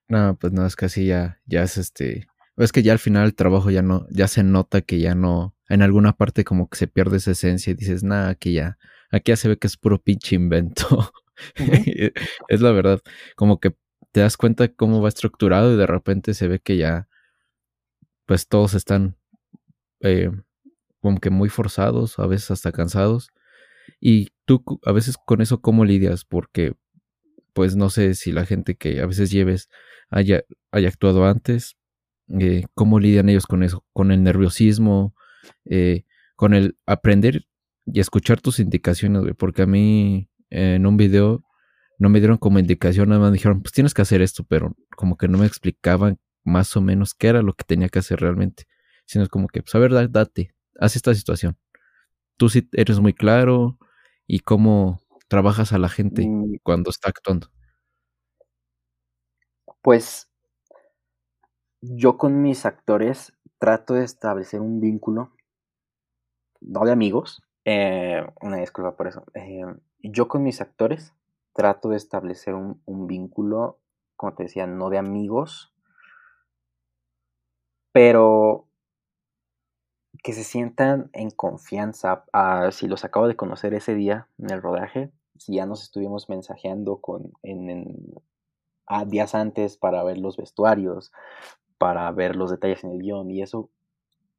No, 0.07 0.37
pues 0.39 0.53
no, 0.53 0.65
es 0.65 0.75
que 0.75 0.85
así 0.85 1.07
ya, 1.07 1.39
ya 1.45 1.63
es 1.63 1.77
este, 1.77 2.27
es 2.57 2.71
que 2.71 2.83
ya 2.83 2.91
al 2.91 2.99
final 2.99 3.25
el 3.25 3.35
trabajo 3.35 3.71
ya 3.71 3.81
no, 3.81 4.05
ya 4.09 4.27
se 4.27 4.43
nota 4.43 4.81
que 4.81 4.99
ya 4.99 5.15
no, 5.15 5.55
en 5.67 5.81
alguna 5.81 6.13
parte 6.13 6.43
como 6.43 6.69
que 6.69 6.77
se 6.77 6.87
pierde 6.87 7.17
esa 7.17 7.31
esencia 7.31 7.71
y 7.71 7.75
dices, 7.75 8.03
nada, 8.03 8.29
aquí 8.29 8.53
ya, 8.53 8.77
aquí 9.11 9.31
ya 9.31 9.35
se 9.35 9.47
ve 9.49 9.57
que 9.57 9.67
es 9.67 9.77
puro 9.77 10.01
pinche 10.01 10.35
invento. 10.35 11.11
es 12.47 12.61
la 12.61 12.71
verdad, 12.71 13.01
como 13.35 13.59
que 13.59 13.75
te 14.11 14.21
das 14.21 14.37
cuenta 14.37 14.67
cómo 14.69 15.01
va 15.01 15.09
estructurado 15.09 15.73
y 15.73 15.77
de 15.77 15.87
repente 15.87 16.33
se 16.33 16.47
ve 16.47 16.59
que 16.59 16.77
ya, 16.77 17.09
pues 18.25 18.47
todos 18.47 18.73
están 18.73 19.17
eh, 20.01 20.31
como 21.01 21.19
que 21.19 21.29
muy 21.29 21.49
forzados, 21.49 22.19
a 22.19 22.27
veces 22.27 22.51
hasta 22.51 22.71
cansados. 22.71 23.29
Y 23.99 24.29
tú 24.45 24.63
a 24.83 24.91
veces 24.91 25.17
con 25.23 25.41
eso, 25.41 25.61
¿cómo 25.61 25.85
lidias? 25.85 26.25
Porque, 26.25 26.73
pues 27.53 27.75
no 27.75 27.89
sé 27.89 28.15
si 28.15 28.31
la 28.31 28.45
gente 28.45 28.75
que 28.75 29.01
a 29.01 29.05
veces 29.05 29.31
lleves 29.31 29.69
haya, 30.09 30.43
haya 30.71 30.89
actuado 30.89 31.25
antes, 31.25 31.77
eh, 32.39 32.65
cómo 32.73 32.99
lidian 32.99 33.29
ellos 33.29 33.45
con 33.45 33.63
eso, 33.63 33.85
con 33.93 34.11
el 34.11 34.23
nerviosismo, 34.23 35.15
eh, 35.65 36.05
con 36.35 36.53
el 36.53 36.77
aprender 36.85 37.45
y 37.85 37.99
escuchar 37.99 38.41
tus 38.41 38.59
indicaciones, 38.59 39.21
porque 39.37 39.61
a 39.61 39.67
mí 39.67 40.29
en 40.49 40.87
un 40.87 40.97
video 40.97 41.43
no 41.99 42.09
me 42.09 42.19
dieron 42.19 42.37
como 42.37 42.59
indicación, 42.59 43.09
nada 43.09 43.21
más 43.21 43.31
me 43.31 43.37
dijeron, 43.37 43.61
pues 43.61 43.73
tienes 43.73 43.93
que 43.93 44.01
hacer 44.01 44.21
esto, 44.21 44.43
pero 44.43 44.75
como 44.97 45.17
que 45.17 45.27
no 45.27 45.37
me 45.37 45.45
explicaban 45.45 46.19
más 46.45 46.77
o 46.77 46.81
menos 46.81 47.13
qué 47.13 47.27
era 47.27 47.41
lo 47.41 47.53
que 47.53 47.65
tenía 47.65 47.89
que 47.89 47.99
hacer 47.99 48.21
realmente, 48.21 48.67
sino 49.05 49.23
es 49.23 49.29
como 49.29 49.47
que, 49.47 49.61
pues 49.61 49.75
a 49.75 49.79
ver, 49.79 49.91
date, 50.11 50.55
haz 50.79 50.95
esta 50.95 51.13
situación. 51.13 51.57
Tú 52.37 52.49
sí 52.49 52.69
eres 52.73 52.99
muy 52.99 53.13
claro 53.13 53.77
y 54.27 54.39
cómo 54.39 55.01
trabajas 55.27 55.73
a 55.73 55.77
la 55.77 55.89
gente 55.89 56.25
mm. 56.27 56.59
cuando 56.63 56.89
está 56.89 57.09
actuando. 57.09 57.47
Pues 59.81 60.29
yo 61.81 62.17
con 62.17 62.41
mis 62.41 62.65
actores 62.65 63.33
trato 63.59 63.93
de 63.93 64.03
establecer 64.03 64.61
un 64.61 64.79
vínculo, 64.79 65.31
no 66.61 66.85
de 66.85 66.91
amigos, 66.91 67.43
eh, 67.65 68.25
una 68.41 68.57
disculpa 68.57 68.95
por 68.95 69.07
eso. 69.07 69.25
Eh, 69.33 69.65
yo 69.99 70.27
con 70.27 70.43
mis 70.43 70.61
actores 70.61 71.13
trato 71.53 71.89
de 71.89 71.97
establecer 71.97 72.53
un, 72.53 73.07
vínculo, 73.07 73.79
como 74.15 74.35
te 74.35 74.43
decía, 74.43 74.67
no 74.67 74.89
de 74.89 74.97
amigos, 74.97 75.73
pero 77.95 78.67
que 80.21 80.33
se 80.33 80.43
sientan 80.43 81.09
en 81.13 81.29
confianza. 81.29 82.25
Ah, 82.33 82.71
si 82.73 82.89
los 82.89 83.05
acabo 83.05 83.29
de 83.29 83.37
conocer 83.37 83.73
ese 83.73 83.95
día 83.95 84.27
en 84.37 84.49
el 84.49 84.61
rodaje, 84.61 85.13
si 85.37 85.55
ya 85.55 85.65
nos 85.65 85.81
estuvimos 85.81 86.27
mensajeando 86.27 86.97
con, 86.97 87.31
ah, 88.85 89.05
días 89.05 89.33
antes 89.33 89.77
para 89.77 90.03
ver 90.03 90.17
los 90.17 90.35
vestuarios, 90.35 91.13
para 91.77 92.11
ver 92.11 92.35
los 92.35 92.51
detalles 92.51 92.83
en 92.83 92.91
el 92.91 92.99
guion 92.99 93.31
y 93.31 93.41
eso 93.41 93.69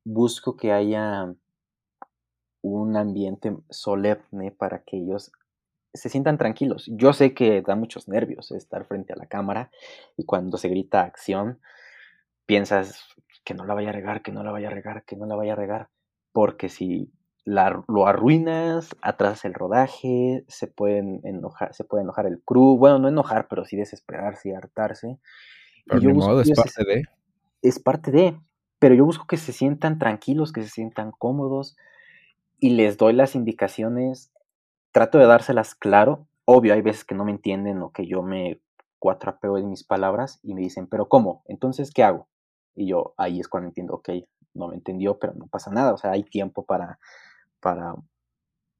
busco 0.04 0.58
que 0.58 0.72
haya 0.72 1.34
un 2.60 2.94
ambiente 2.94 3.56
solemne 3.70 4.50
para 4.50 4.84
que 4.84 4.98
ellos 4.98 5.32
se 5.94 6.10
sientan 6.10 6.36
tranquilos. 6.36 6.90
Yo 6.92 7.14
sé 7.14 7.32
que 7.32 7.62
da 7.62 7.74
muchos 7.74 8.06
nervios 8.06 8.50
estar 8.50 8.84
frente 8.84 9.14
a 9.14 9.16
la 9.16 9.24
cámara 9.24 9.70
y 10.18 10.26
cuando 10.26 10.58
se 10.58 10.68
grita 10.68 11.04
acción 11.04 11.58
piensas 12.44 13.16
que 13.46 13.54
no 13.54 13.64
la 13.64 13.74
vaya 13.74 13.90
a 13.90 13.92
regar, 13.92 14.22
que 14.22 14.32
no 14.32 14.42
la 14.42 14.50
vaya 14.50 14.66
a 14.66 14.72
regar, 14.72 15.04
que 15.04 15.16
no 15.16 15.24
la 15.24 15.36
vaya 15.36 15.52
a 15.52 15.56
regar, 15.56 15.88
porque 16.32 16.68
si 16.68 17.12
la, 17.44 17.84
lo 17.86 18.08
arruinas, 18.08 18.94
atrás 19.00 19.44
el 19.44 19.54
rodaje, 19.54 20.44
se 20.48 20.66
pueden 20.66 21.20
enojar, 21.22 21.72
se 21.72 21.84
puede 21.84 22.02
enojar 22.02 22.26
el 22.26 22.42
crew, 22.42 22.76
bueno, 22.76 22.98
no 22.98 23.08
enojar, 23.08 23.46
pero 23.48 23.64
sí 23.64 23.76
desesperarse 23.76 24.48
y 24.48 24.52
hartarse. 24.52 25.18
Pero 25.86 26.02
y 26.02 26.12
modo, 26.12 26.40
es 26.40 26.50
parte 26.50 26.84
de 26.84 27.04
es 27.62 27.78
parte 27.78 28.10
de, 28.10 28.36
pero 28.80 28.96
yo 28.96 29.04
busco 29.04 29.28
que 29.28 29.36
se 29.36 29.52
sientan 29.52 30.00
tranquilos, 30.00 30.52
que 30.52 30.62
se 30.62 30.68
sientan 30.68 31.12
cómodos 31.12 31.76
y 32.58 32.70
les 32.70 32.96
doy 32.96 33.12
las 33.12 33.36
indicaciones, 33.36 34.32
trato 34.90 35.18
de 35.18 35.26
dárselas 35.26 35.76
claro, 35.76 36.26
obvio 36.44 36.74
hay 36.74 36.82
veces 36.82 37.04
que 37.04 37.14
no 37.14 37.24
me 37.24 37.30
entienden 37.30 37.80
o 37.80 37.92
que 37.92 38.06
yo 38.06 38.22
me 38.22 38.60
cuatrapeo 38.98 39.56
en 39.56 39.70
mis 39.70 39.84
palabras 39.84 40.40
y 40.42 40.54
me 40.54 40.62
dicen, 40.62 40.88
pero 40.88 41.08
¿cómo? 41.08 41.44
Entonces, 41.46 41.92
¿qué 41.92 42.02
hago? 42.02 42.26
Y 42.76 42.86
yo 42.86 43.14
ahí 43.16 43.40
es 43.40 43.48
cuando 43.48 43.68
entiendo, 43.68 43.94
ok, 43.94 44.10
no 44.54 44.68
me 44.68 44.74
entendió, 44.74 45.18
pero 45.18 45.34
no 45.34 45.46
pasa 45.46 45.70
nada, 45.70 45.92
o 45.94 45.98
sea, 45.98 46.12
hay 46.12 46.22
tiempo 46.24 46.64
para, 46.64 46.98
para 47.60 47.94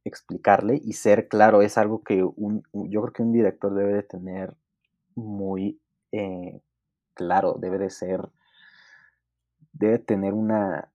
explicarle 0.05 0.81
y 0.83 0.93
ser 0.95 1.29
claro, 1.29 1.63
es 1.63 1.79
algo 1.79 2.03
que 2.03 2.23
un, 2.23 2.63
yo 2.73 3.03
creo 3.03 3.13
que 3.13 3.23
un 3.23 3.33
director 3.33 3.75
debe 3.75 3.95
de 3.95 4.03
tener 4.03 4.55
muy 5.15 5.81
eh, 6.13 6.61
claro, 7.15 7.57
debe 7.59 7.79
de 7.79 7.91
ser, 7.91 8.29
debe 9.73 9.99
tener 9.99 10.33
una, 10.33 10.91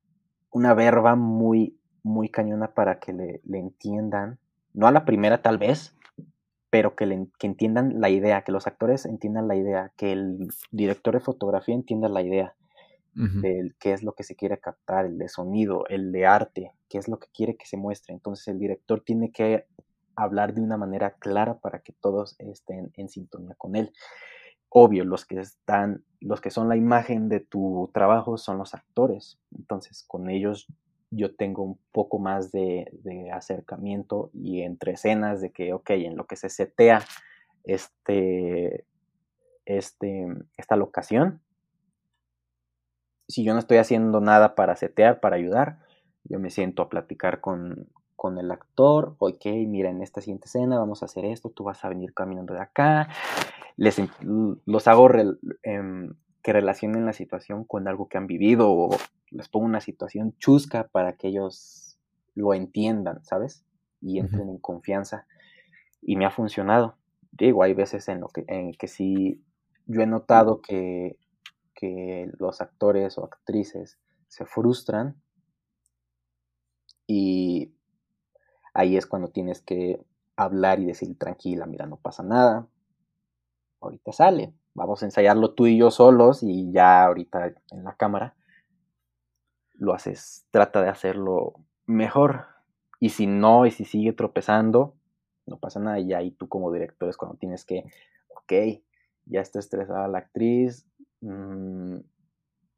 una 0.52 0.74
verba 0.74 1.16
muy, 1.16 1.78
muy 2.04 2.30
cañona 2.30 2.74
para 2.74 3.00
que 3.00 3.14
le, 3.14 3.42
le 3.44 3.60
entiendan, 3.60 4.40
no 4.74 4.88
a 4.88 4.92
la 4.92 5.06
primera 5.06 5.42
tal 5.42 5.58
vez, 5.58 5.96
pero 6.70 6.96
que, 6.96 7.06
le, 7.06 7.28
que 7.38 7.48
entiendan 7.48 8.00
la 8.00 8.10
idea, 8.10 8.44
que 8.44 8.54
los 8.54 8.66
actores 8.66 9.06
entiendan 9.06 9.48
la 9.48 9.56
idea, 9.56 9.92
que 9.98 10.14
el 10.14 10.48
director 10.72 11.16
de 11.16 11.20
fotografía 11.20 11.76
entienda 11.76 12.08
la 12.08 12.22
idea 12.22 12.56
de 13.14 13.74
qué 13.80 13.94
es 13.94 14.04
lo 14.04 14.14
que 14.14 14.24
se 14.24 14.36
quiere 14.36 14.60
captar, 14.60 15.06
el 15.06 15.18
de 15.18 15.28
sonido, 15.28 15.86
el 15.88 16.12
de 16.12 16.26
arte, 16.26 16.72
qué 16.90 16.98
es 16.98 17.08
lo 17.08 17.20
que 17.20 17.28
quiere 17.34 17.58
que 17.58 17.66
se 17.66 17.78
muestre. 17.78 18.14
Entonces 18.14 18.48
el 18.48 18.60
director 18.60 19.02
tiene 19.02 19.32
que 19.32 19.66
hablar 20.16 20.54
de 20.54 20.62
una 20.62 20.78
manera 20.78 21.12
clara 21.12 21.58
para 21.60 21.80
que 21.80 21.94
todos 21.94 22.36
estén 22.40 22.92
en 22.96 23.10
sintonía 23.10 23.56
con 23.58 23.76
él. 23.76 23.92
Obvio, 24.70 25.04
los 25.04 25.26
que 25.26 25.40
están, 25.40 26.04
los 26.22 26.40
que 26.40 26.50
son 26.50 26.70
la 26.70 26.78
imagen 26.78 27.28
de 27.28 27.42
tu 27.42 27.90
trabajo 27.94 28.38
son 28.38 28.58
los 28.58 28.74
actores. 28.74 29.38
Entonces, 29.58 30.04
con 30.08 30.30
ellos 30.30 30.68
yo 31.10 31.36
tengo 31.36 31.64
un 31.64 31.78
poco 31.92 32.20
más 32.20 32.52
de, 32.52 32.90
acercamiento 33.34 34.30
y 34.34 34.62
entre 34.62 34.94
escenas 34.94 35.42
de 35.42 35.52
que, 35.52 35.74
ok, 35.74 35.90
en 35.92 36.16
lo 36.16 36.26
que 36.26 36.38
se 36.38 36.50
setea 36.50 37.04
este, 37.66 38.86
este, 39.66 40.28
esta 40.56 40.78
locación, 40.78 41.42
si 43.32 43.44
yo 43.44 43.54
no 43.54 43.60
estoy 43.60 43.78
haciendo 43.78 44.22
nada 44.22 44.56
para 44.56 44.76
setear, 44.76 45.20
para 45.20 45.36
ayudar, 45.36 45.80
yo 46.24 46.40
me 46.40 46.50
siento 46.50 46.84
a 46.84 46.90
platicar 46.90 47.42
con, 47.42 47.88
con 48.16 48.38
el 48.38 48.52
actor, 48.52 49.16
ok, 49.18 49.46
mira, 49.68 49.90
en 49.90 50.04
esta 50.04 50.22
siguiente 50.22 50.46
escena 50.46 50.78
vamos 50.78 51.02
a 51.02 51.06
hacer 51.06 51.26
esto, 51.26 51.50
tú 51.50 51.64
vas 51.64 51.84
a 51.84 51.90
venir 51.90 52.14
caminando 52.14 52.54
de 52.54 52.62
acá, 52.62 53.10
les, 53.78 54.00
los 54.66 54.88
hago 54.88 55.10
em, 55.64 56.14
que 56.44 56.54
relacionen 56.54 57.06
la 57.06 57.14
situación 57.14 57.64
con 57.64 57.88
algo 57.88 58.08
que 58.08 58.18
han 58.18 58.28
vivido 58.28 58.72
o 58.72 58.96
les 59.32 59.50
pongo 59.50 59.66
una 59.66 59.82
situación 59.82 60.36
chusca 60.38 60.88
para 60.92 61.14
que 61.14 61.30
ellos 61.30 61.98
lo 62.36 62.54
entiendan, 62.54 63.24
¿sabes? 63.24 63.66
Y 64.02 64.20
entren 64.20 64.50
en 64.50 64.58
confianza. 64.58 65.26
Y 66.02 66.16
me 66.16 66.26
ha 66.26 66.32
funcionado. 66.32 66.98
Digo, 67.32 67.64
hay 67.64 67.74
veces 67.74 68.08
en, 68.08 68.20
lo 68.20 68.28
que, 68.28 68.44
en 68.48 68.74
que 68.74 68.88
sí, 68.88 69.42
yo 69.86 70.02
he 70.02 70.08
notado 70.08 70.62
que, 70.62 71.18
que 71.82 72.32
los 72.38 72.62
actores 72.62 73.18
o 73.18 73.26
actrices 73.26 74.00
se 74.28 74.46
frustran 74.46 75.22
y 77.08 77.74
ahí 78.74 78.96
es 78.96 79.08
cuando 79.08 79.30
tienes 79.30 79.62
que 79.62 80.06
hablar 80.38 80.80
y 80.80 80.86
decir 80.86 81.18
tranquila, 81.18 81.66
mira, 81.66 81.88
no 81.88 81.98
pasa 81.98 82.24
nada, 82.24 82.68
ahorita 83.82 84.14
sale, 84.14 84.54
vamos 84.76 85.02
a 85.02 85.06
ensayarlo 85.06 85.56
tú 85.56 85.66
y 85.66 85.78
yo 85.78 85.90
solos 85.92 86.44
y 86.44 86.72
ya 86.72 87.04
ahorita 87.04 87.54
en 87.72 87.84
la 87.84 87.96
cámara 87.98 88.36
lo 89.74 89.94
haces, 89.94 90.46
trata 90.52 90.84
de 90.84 90.90
hacerlo 90.90 91.56
mejor. 91.88 92.46
Y 93.00 93.10
si 93.10 93.26
no, 93.26 93.66
y 93.66 93.72
si 93.72 93.84
sigue 93.84 94.14
tropezando, 94.14 94.94
no 95.48 95.58
pasa 95.58 95.80
nada. 95.80 96.00
Y 96.00 96.14
ahí 96.14 96.30
tú 96.30 96.48
como 96.48 96.72
director 96.72 97.10
es 97.10 97.18
cuando 97.18 97.38
tienes 97.38 97.66
que, 97.66 97.86
ok, 98.30 98.84
ya 99.26 99.42
está 99.42 99.58
estresada 99.58 100.08
la 100.08 100.20
actriz, 100.20 100.86
mm, 101.22 101.98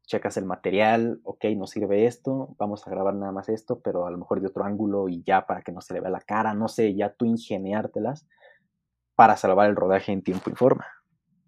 checas 0.06 0.36
el 0.36 0.44
material, 0.44 1.20
ok, 1.24 1.44
no 1.56 1.66
sirve 1.66 2.06
esto, 2.06 2.54
vamos 2.58 2.86
a 2.86 2.90
grabar 2.90 3.14
nada 3.14 3.32
más 3.32 3.48
esto, 3.48 3.80
pero 3.80 4.06
a 4.06 4.10
lo 4.10 4.18
mejor 4.18 4.40
de 4.40 4.48
otro 4.48 4.64
ángulo 4.64 5.08
y 5.08 5.22
ya 5.22 5.46
para 5.46 5.62
que 5.62 5.72
no 5.72 5.80
se 5.80 5.94
le 5.94 6.00
vea 6.00 6.10
la 6.10 6.20
cara, 6.20 6.54
no 6.54 6.68
sé, 6.68 6.94
ya 6.94 7.12
tú 7.12 7.24
ingeniártelas 7.24 8.26
para 9.14 9.36
salvar 9.36 9.70
el 9.70 9.76
rodaje 9.76 10.12
en 10.12 10.22
tiempo 10.22 10.50
y 10.50 10.54
forma. 10.54 10.86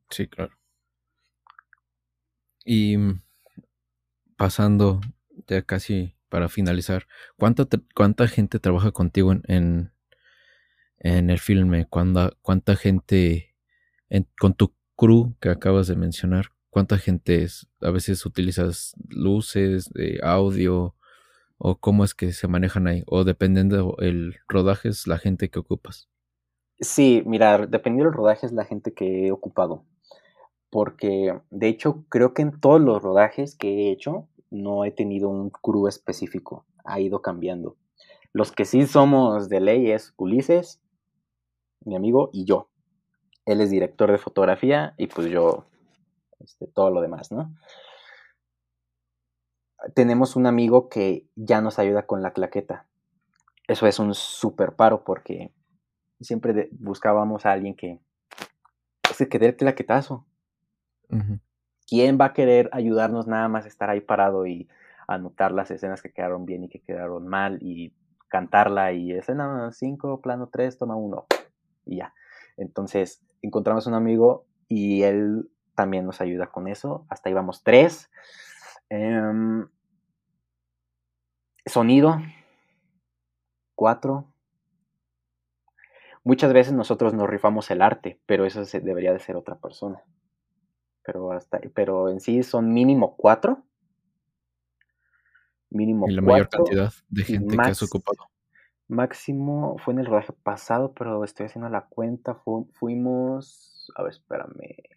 Sí, 0.09 0.27
claro. 0.27 0.53
Y 2.65 2.97
mm, 2.97 3.23
pasando 4.37 5.01
ya 5.47 5.63
casi 5.63 6.17
para 6.29 6.49
finalizar, 6.49 7.07
¿cuánta, 7.37 7.67
cuánta 7.95 8.27
gente 8.27 8.59
trabaja 8.59 8.91
contigo 8.91 9.33
en, 9.33 9.93
en, 10.99 11.31
el 11.31 11.39
filme? 11.39 11.87
¿Cuánta, 11.87 12.33
cuánta 12.43 12.75
gente 12.75 13.55
con 14.39 14.55
tu 14.55 14.75
crew 14.97 15.37
que 15.41 15.51
acabas 15.51 15.87
de 15.87 15.97
mencionar? 15.97 16.56
¿Cuánta 16.77 16.99
gente 16.99 17.43
es? 17.43 17.67
A 17.81 17.91
veces 17.91 18.27
utilizas 18.27 18.95
luces, 19.09 19.89
de 19.95 20.21
audio, 20.23 20.95
o 21.57 21.77
cómo 21.77 22.05
es 22.05 22.15
que 22.15 22.33
se 22.33 22.49
manejan 22.49 22.87
ahí, 22.87 23.03
o 23.07 23.25
dependiendo 23.25 23.97
el 24.01 24.37
rodaje 24.47 24.91
es 24.91 25.07
la 25.07 25.17
gente 25.17 25.49
que 25.49 25.59
ocupas. 25.59 26.11
Sí, 26.79 27.23
mira, 27.25 27.67
dependiendo 27.67 28.11
del 28.11 28.19
rodaje 28.19 28.45
es 28.45 28.53
la 28.53 28.67
gente 28.67 28.93
que 28.93 29.27
he 29.27 29.33
ocupado. 29.33 29.87
Porque, 30.69 31.41
de 31.49 31.69
hecho, 31.69 32.05
creo 32.11 32.35
que 32.35 32.43
en 32.43 32.61
todos 32.61 32.83
los 32.83 33.03
rodajes 33.03 33.57
que 33.57 33.69
he 33.69 33.91
hecho, 33.91 34.29
no 34.51 34.85
he 34.85 34.91
tenido 34.91 35.31
un 35.31 35.49
crew 35.49 35.89
específico. 35.89 36.67
Ha 36.85 37.01
ido 37.01 37.23
cambiando. 37.23 37.79
Los 38.35 38.53
que 38.53 38.67
sí 38.67 38.87
somos 38.87 39.49
de 39.49 39.61
ley 39.61 39.93
es 39.93 40.13
Ulises, 40.19 40.83
mi 41.87 41.97
amigo, 41.97 42.29
y 42.35 42.45
yo. 42.45 42.69
Él 43.47 43.63
es 43.63 43.71
director 43.71 44.13
de 44.13 44.19
fotografía 44.19 44.93
y 44.99 45.07
pues 45.07 45.31
yo, 45.31 45.65
este, 46.41 46.67
todo 46.67 46.91
lo 46.91 47.01
demás, 47.01 47.33
¿no? 47.33 47.55
Tenemos 49.95 50.37
un 50.37 50.47
amigo 50.47 50.89
que 50.89 51.27
ya 51.37 51.61
nos 51.61 51.79
ayuda 51.79 52.07
con 52.07 52.23
la 52.23 52.33
claqueta. 52.33 52.87
Eso 53.69 53.87
es 53.87 53.99
un 53.99 54.15
super 54.15 54.75
paro 54.75 55.05
porque 55.05 55.53
siempre 56.21 56.69
buscábamos 56.73 57.47
a 57.47 57.53
alguien 57.53 57.75
que, 57.75 58.01
se 59.15 59.29
que 59.29 59.39
dé 59.39 59.47
el 59.47 59.57
claquetazo. 59.57 60.27
¿Quién 61.87 62.19
va 62.21 62.27
a 62.27 62.33
querer 62.33 62.69
ayudarnos 62.73 63.27
nada 63.27 63.49
más 63.49 63.65
estar 63.67 63.91
ahí 63.91 64.01
parado 64.01 64.47
y 64.47 64.69
anotar 65.07 65.53
las 65.53 65.71
escenas 65.71 66.03
que 66.03 66.13
quedaron 66.13 66.47
bien 66.47 66.65
y 66.65 66.69
que 66.69 66.81
quedaron 66.81 67.29
mal 67.29 67.59
y 67.61 67.93
cantarla 68.29 68.93
y 68.93 69.13
escena 69.13 69.71
5, 69.73 70.21
plano 70.21 70.49
3, 70.51 70.79
toma 70.79 70.97
1 70.97 71.27
y 71.87 71.97
ya. 71.99 72.13
Entonces 72.57 73.23
encontramos 73.43 73.87
un 73.87 73.95
amigo 73.95 74.47
y 74.69 75.03
él 75.03 75.49
también 75.77 76.05
nos 76.05 76.21
ayuda 76.21 76.49
con 76.49 76.67
eso. 76.67 77.07
Hasta 77.09 77.29
ahí 77.29 77.35
vamos 77.35 77.63
3. 77.63 78.11
Em, 78.89 79.69
sonido 81.67 82.19
4 83.77 84.27
Muchas 86.27 86.53
veces 86.53 86.73
nosotros 86.73 87.15
nos 87.15 87.31
rifamos 87.31 87.71
el 87.71 87.81
arte, 87.81 88.21
pero 88.27 88.45
eso 88.47 88.65
debería 88.65 89.13
de 89.13 89.21
ser 89.21 89.37
otra 89.37 89.61
persona. 89.61 90.03
Pero, 91.05 91.31
hasta, 91.31 91.61
pero 91.73 92.09
en 92.09 92.19
sí 92.19 92.43
son 92.43 92.75
mínimo 92.75 93.15
cuatro. 93.17 93.63
Mínimo 95.71 96.09
y 96.09 96.15
la 96.15 96.23
mayor 96.23 96.49
cantidad 96.49 96.93
de 97.11 97.23
gente 97.23 97.57
que 97.57 97.63
has 97.63 97.81
ocupado. 97.81 98.29
Máximo 98.89 99.77
fue 99.79 99.95
en 99.95 100.01
el 100.01 100.07
rodaje 100.07 100.33
pasado, 100.33 100.95
pero 100.95 101.23
estoy 101.23 101.47
haciendo 101.47 101.69
la 101.69 101.83
cuenta. 101.83 102.35
fuimos. 102.73 103.93
A 103.95 104.03
ver, 104.03 104.11
espérame. 104.11 104.96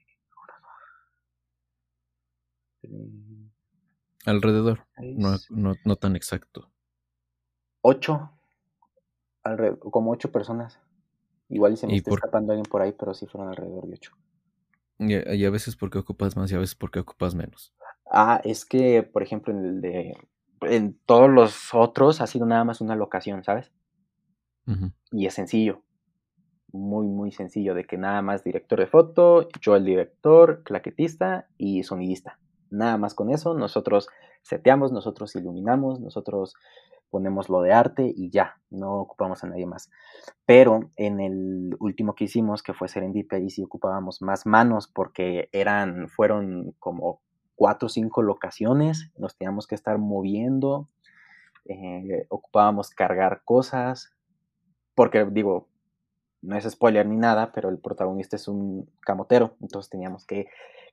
Alrededor. 4.25 4.85
No, 4.97 5.37
no, 5.49 5.95
tan 5.95 6.15
exacto. 6.15 6.71
Ocho. 7.81 8.31
como 9.91 10.11
ocho 10.11 10.31
personas. 10.31 10.79
Igual 11.49 11.77
se 11.77 11.87
me 11.87 11.95
está 11.95 12.11
escapando 12.11 12.51
alguien 12.51 12.65
por 12.69 12.81
ahí, 12.81 12.91
pero 12.91 13.13
sí 13.13 13.25
fueron 13.25 13.49
alrededor 13.49 13.87
de 13.87 13.93
ocho. 13.93 14.11
Y, 14.99 15.45
a 15.45 15.49
veces 15.49 15.75
porque 15.75 15.97
ocupas 15.97 16.35
más 16.35 16.51
y 16.51 16.55
a 16.55 16.59
veces 16.59 16.75
porque 16.75 16.99
ocupas 16.99 17.33
menos. 17.33 17.73
Ah, 18.11 18.41
es 18.43 18.65
que, 18.65 19.01
por 19.03 19.23
ejemplo, 19.23 19.53
en 19.53 19.65
el 19.65 19.81
de. 19.81 20.17
En 20.61 20.99
todos 21.05 21.29
los 21.29 21.73
otros 21.73 22.19
ha 22.19 22.27
sido 22.27 22.45
nada 22.45 22.65
más 22.65 22.81
una 22.81 22.95
locación, 22.95 23.43
¿sabes? 23.43 23.71
Y 25.11 25.25
es 25.25 25.33
sencillo. 25.33 25.81
Muy, 26.71 27.07
muy 27.07 27.31
sencillo. 27.31 27.73
De 27.73 27.85
que 27.85 27.97
nada 27.97 28.21
más 28.21 28.43
director 28.43 28.79
de 28.79 28.85
foto, 28.85 29.47
yo 29.61 29.75
el 29.75 29.85
director, 29.85 30.61
claquetista 30.63 31.47
y 31.57 31.81
sonidista. 31.83 32.37
Nada 32.71 32.97
más 32.97 33.13
con 33.13 33.29
eso, 33.29 33.53
nosotros 33.53 34.07
seteamos, 34.43 34.91
nosotros 34.91 35.35
iluminamos, 35.35 35.99
nosotros 35.99 36.55
ponemos 37.09 37.49
lo 37.49 37.61
de 37.61 37.73
arte 37.73 38.13
y 38.15 38.29
ya, 38.29 38.59
no 38.69 38.99
ocupamos 39.01 39.43
a 39.43 39.47
nadie 39.47 39.65
más. 39.65 39.89
Pero 40.45 40.91
en 40.95 41.19
el 41.19 41.75
último 41.79 42.15
que 42.15 42.25
hicimos, 42.25 42.63
que 42.63 42.73
fue 42.73 42.87
Serendipia, 42.87 43.37
ahí 43.37 43.49
sí 43.49 43.63
ocupábamos 43.63 44.21
más 44.21 44.45
manos 44.45 44.87
porque 44.87 45.49
eran, 45.51 46.07
fueron 46.09 46.75
como 46.79 47.21
cuatro 47.55 47.87
o 47.87 47.89
cinco 47.89 48.21
locaciones, 48.21 49.11
nos 49.17 49.35
teníamos 49.35 49.67
que 49.67 49.75
estar 49.75 49.97
moviendo, 49.97 50.87
eh, 51.65 52.25
ocupábamos 52.29 52.91
cargar 52.91 53.41
cosas, 53.43 54.13
porque 54.95 55.25
digo, 55.25 55.67
no 56.41 56.57
es 56.57 56.63
spoiler 56.69 57.05
ni 57.05 57.17
nada, 57.17 57.51
pero 57.51 57.69
el 57.69 57.79
protagonista 57.79 58.35
es 58.35 58.47
un 58.47 58.89
camotero, 59.01 59.55
entonces 59.61 59.89
teníamos 59.89 60.25
que 60.25 60.47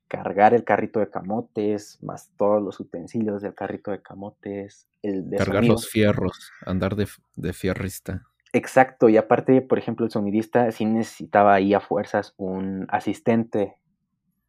cargar 0.09 0.54
el 0.54 0.64
carrito 0.64 1.00
de 1.00 1.11
camotes, 1.11 1.98
más 2.02 2.30
todos 2.36 2.62
los 2.62 2.78
utensilios 2.80 3.42
del 3.42 3.54
carrito 3.54 3.90
de 3.90 4.02
camotes, 4.02 4.88
el 5.02 5.28
de 5.28 5.36
Cargar 5.36 5.64
los 5.64 5.88
fierros, 5.88 6.50
andar 6.64 6.96
de, 6.96 7.09
de 7.34 7.52
fierrista. 7.52 8.22
Exacto, 8.52 9.09
y 9.09 9.16
aparte, 9.16 9.61
por 9.61 9.78
ejemplo, 9.78 10.07
el 10.07 10.12
sonidista 10.12 10.70
sí 10.70 10.84
necesitaba 10.84 11.54
ahí 11.54 11.74
a 11.74 11.80
fuerzas 11.80 12.34
un 12.36 12.86
asistente, 12.88 13.76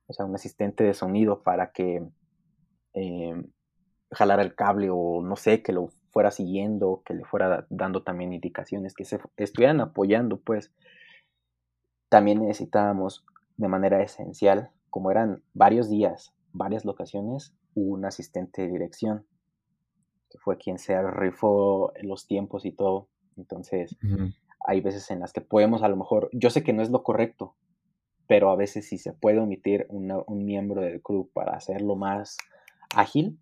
o 0.06 0.14
sea, 0.14 0.26
un 0.26 0.36
asistente 0.36 0.84
de 0.84 0.94
sonido 0.94 1.44
para 1.44 1.72
que 1.72 2.08
eh, 2.94 3.44
jalara 4.12 4.44
el 4.44 4.56
cable 4.56 4.90
o 4.92 5.22
no 5.22 5.36
sé, 5.36 5.62
que 5.62 5.74
lo 5.74 5.90
fuera 6.12 6.32
siguiendo, 6.32 7.02
que 7.06 7.14
le 7.14 7.26
fuera 7.26 7.68
dando 7.70 8.04
también 8.04 8.34
indicaciones, 8.34 8.94
que 8.94 9.06
se 9.06 9.20
estuvieran 9.38 9.82
apoyando, 9.82 10.40
pues. 10.40 10.72
También 12.10 12.42
necesitábamos 12.42 13.26
de 13.58 13.68
manera 13.68 14.02
esencial, 14.02 14.72
como 14.90 15.12
eran 15.12 15.44
varios 15.54 15.90
días, 15.90 16.34
varias 16.54 16.86
locaciones, 16.86 17.54
un 17.76 18.06
asistente 18.06 18.64
de 18.64 18.70
dirección, 18.70 19.26
que 20.30 20.38
fue 20.40 20.58
quien 20.58 20.80
se 20.80 21.02
rifó 21.12 21.94
los 22.02 22.28
tiempos 22.28 22.66
y 22.66 22.72
todo. 22.72 23.10
Entonces, 23.38 23.96
hay 24.66 24.82
veces 24.82 25.10
en 25.12 25.20
las 25.20 25.34
que 25.34 25.42
podemos, 25.42 25.84
a 25.84 25.88
lo 25.88 25.96
mejor, 25.96 26.30
yo 26.34 26.50
sé 26.50 26.64
que 26.64 26.74
no 26.74 26.82
es 26.82 26.90
lo 26.90 27.04
correcto, 27.04 27.56
pero 28.28 28.50
a 28.50 28.56
veces 28.56 28.90
si 28.90 28.98
se 28.98 29.14
puede 29.14 29.40
omitir 29.40 29.86
un 29.90 30.46
miembro 30.46 30.82
del 30.82 31.02
club 31.02 31.32
para 31.34 31.56
hacerlo 31.56 31.96
más 31.96 32.38
ágil, 32.96 33.40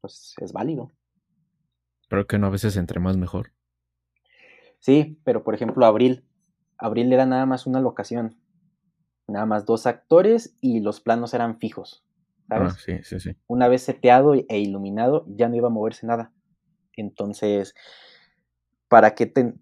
pues 0.00 0.34
es 0.40 0.52
válido. 0.52 0.90
Pero 2.08 2.26
que 2.26 2.38
no 2.38 2.46
a 2.48 2.50
veces 2.50 2.76
entre 2.76 3.00
más 3.00 3.16
mejor. 3.16 3.52
Sí, 4.78 5.18
pero 5.24 5.44
por 5.44 5.54
ejemplo, 5.54 5.86
Abril. 5.86 6.24
Abril 6.76 7.12
era 7.12 7.24
nada 7.24 7.46
más 7.46 7.66
una 7.66 7.80
locación. 7.80 8.36
Nada 9.26 9.46
más 9.46 9.64
dos 9.64 9.86
actores 9.86 10.56
y 10.60 10.80
los 10.80 11.00
planos 11.00 11.34
eran 11.34 11.58
fijos. 11.58 12.04
¿sabes? 12.48 12.72
Ah, 12.74 12.78
sí, 12.78 12.98
sí, 13.02 13.20
sí. 13.20 13.36
Una 13.46 13.68
vez 13.68 13.82
seteado 13.82 14.34
e 14.34 14.58
iluminado, 14.58 15.24
ya 15.28 15.48
no 15.48 15.56
iba 15.56 15.68
a 15.68 15.72
moverse 15.72 16.06
nada. 16.06 16.32
Entonces, 16.96 17.74
¿para 18.88 19.14
qué 19.14 19.26
te, 19.26 19.54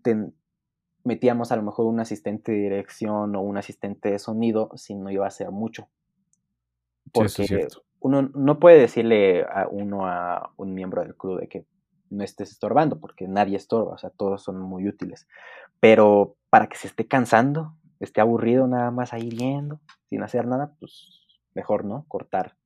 metíamos 1.04 1.52
a 1.52 1.56
lo 1.56 1.62
mejor 1.62 1.86
un 1.86 2.00
asistente 2.00 2.52
de 2.52 2.58
dirección 2.58 3.34
o 3.36 3.40
un 3.40 3.56
asistente 3.56 4.10
de 4.10 4.18
sonido 4.18 4.70
si 4.76 4.94
no 4.94 5.10
iba 5.10 5.26
a 5.26 5.30
ser 5.30 5.50
mucho? 5.50 5.88
Porque 7.12 7.68
uno 8.00 8.30
no 8.34 8.58
puede 8.58 8.80
decirle 8.80 9.44
a 9.44 9.68
uno 9.70 10.06
a 10.06 10.52
un 10.56 10.74
miembro 10.74 11.02
del 11.02 11.16
club 11.16 11.40
de 11.40 11.48
que 11.48 11.66
no 12.10 12.24
estés 12.24 12.50
estorbando, 12.50 13.00
porque 13.00 13.26
nadie 13.26 13.56
estorba, 13.56 13.94
o 13.94 13.98
sea, 13.98 14.10
todos 14.10 14.42
son 14.42 14.60
muy 14.60 14.86
útiles. 14.86 15.26
Pero 15.80 16.36
para 16.50 16.68
que 16.68 16.76
se 16.76 16.88
esté 16.88 17.06
cansando, 17.06 17.74
esté 18.04 18.20
aburrido 18.20 18.66
nada 18.66 18.90
más 18.90 19.12
ahí 19.12 19.28
viendo, 19.28 19.80
sin 20.08 20.22
hacer 20.22 20.46
nada, 20.46 20.74
pues 20.78 21.40
mejor, 21.54 21.84
¿no? 21.84 22.04
Cortar 22.08 22.56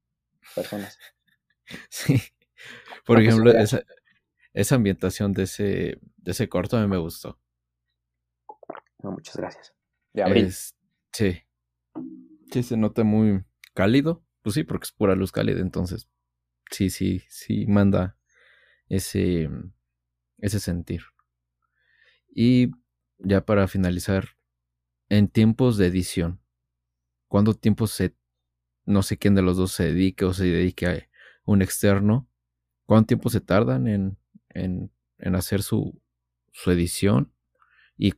personas. 0.55 0.99
Sí. 1.91 2.23
Por 3.05 3.21
ejemplo, 3.21 3.51
esa, 3.51 3.83
esa, 4.53 4.77
ambientación 4.77 5.33
de 5.33 5.43
ese, 5.43 5.99
de 6.17 6.31
ese 6.31 6.49
corto 6.49 6.77
a 6.77 6.81
mí 6.81 6.87
me 6.87 6.97
gustó. 6.97 7.41
No, 9.03 9.11
muchas 9.11 9.37
gracias. 9.37 9.75
De 10.13 10.23
abril. 10.23 10.53
sí. 11.13 11.43
Sí, 12.53 12.63
se 12.63 12.77
nota 12.77 13.03
muy 13.03 13.45
cálido. 13.75 14.23
Pues 14.43 14.55
sí, 14.55 14.63
porque 14.63 14.85
es 14.85 14.93
pura 14.93 15.17
luz 15.17 15.33
cálida, 15.33 15.61
entonces 15.61 16.09
sí, 16.71 16.89
sí, 16.89 17.25
sí 17.29 17.67
manda 17.67 18.17
ese, 18.89 19.51
ese 20.39 20.61
sentir. 20.61 21.03
Y 22.29 22.71
ya 23.19 23.45
para 23.45 23.67
finalizar, 23.67 24.36
en 25.09 25.29
tiempos 25.29 25.77
de 25.77 25.87
edición, 25.87 26.41
¿cuánto 27.29 27.55
tiempo 27.55 27.87
se, 27.87 28.15
no 28.85 29.03
sé 29.03 29.19
quién 29.19 29.35
de 29.35 29.43
los 29.43 29.57
dos 29.57 29.73
se 29.73 29.85
dedique 29.85 30.25
o 30.25 30.33
se 30.33 30.45
dedique 30.45 30.87
a 30.87 31.09
un 31.45 31.63
externo? 31.63 32.29
¿Cuánto 32.87 33.09
tiempo 33.09 33.31
se 33.31 33.41
tardan 33.41 33.89
en, 33.89 34.19
en, 34.51 34.91
en 35.19 35.35
hacer 35.35 35.63
su, 35.63 36.01
su 36.53 36.71
edición? 36.71 37.33
Y, 37.97 38.15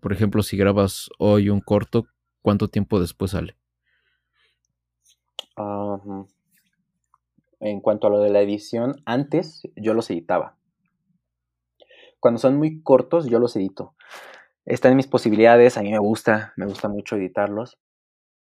por 0.00 0.12
ejemplo, 0.12 0.42
si 0.42 0.56
grabas 0.56 1.10
hoy 1.18 1.48
un 1.50 1.60
corto, 1.60 2.06
¿cuánto 2.42 2.68
tiempo 2.68 3.00
después 3.00 3.32
sale? 3.32 3.56
en 7.60 7.80
cuanto 7.80 8.06
a 8.06 8.10
lo 8.10 8.20
de 8.20 8.30
la 8.30 8.40
edición, 8.40 9.02
antes 9.04 9.62
yo 9.76 9.92
los 9.94 10.10
editaba. 10.10 10.56
Cuando 12.18 12.38
son 12.38 12.56
muy 12.56 12.82
cortos, 12.82 13.28
yo 13.28 13.38
los 13.38 13.54
edito. 13.56 13.94
Están 14.64 14.92
en 14.92 14.96
mis 14.98 15.06
posibilidades, 15.06 15.76
a 15.76 15.82
mí 15.82 15.90
me 15.90 15.98
gusta, 15.98 16.52
me 16.56 16.66
gusta 16.66 16.88
mucho 16.88 17.16
editarlos, 17.16 17.78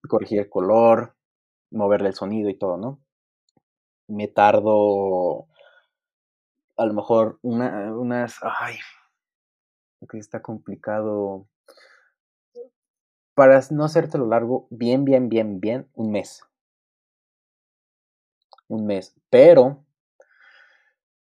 corregir 0.09 0.41
el 0.41 0.51
color, 0.51 1.15
moverle 1.71 2.09
el 2.09 2.15
sonido 2.15 2.51
y 2.51 2.59
todo, 2.59 2.77
¿no? 2.77 3.01
Me 4.09 4.29
tardo 4.29 5.47
a 6.77 6.87
lo 6.87 6.95
mejor 6.95 7.39
una, 7.43 7.95
unas, 7.95 8.37
ay, 8.43 8.77
que 10.09 10.19
está 10.19 10.43
complicado. 10.43 11.47
Para 13.35 13.61
no 13.71 13.85
hacértelo 13.85 14.27
largo, 14.27 14.67
bien, 14.71 15.05
bien, 15.05 15.29
bien, 15.29 15.61
bien, 15.61 15.89
un 15.95 16.11
mes 16.11 16.43
un 18.69 18.87
mes. 18.87 19.15
Pero, 19.31 19.85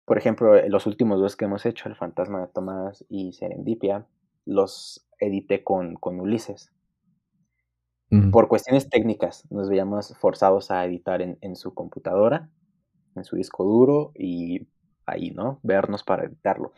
por 0.05 0.17
ejemplo, 0.17 0.55
los 0.67 0.85
últimos 0.85 1.19
dos 1.19 1.35
que 1.35 1.45
hemos 1.45 1.65
hecho, 1.65 1.89
El 1.89 1.95
Fantasma 1.95 2.41
de 2.41 2.47
Tomás 2.47 3.03
y 3.09 3.33
Serendipia, 3.33 4.05
los 4.45 5.05
edité 5.19 5.63
con, 5.63 5.95
con 5.95 6.19
Ulises. 6.19 6.71
Por 8.31 8.47
cuestiones 8.47 8.89
técnicas, 8.89 9.47
nos 9.49 9.69
veíamos 9.69 10.15
forzados 10.19 10.69
a 10.69 10.85
editar 10.85 11.23
en, 11.23 11.39
en, 11.41 11.55
su 11.55 11.73
computadora, 11.73 12.51
en 13.15 13.23
su 13.23 13.35
disco 13.37 13.63
duro 13.63 14.11
y 14.13 14.67
ahí, 15.07 15.31
¿no? 15.31 15.59
Vernos 15.63 16.03
para 16.03 16.25
editarlo. 16.25 16.73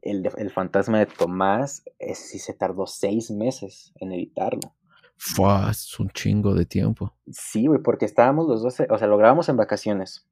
El, 0.00 0.26
el 0.34 0.50
fantasma 0.50 0.98
de 0.98 1.04
Tomás, 1.04 1.84
sí 2.14 2.38
se 2.38 2.54
tardó 2.54 2.86
seis 2.86 3.30
meses 3.30 3.92
en 3.96 4.12
editarlo. 4.12 4.74
Fue 5.18 5.70
es 5.70 6.00
un 6.00 6.08
chingo 6.08 6.54
de 6.54 6.64
tiempo. 6.64 7.14
Sí, 7.30 7.66
güey, 7.66 7.82
porque 7.82 8.06
estábamos 8.06 8.48
los 8.48 8.62
dos, 8.62 8.80
o 8.88 8.98
sea, 8.98 9.08
lo 9.08 9.18
grabamos 9.18 9.50
en 9.50 9.58
vacaciones. 9.58 10.26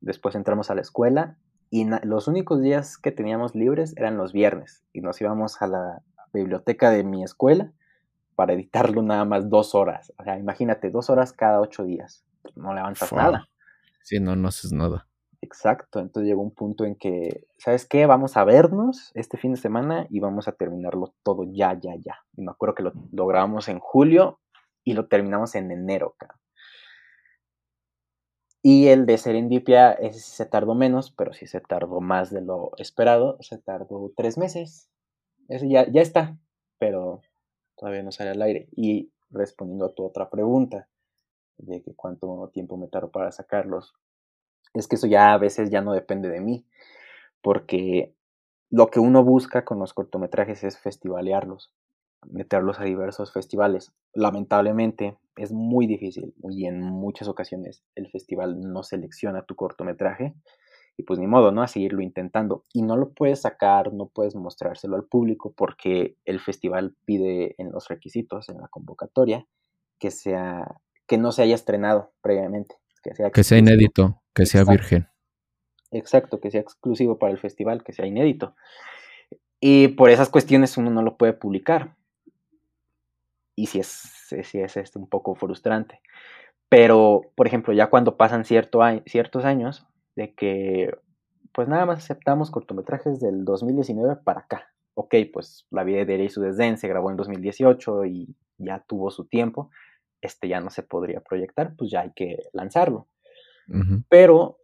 Después 0.00 0.36
entramos 0.36 0.70
a 0.70 0.76
la 0.76 0.82
escuela 0.82 1.38
y 1.74 1.86
los 2.04 2.28
únicos 2.28 2.60
días 2.60 2.98
que 2.98 3.12
teníamos 3.12 3.54
libres 3.54 3.94
eran 3.96 4.18
los 4.18 4.34
viernes 4.34 4.84
y 4.92 5.00
nos 5.00 5.18
íbamos 5.22 5.62
a 5.62 5.66
la 5.66 6.02
biblioteca 6.30 6.90
de 6.90 7.02
mi 7.02 7.24
escuela 7.24 7.72
para 8.34 8.52
editarlo 8.52 9.00
nada 9.00 9.24
más 9.24 9.48
dos 9.48 9.74
horas. 9.74 10.12
O 10.18 10.22
sea, 10.22 10.38
imagínate, 10.38 10.90
dos 10.90 11.08
horas 11.08 11.32
cada 11.32 11.62
ocho 11.62 11.84
días. 11.84 12.26
No 12.56 12.74
levantas 12.74 13.10
nada. 13.14 13.48
Sí, 14.02 14.20
no, 14.20 14.36
no 14.36 14.48
haces 14.48 14.70
nada. 14.70 15.08
Exacto, 15.40 15.98
entonces 15.98 16.28
llegó 16.28 16.42
un 16.42 16.54
punto 16.54 16.84
en 16.84 16.94
que, 16.94 17.46
¿sabes 17.56 17.86
qué? 17.86 18.04
Vamos 18.04 18.36
a 18.36 18.44
vernos 18.44 19.10
este 19.14 19.38
fin 19.38 19.52
de 19.52 19.58
semana 19.58 20.06
y 20.10 20.20
vamos 20.20 20.48
a 20.48 20.52
terminarlo 20.52 21.14
todo 21.22 21.44
ya, 21.54 21.72
ya, 21.80 21.94
ya. 21.96 22.18
Y 22.36 22.42
me 22.42 22.50
acuerdo 22.50 22.74
que 22.74 22.82
lo, 22.82 22.92
lo 23.12 23.26
grabamos 23.26 23.68
en 23.68 23.78
julio 23.78 24.40
y 24.84 24.92
lo 24.92 25.06
terminamos 25.06 25.54
en 25.54 25.70
enero, 25.70 26.16
Y 28.62 28.88
el 28.88 29.06
de 29.06 29.18
Serendipia, 29.18 29.92
ese 29.92 30.20
sí 30.20 30.30
se 30.30 30.46
tardó 30.46 30.74
menos, 30.74 31.10
pero 31.10 31.32
sí 31.32 31.46
se 31.46 31.60
tardó 31.60 32.00
más 32.00 32.30
de 32.30 32.42
lo 32.42 32.70
esperado. 32.78 33.36
Se 33.40 33.58
tardó 33.58 34.12
tres 34.16 34.38
meses. 34.38 34.88
Ese 35.48 35.68
ya, 35.68 35.90
ya 35.90 36.00
está, 36.00 36.38
pero 36.78 37.22
todavía 37.76 38.04
no 38.04 38.12
sale 38.12 38.30
al 38.30 38.42
aire. 38.42 38.68
Y 38.76 39.10
respondiendo 39.30 39.86
a 39.86 39.94
tu 39.94 40.04
otra 40.04 40.30
pregunta, 40.30 40.88
de 41.58 41.82
que 41.82 41.94
cuánto 41.94 42.50
tiempo 42.52 42.76
me 42.76 42.88
tardó 42.88 43.10
para 43.10 43.32
sacarlos, 43.32 43.94
es 44.74 44.88
que 44.88 44.96
eso 44.96 45.06
ya 45.06 45.32
a 45.32 45.38
veces 45.38 45.70
ya 45.70 45.80
no 45.80 45.92
depende 45.92 46.28
de 46.28 46.40
mí, 46.40 46.64
porque 47.42 48.14
lo 48.70 48.88
que 48.88 49.00
uno 49.00 49.24
busca 49.24 49.64
con 49.64 49.78
los 49.78 49.92
cortometrajes 49.92 50.64
es 50.64 50.78
festivalearlos, 50.78 51.72
meterlos 52.30 52.78
a 52.80 52.84
diversos 52.84 53.32
festivales. 53.32 53.92
Lamentablemente 54.14 55.16
es 55.36 55.52
muy 55.52 55.86
difícil 55.86 56.34
y 56.50 56.66
en 56.66 56.80
muchas 56.80 57.28
ocasiones 57.28 57.82
el 57.94 58.10
festival 58.10 58.60
no 58.60 58.82
selecciona 58.82 59.42
tu 59.42 59.54
cortometraje 59.54 60.34
y 60.96 61.04
pues 61.04 61.18
ni 61.18 61.26
modo, 61.26 61.52
¿no? 61.52 61.62
A 61.62 61.68
seguirlo 61.68 62.02
intentando. 62.02 62.64
Y 62.72 62.82
no 62.82 62.96
lo 62.96 63.12
puedes 63.12 63.40
sacar, 63.40 63.92
no 63.92 64.06
puedes 64.06 64.34
mostrárselo 64.34 64.96
al 64.96 65.04
público 65.04 65.52
porque 65.56 66.16
el 66.24 66.40
festival 66.40 66.94
pide 67.04 67.54
en 67.58 67.72
los 67.72 67.88
requisitos, 67.88 68.48
en 68.48 68.58
la 68.60 68.68
convocatoria, 68.68 69.46
que 69.98 70.10
sea 70.10 70.80
que 71.06 71.18
no 71.18 71.32
se 71.32 71.42
haya 71.42 71.54
estrenado 71.54 72.12
previamente 72.20 72.76
que 73.02 73.42
sea, 73.42 73.58
inédito, 73.58 74.22
que 74.34 74.46
sea 74.46 74.64
virgen. 74.64 75.08
Exacto, 75.90 76.40
que 76.40 76.50
sea 76.50 76.60
exclusivo 76.60 77.18
para 77.18 77.32
el 77.32 77.38
festival, 77.38 77.82
que 77.82 77.92
sea 77.92 78.06
inédito. 78.06 78.54
Y 79.60 79.88
por 79.88 80.10
esas 80.10 80.30
cuestiones 80.30 80.76
uno 80.76 80.90
no 80.90 81.02
lo 81.02 81.16
puede 81.16 81.32
publicar. 81.32 81.96
Y 83.54 83.66
si 83.66 83.80
es, 83.80 83.88
si 84.44 84.60
es 84.60 84.76
este 84.76 84.98
un 84.98 85.08
poco 85.08 85.34
frustrante. 85.34 86.00
Pero, 86.68 87.22
por 87.34 87.46
ejemplo, 87.46 87.72
ya 87.72 87.90
cuando 87.90 88.16
pasan 88.16 88.44
cierto 88.44 88.80
ciertos 89.06 89.44
años 89.44 89.86
de 90.16 90.34
que 90.34 90.94
pues 91.52 91.68
nada 91.68 91.84
más 91.84 91.98
aceptamos 91.98 92.50
cortometrajes 92.50 93.20
del 93.20 93.44
2019 93.44 94.16
para 94.24 94.40
acá. 94.40 94.72
Ok, 94.94 95.14
pues 95.32 95.66
La 95.70 95.84
vida 95.84 96.04
de 96.04 96.14
Eri 96.14 96.24
y 96.24 96.28
su 96.30 96.40
desdén 96.40 96.78
se 96.78 96.88
grabó 96.88 97.10
en 97.10 97.16
2018 97.16 98.06
y 98.06 98.34
ya 98.58 98.82
tuvo 98.86 99.10
su 99.10 99.26
tiempo 99.26 99.70
este 100.22 100.48
ya 100.48 100.60
no 100.60 100.70
se 100.70 100.82
podría 100.82 101.20
proyectar, 101.20 101.74
pues 101.76 101.90
ya 101.90 102.00
hay 102.02 102.12
que 102.12 102.44
lanzarlo. 102.52 103.08
Pero 104.08 104.58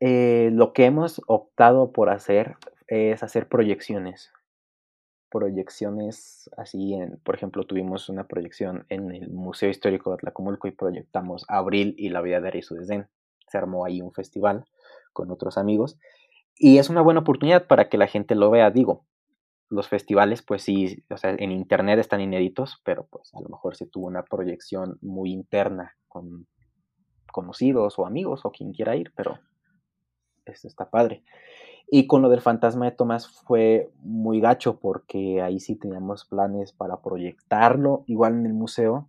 eh, 0.00 0.50
lo 0.52 0.72
que 0.72 0.86
hemos 0.86 1.20
optado 1.26 1.92
por 1.92 2.08
hacer 2.08 2.56
es 2.86 3.22
hacer 3.22 3.48
proyecciones. 3.48 4.32
Proyecciones 5.30 6.50
así, 6.56 6.96
por 7.24 7.34
ejemplo, 7.34 7.64
tuvimos 7.64 8.08
una 8.08 8.26
proyección 8.26 8.84
en 8.88 9.12
el 9.12 9.30
Museo 9.30 9.70
Histórico 9.70 10.10
de 10.10 10.14
Atlacomulco 10.14 10.66
y 10.68 10.72
proyectamos 10.72 11.44
Abril 11.48 11.94
y 11.96 12.08
la 12.08 12.20
vida 12.20 12.40
de 12.40 12.48
Arisu 12.48 12.74
Desdén. 12.74 13.08
Se 13.48 13.58
armó 13.58 13.84
ahí 13.84 14.00
un 14.00 14.12
festival 14.12 14.64
con 15.12 15.30
otros 15.30 15.56
amigos 15.56 15.98
y 16.56 16.78
es 16.78 16.90
una 16.90 17.00
buena 17.00 17.20
oportunidad 17.20 17.66
para 17.66 17.88
que 17.88 17.96
la 17.96 18.06
gente 18.06 18.34
lo 18.34 18.50
vea. 18.50 18.70
Digo, 18.70 19.06
los 19.70 19.88
festivales, 19.88 20.42
pues 20.42 20.62
sí, 20.62 21.04
o 21.08 21.16
sea, 21.16 21.30
en 21.30 21.52
internet 21.52 22.00
están 22.00 22.20
inéditos, 22.20 22.80
pero 22.84 23.06
pues 23.06 23.32
a 23.34 23.40
lo 23.40 23.48
mejor 23.48 23.76
se 23.76 23.86
tuvo 23.86 24.08
una 24.08 24.24
proyección 24.24 24.98
muy 25.00 25.32
interna 25.32 25.96
con 26.08 26.48
conocidos 27.32 27.98
o 27.98 28.06
amigos 28.06 28.44
o 28.44 28.50
quien 28.50 28.72
quiera 28.72 28.96
ir, 28.96 29.12
pero 29.14 29.38
esto 30.44 30.66
está 30.66 30.90
padre. 30.90 31.22
Y 31.90 32.06
con 32.06 32.22
lo 32.22 32.28
del 32.28 32.40
fantasma 32.40 32.84
de 32.84 32.92
Tomás 32.92 33.28
fue 33.28 33.90
muy 33.98 34.40
gacho 34.40 34.78
porque 34.78 35.42
ahí 35.42 35.58
sí 35.58 35.74
teníamos 35.74 36.24
planes 36.24 36.72
para 36.72 37.02
proyectarlo 37.02 38.04
igual 38.06 38.34
en 38.34 38.46
el 38.46 38.54
museo 38.54 39.08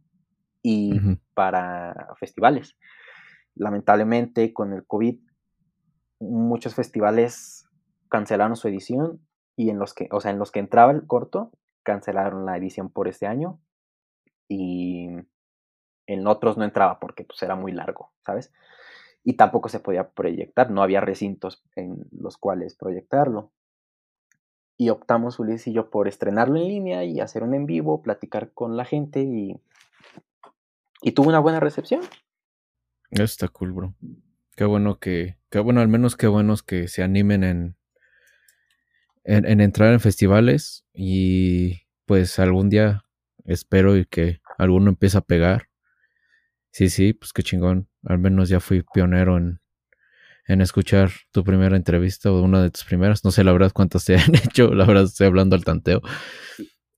y 0.63 0.99
para 1.36 2.15
festivales. 2.19 2.75
Lamentablemente 3.53 4.51
con 4.53 4.73
el 4.73 4.86
COVID 4.86 5.19
muchos 6.21 6.75
festivales 6.75 7.67
cancelaron 8.09 8.55
su 8.55 8.67
edición 8.67 9.19
y 9.55 9.69
en 9.69 9.79
los 9.79 9.93
que, 9.93 10.07
o 10.11 10.21
sea, 10.21 10.32
en 10.32 10.39
los 10.39 10.51
que 10.51 10.59
entraba 10.59 10.91
el 10.91 11.05
corto, 11.05 11.51
cancelaron 11.84 12.45
la 12.45 12.57
edición 12.57 12.89
por 12.89 13.07
este 13.07 13.27
año 13.27 13.59
y 14.47 15.07
en 16.07 16.27
otros 16.27 16.57
no 16.57 16.63
entraba 16.63 16.99
porque 16.99 17.23
pues 17.23 17.41
era 17.41 17.55
muy 17.55 17.71
largo, 17.71 18.11
¿sabes? 18.25 18.53
Y 19.24 19.34
tampoco 19.34 19.69
se 19.69 19.80
podía 19.80 20.09
proyectar, 20.09 20.72
no 20.72 20.82
había 20.82 21.01
recintos 21.01 21.63
en 21.76 22.05
los 22.11 22.38
cuales 22.38 22.76
proyectarlo. 22.76 23.51
Y 24.78 24.89
optamos 24.89 25.39
Ulises 25.39 25.67
y 25.67 25.74
yo 25.74 25.91
por 25.91 26.07
estrenarlo 26.07 26.57
en 26.57 26.67
línea 26.67 27.03
y 27.03 27.19
hacer 27.19 27.43
un 27.43 27.53
en 27.53 27.67
vivo, 27.67 28.01
platicar 28.01 28.51
con 28.53 28.78
la 28.78 28.86
gente 28.86 29.22
y, 29.22 29.61
y 31.01 31.11
tuvo 31.11 31.30
una 31.30 31.39
buena 31.39 31.59
recepción. 31.59 32.01
Está 33.11 33.47
cool, 33.49 33.74
bro. 33.74 33.95
Qué 34.55 34.65
bueno 34.65 34.99
que, 34.99 35.38
qué 35.49 35.59
bueno, 35.59 35.82
al 35.82 35.88
menos 35.88 36.15
qué 36.15 36.28
buenos 36.28 36.63
que 36.63 36.88
se 36.88 37.03
animen 37.03 37.43
en, 37.43 37.76
en, 39.24 39.61
entrar 39.61 39.93
en 39.93 39.99
festivales 39.99 40.86
y 40.93 41.82
pues 42.05 42.39
algún 42.39 42.69
día 42.69 43.03
espero 43.45 43.97
y 43.97 44.05
que 44.05 44.41
alguno 44.57 44.89
empiece 44.89 45.17
a 45.17 45.22
pegar. 45.22 45.70
Sí, 46.72 46.89
sí, 46.89 47.13
pues 47.13 47.34
qué 47.34 47.43
chingón. 47.43 47.88
Al 48.05 48.17
menos 48.17 48.49
ya 48.49 48.59
fui 48.59 48.84
pionero 48.93 49.38
en, 49.38 49.59
en 50.47 50.61
escuchar 50.61 51.11
tu 51.32 51.43
primera 51.43 51.76
entrevista 51.76 52.32
o 52.32 52.41
una 52.41 52.61
de 52.63 52.72
tus 52.72 52.84
primeras. 52.86 53.24
No 53.24 53.32
sé 53.32 53.43
la 53.43 53.51
verdad 53.51 53.72
cuántas 53.74 54.05
te 54.05 54.15
han 54.17 54.36
hecho, 54.36 54.74
la 54.74 54.86
verdad 54.86 55.03
estoy 55.03 55.28
hablando 55.28 55.55
al 55.55 55.65
tanteo. 55.65 56.01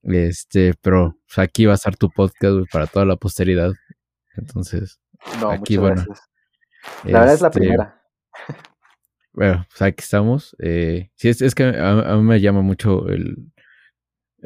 Este, 0.03 0.73
pero 0.81 1.17
pues, 1.27 1.39
aquí 1.39 1.65
va 1.65 1.73
a 1.73 1.75
estar 1.75 1.95
tu 1.95 2.09
podcast 2.09 2.69
para 2.71 2.87
toda 2.87 3.05
la 3.05 3.15
posteridad. 3.15 3.71
Entonces, 4.35 4.99
no, 5.39 5.49
aquí 5.49 5.77
bueno. 5.77 6.03
La 7.03 7.19
verdad 7.21 7.33
es 7.33 7.41
la 7.41 7.47
este, 7.47 7.59
primera. 7.59 8.01
Bueno, 9.31 9.65
pues 9.69 9.81
aquí 9.81 10.03
estamos. 10.03 10.55
Eh, 10.59 11.09
sí, 11.15 11.29
es, 11.29 11.41
es 11.41 11.55
que 11.55 11.63
a, 11.63 12.15
mí 12.15 12.23
me 12.23 12.39
llama 12.39 12.61
mucho 12.61 13.07
el, 13.09 13.51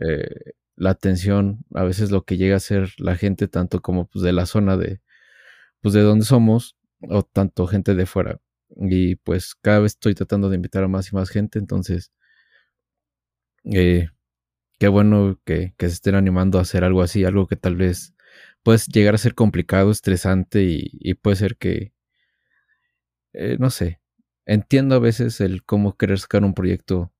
eh, 0.01 0.53
la 0.75 0.91
atención, 0.91 1.65
a 1.73 1.83
veces 1.83 2.11
lo 2.11 2.23
que 2.23 2.37
llega 2.37 2.55
a 2.55 2.61
ser 2.61 2.93
la 2.97 3.15
gente, 3.15 3.47
tanto 3.47 3.81
como 3.81 4.07
pues, 4.07 4.23
de 4.23 4.31
la 4.31 4.45
zona 4.45 4.77
de, 4.77 5.01
pues, 5.87 5.93
de 5.93 6.01
donde 6.01 6.25
somos, 6.25 6.75
o 6.99 7.23
tanto 7.23 7.65
gente 7.65 7.95
de 7.95 8.05
fuera. 8.05 8.41
Y 8.75 9.15
pues 9.15 9.55
cada 9.55 9.79
vez 9.79 9.93
estoy 9.93 10.15
tratando 10.15 10.49
de 10.49 10.57
invitar 10.57 10.83
a 10.83 10.89
más 10.89 11.09
y 11.13 11.15
más 11.15 11.29
gente, 11.29 11.59
entonces, 11.59 12.11
eh, 13.63 14.09
qué 14.79 14.89
bueno 14.89 15.39
que, 15.45 15.73
que, 15.77 15.87
se 15.87 15.93
estén 15.93 16.15
animando 16.15 16.59
a 16.59 16.63
hacer 16.63 16.83
algo 16.83 17.01
así, 17.01 17.23
algo 17.23 17.47
que 17.47 17.55
tal 17.55 17.77
vez 17.77 18.13
puede 18.63 18.79
llegar 18.93 19.15
a 19.15 19.17
ser 19.17 19.33
complicado, 19.33 19.91
estresante 19.91 20.63
y, 20.63 20.89
y 20.91 21.13
puede 21.13 21.37
ser 21.37 21.55
que, 21.57 21.93
eh, 23.31 23.55
no 23.59 23.69
sé, 23.69 24.01
entiendo 24.45 24.95
a 24.95 24.99
veces 24.99 25.39
el 25.39 25.63
cómo 25.63 25.95
querer 25.95 26.19
sacar 26.19 26.43
un 26.43 26.53
proyecto 26.53 27.13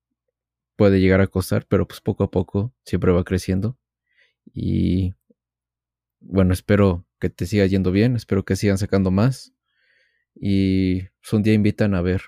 puede 0.76 0.99
llegar 0.99 1.22
a 1.22 1.28
costar, 1.28 1.65
pero 1.68 1.88
pues 1.88 2.01
poco 2.01 2.26
a 2.26 2.32
poco 2.32 2.74
siempre 2.84 3.13
va 3.13 3.24
creciendo. 3.24 3.78
Y 4.53 5.13
bueno, 6.20 6.53
espero 6.53 7.07
que 7.20 7.30
te 7.30 7.45
siga 7.45 7.65
yendo 7.65 7.91
bien, 7.91 8.15
espero 8.15 8.45
que 8.45 8.55
sigan 8.55 8.78
sacando 8.78 9.11
más. 9.11 9.53
Y 10.36 11.01
pues, 11.01 11.34
un 11.34 11.43
día 11.43 11.53
invitan 11.53 11.95
a 11.95 12.01
ver 12.01 12.22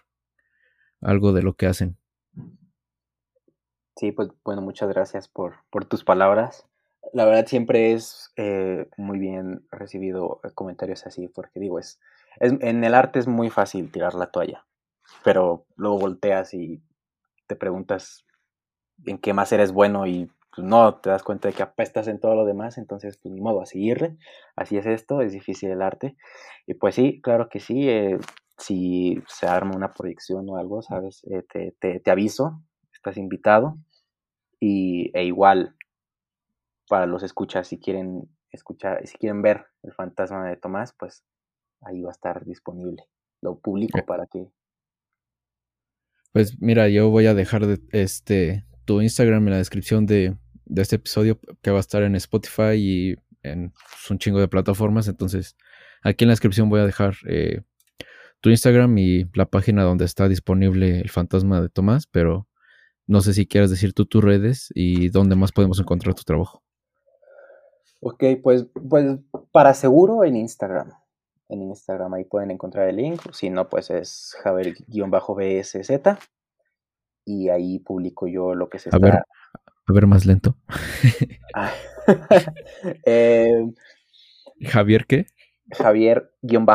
algo 1.01 1.33
de 1.33 1.43
lo 1.43 1.55
que 1.55 1.67
hacen. 1.67 1.97
Sí, 3.95 4.11
pues 4.11 4.29
bueno, 4.43 4.61
muchas 4.61 4.89
gracias 4.89 5.27
por, 5.27 5.55
por 5.69 5.85
tus 5.85 6.03
palabras. 6.03 6.65
La 7.13 7.25
verdad 7.25 7.45
siempre 7.47 7.93
es 7.93 8.31
eh, 8.37 8.87
muy 8.97 9.19
bien 9.19 9.65
recibido 9.71 10.41
comentarios 10.55 11.05
así, 11.05 11.27
porque 11.27 11.59
digo, 11.59 11.79
es, 11.79 11.99
en 12.39 12.83
el 12.83 12.93
arte 12.93 13.19
es 13.19 13.27
muy 13.27 13.49
fácil 13.49 13.91
tirar 13.91 14.13
la 14.13 14.31
toalla, 14.31 14.65
pero 15.23 15.65
luego 15.75 15.99
volteas 15.99 16.53
y 16.53 16.81
te 17.47 17.55
preguntas 17.55 18.25
en 19.05 19.17
qué 19.17 19.33
más 19.33 19.51
eres 19.51 19.71
bueno 19.71 20.07
y 20.07 20.31
pues, 20.59 20.69
no 20.69 20.95
te 20.95 21.09
das 21.09 21.23
cuenta 21.23 21.47
de 21.47 21.53
que 21.53 21.63
apestas 21.63 22.07
en 22.07 22.19
todo 22.19 22.35
lo 22.35 22.45
demás, 22.45 22.77
entonces 22.77 23.17
pues 23.17 23.33
ni 23.33 23.39
modo 23.39 23.61
a 23.61 23.65
seguirle, 23.65 24.17
así 24.55 24.77
es 24.77 24.85
esto, 24.85 25.21
es 25.21 25.31
difícil 25.31 25.71
el 25.71 25.81
arte. 25.81 26.17
Y 26.67 26.73
pues 26.73 26.95
sí, 26.95 27.21
claro 27.21 27.47
que 27.47 27.59
sí, 27.59 27.87
eh, 27.87 28.17
si 28.57 29.21
se 29.27 29.47
arma 29.47 29.75
una 29.75 29.93
proyección 29.93 30.49
o 30.49 30.57
algo, 30.57 30.81
sabes, 30.81 31.23
eh, 31.31 31.43
te, 31.49 31.75
te, 31.79 32.01
te, 32.01 32.11
aviso, 32.11 32.61
estás 32.93 33.15
invitado 33.15 33.77
y, 34.59 35.11
e 35.17 35.23
igual 35.23 35.75
para 36.89 37.05
los 37.05 37.23
escuchas, 37.23 37.67
si 37.67 37.79
quieren 37.79 38.27
escuchar, 38.51 39.07
si 39.07 39.17
quieren 39.17 39.41
ver 39.41 39.65
el 39.83 39.93
fantasma 39.93 40.49
de 40.49 40.57
Tomás, 40.57 40.93
pues 40.99 41.23
ahí 41.81 42.01
va 42.01 42.09
a 42.09 42.11
estar 42.11 42.43
disponible. 42.43 43.05
Lo 43.41 43.59
publico 43.59 44.05
para 44.05 44.27
que. 44.27 44.49
Pues 46.33 46.59
mira, 46.61 46.89
yo 46.89 47.09
voy 47.09 47.27
a 47.27 47.33
dejar 47.33 47.61
este 47.91 48.65
tu 48.83 49.01
Instagram 49.01 49.47
en 49.47 49.51
la 49.51 49.57
descripción 49.57 50.05
de, 50.05 50.35
este 50.75 50.97
episodio 50.97 51.39
que 51.61 51.71
va 51.71 51.77
a 51.77 51.81
estar 51.81 52.03
en 52.03 52.15
Spotify 52.15 52.75
y 52.75 53.15
en 53.43 53.71
pues, 53.71 54.11
un 54.11 54.19
chingo 54.19 54.39
de 54.39 54.47
plataformas. 54.47 55.07
Entonces, 55.07 55.55
aquí 56.03 56.23
en 56.23 56.29
la 56.29 56.33
descripción 56.33 56.69
voy 56.69 56.81
a 56.81 56.85
dejar 56.85 57.15
eh, 57.27 57.61
tu 58.41 58.49
Instagram 58.49 58.97
y 58.97 59.25
la 59.33 59.45
página 59.45 59.83
donde 59.83 60.05
está 60.05 60.27
disponible 60.27 60.99
el 60.99 61.09
fantasma 61.09 61.61
de 61.61 61.69
Tomás, 61.69 62.07
pero 62.07 62.47
no 63.07 63.21
sé 63.21 63.33
si 63.33 63.47
quieres 63.47 63.69
decir 63.69 63.93
tú 63.93 64.05
tus 64.05 64.23
redes 64.23 64.69
y 64.75 65.09
dónde 65.09 65.35
más 65.35 65.51
podemos 65.51 65.79
encontrar 65.79 66.15
tu 66.15 66.23
trabajo. 66.23 66.63
Ok, 68.01 68.23
pues, 68.41 68.67
pues 68.87 69.19
para 69.51 69.73
seguro 69.73 70.23
en 70.23 70.37
Instagram 70.37 70.91
en 71.49 71.63
Instagram 71.63 72.13
ahí 72.13 72.23
pueden 72.23 72.51
encontrar 72.51 72.87
el 72.87 72.97
link, 72.97 73.21
si 73.33 73.49
no 73.49 73.67
pues 73.69 73.89
es 73.89 74.37
Javier-BSZ 74.43 75.89
y 77.25 77.49
ahí 77.49 77.79
publico 77.79 78.27
yo 78.27 78.53
lo 78.53 78.69
que 78.69 78.79
se 78.79 78.89
a 78.91 78.97
Ver, 78.99 79.23
a 79.89 79.93
ver 79.93 80.07
más 80.07 80.25
lento. 80.25 80.55
Ah, 81.53 81.73
eh, 83.05 83.65
Javier 84.61 85.05
qué? 85.05 85.27
Javier-BECZ. 85.71 86.65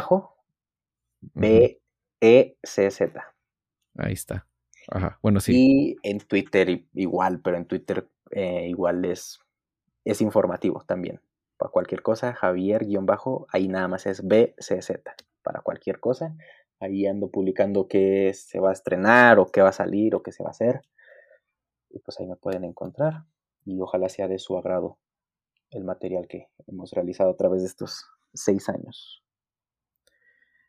Ahí 3.96 4.12
está. 4.12 4.46
Ajá, 4.88 5.18
bueno, 5.22 5.40
sí. 5.40 5.52
Y 5.54 5.96
en 6.08 6.18
Twitter 6.18 6.84
igual, 6.94 7.40
pero 7.40 7.56
en 7.56 7.66
Twitter 7.66 8.08
eh, 8.30 8.66
igual 8.68 9.04
es, 9.04 9.40
es 10.04 10.20
informativo 10.20 10.84
también 10.86 11.20
para 11.56 11.70
cualquier 11.70 12.02
cosa, 12.02 12.34
Javier-bajo, 12.34 13.46
ahí 13.50 13.68
nada 13.68 13.88
más 13.88 14.06
es 14.06 14.22
BCZ, 14.22 15.00
para 15.42 15.60
cualquier 15.60 16.00
cosa. 16.00 16.36
Ahí 16.80 17.06
ando 17.06 17.30
publicando 17.30 17.88
qué 17.88 18.32
se 18.34 18.60
va 18.60 18.70
a 18.70 18.72
estrenar 18.72 19.38
o 19.38 19.46
qué 19.46 19.62
va 19.62 19.70
a 19.70 19.72
salir 19.72 20.14
o 20.14 20.22
qué 20.22 20.32
se 20.32 20.42
va 20.42 20.50
a 20.50 20.52
hacer. 20.52 20.82
Y 21.94 22.00
pues 22.00 22.18
ahí 22.18 22.26
me 22.26 22.36
pueden 22.36 22.64
encontrar. 22.64 23.24
Y 23.64 23.80
ojalá 23.80 24.08
sea 24.08 24.28
de 24.28 24.38
su 24.38 24.56
agrado 24.58 24.98
el 25.70 25.84
material 25.84 26.26
que 26.28 26.48
hemos 26.66 26.92
realizado 26.92 27.30
a 27.30 27.36
través 27.36 27.62
de 27.62 27.68
estos 27.68 28.04
seis 28.32 28.68
años. 28.68 29.22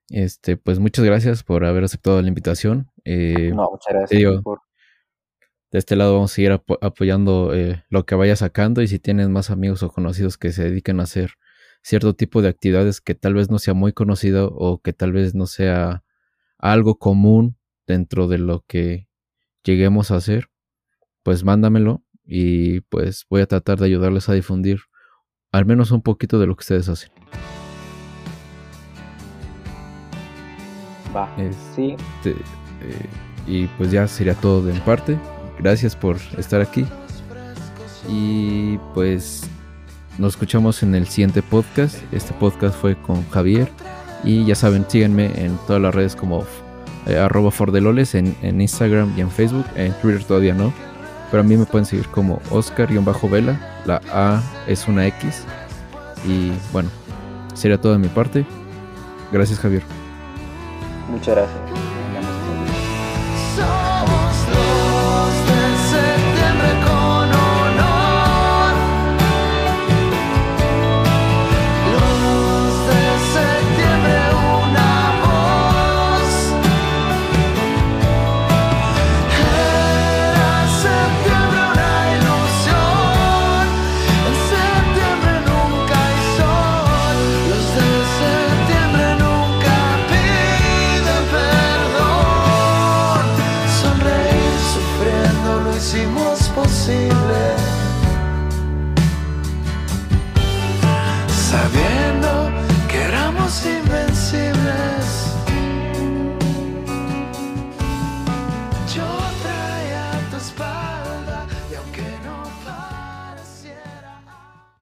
Este, 0.10 0.56
pues 0.56 0.80
muchas 0.80 1.04
gracias 1.04 1.44
por 1.44 1.66
haber 1.66 1.84
aceptado 1.84 2.22
la 2.22 2.28
invitación. 2.28 2.92
Eh, 3.04 3.52
no, 3.54 3.72
muchas 3.72 3.94
gracias 3.94 4.42
por, 4.44 4.62
de 5.72 5.80
este 5.80 5.96
lado 5.96 6.14
vamos 6.14 6.32
a 6.32 6.36
seguir 6.36 6.52
apoyando 6.52 7.54
eh, 7.54 7.84
lo 7.90 8.06
que 8.06 8.16
vaya 8.16 8.36
sacando 8.36 8.82
y 8.82 8.88
si 8.88 9.00
tienes 9.00 9.30
más 9.30 9.50
amigos 9.50 9.84
o 9.84 9.90
conocidos 9.90 10.38
que 10.38 10.52
se 10.52 10.64
dediquen 10.64 11.00
a 11.00 11.04
hacer 11.04 11.32
cierto 11.82 12.16
tipo 12.16 12.42
de 12.42 12.50
actividades 12.50 13.02
que 13.02 13.14
tal 13.14 13.34
vez 13.34 13.50
no 13.50 13.60
sea 13.60 13.74
muy 13.74 13.92
conocido 13.92 14.54
o 14.56 14.82
que 14.82 14.94
tal 14.94 15.12
vez 15.12 15.36
no 15.36 15.48
sea 15.48 16.04
algo 16.58 16.98
común 16.98 17.58
dentro 17.88 18.28
de 18.28 18.38
lo 18.38 18.64
que 18.68 19.10
lleguemos 19.64 20.12
a 20.12 20.16
hacer, 20.16 20.48
pues 21.26 21.44
mándamelo 21.44 22.04
y 22.24 22.82
pues 22.82 23.26
voy 23.32 23.42
a 23.42 23.48
tratar 23.48 23.80
de 23.80 23.88
ayudarles 23.88 24.30
a 24.30 24.34
difundir 24.34 24.82
al 25.52 25.66
menos 25.66 25.90
un 25.90 26.04
poquito 26.04 26.38
de 26.38 26.46
lo 26.46 26.56
que 26.56 26.62
ustedes 26.62 26.88
hacen. 26.88 27.10
Va, 31.16 31.28
sí. 31.76 31.96
Este, 32.18 32.32
eh, 32.32 33.06
y 33.48 33.66
pues 33.66 33.90
ya 33.90 34.08
sería 34.08 34.36
todo 34.36 34.64
de 34.64 34.74
mi 34.74 34.80
parte. 34.82 35.18
Gracias 35.58 35.96
por 35.96 36.18
estar 36.38 36.62
aquí. 36.62 36.86
Y 38.08 38.78
pues 38.94 39.50
nos 40.20 40.34
escuchamos 40.34 40.84
en 40.84 40.94
el 40.94 41.08
siguiente 41.08 41.42
podcast. 41.42 41.98
Este 42.14 42.36
podcast 42.36 42.80
fue 42.80 42.96
con 43.02 43.28
Javier. 43.30 43.68
Y 44.24 44.46
ya 44.46 44.54
saben, 44.54 44.86
síganme 44.88 45.44
en 45.44 45.58
todas 45.66 45.82
las 45.82 45.96
redes 45.96 46.16
como 46.16 46.46
eh, 47.08 47.18
arroba 47.18 47.50
fordeloles 47.50 48.14
en, 48.14 48.36
en, 48.44 48.62
Instagram 48.62 49.12
y 49.18 49.22
en 49.22 49.32
Facebook. 49.32 49.66
En 49.76 49.92
Twitter 50.02 50.24
todavía 50.24 50.54
no. 50.54 50.72
Pero 51.36 51.44
a 51.44 51.48
mí 51.50 51.58
me 51.58 51.66
pueden 51.66 51.86
seguir 51.86 52.08
como 52.08 52.42
Oscar-Vela. 52.50 53.60
La 53.86 54.00
A 54.10 54.42
es 54.68 54.88
una 54.88 55.06
X. 55.08 55.44
Y 56.26 56.54
bueno, 56.72 56.90
sería 57.54 57.78
todo 57.78 57.92
de 57.92 57.98
mi 57.98 58.08
parte. 58.08 58.46
Gracias 59.34 59.60
Javier. 59.60 59.84
Muchas 61.12 61.36
gracias. 61.36 61.85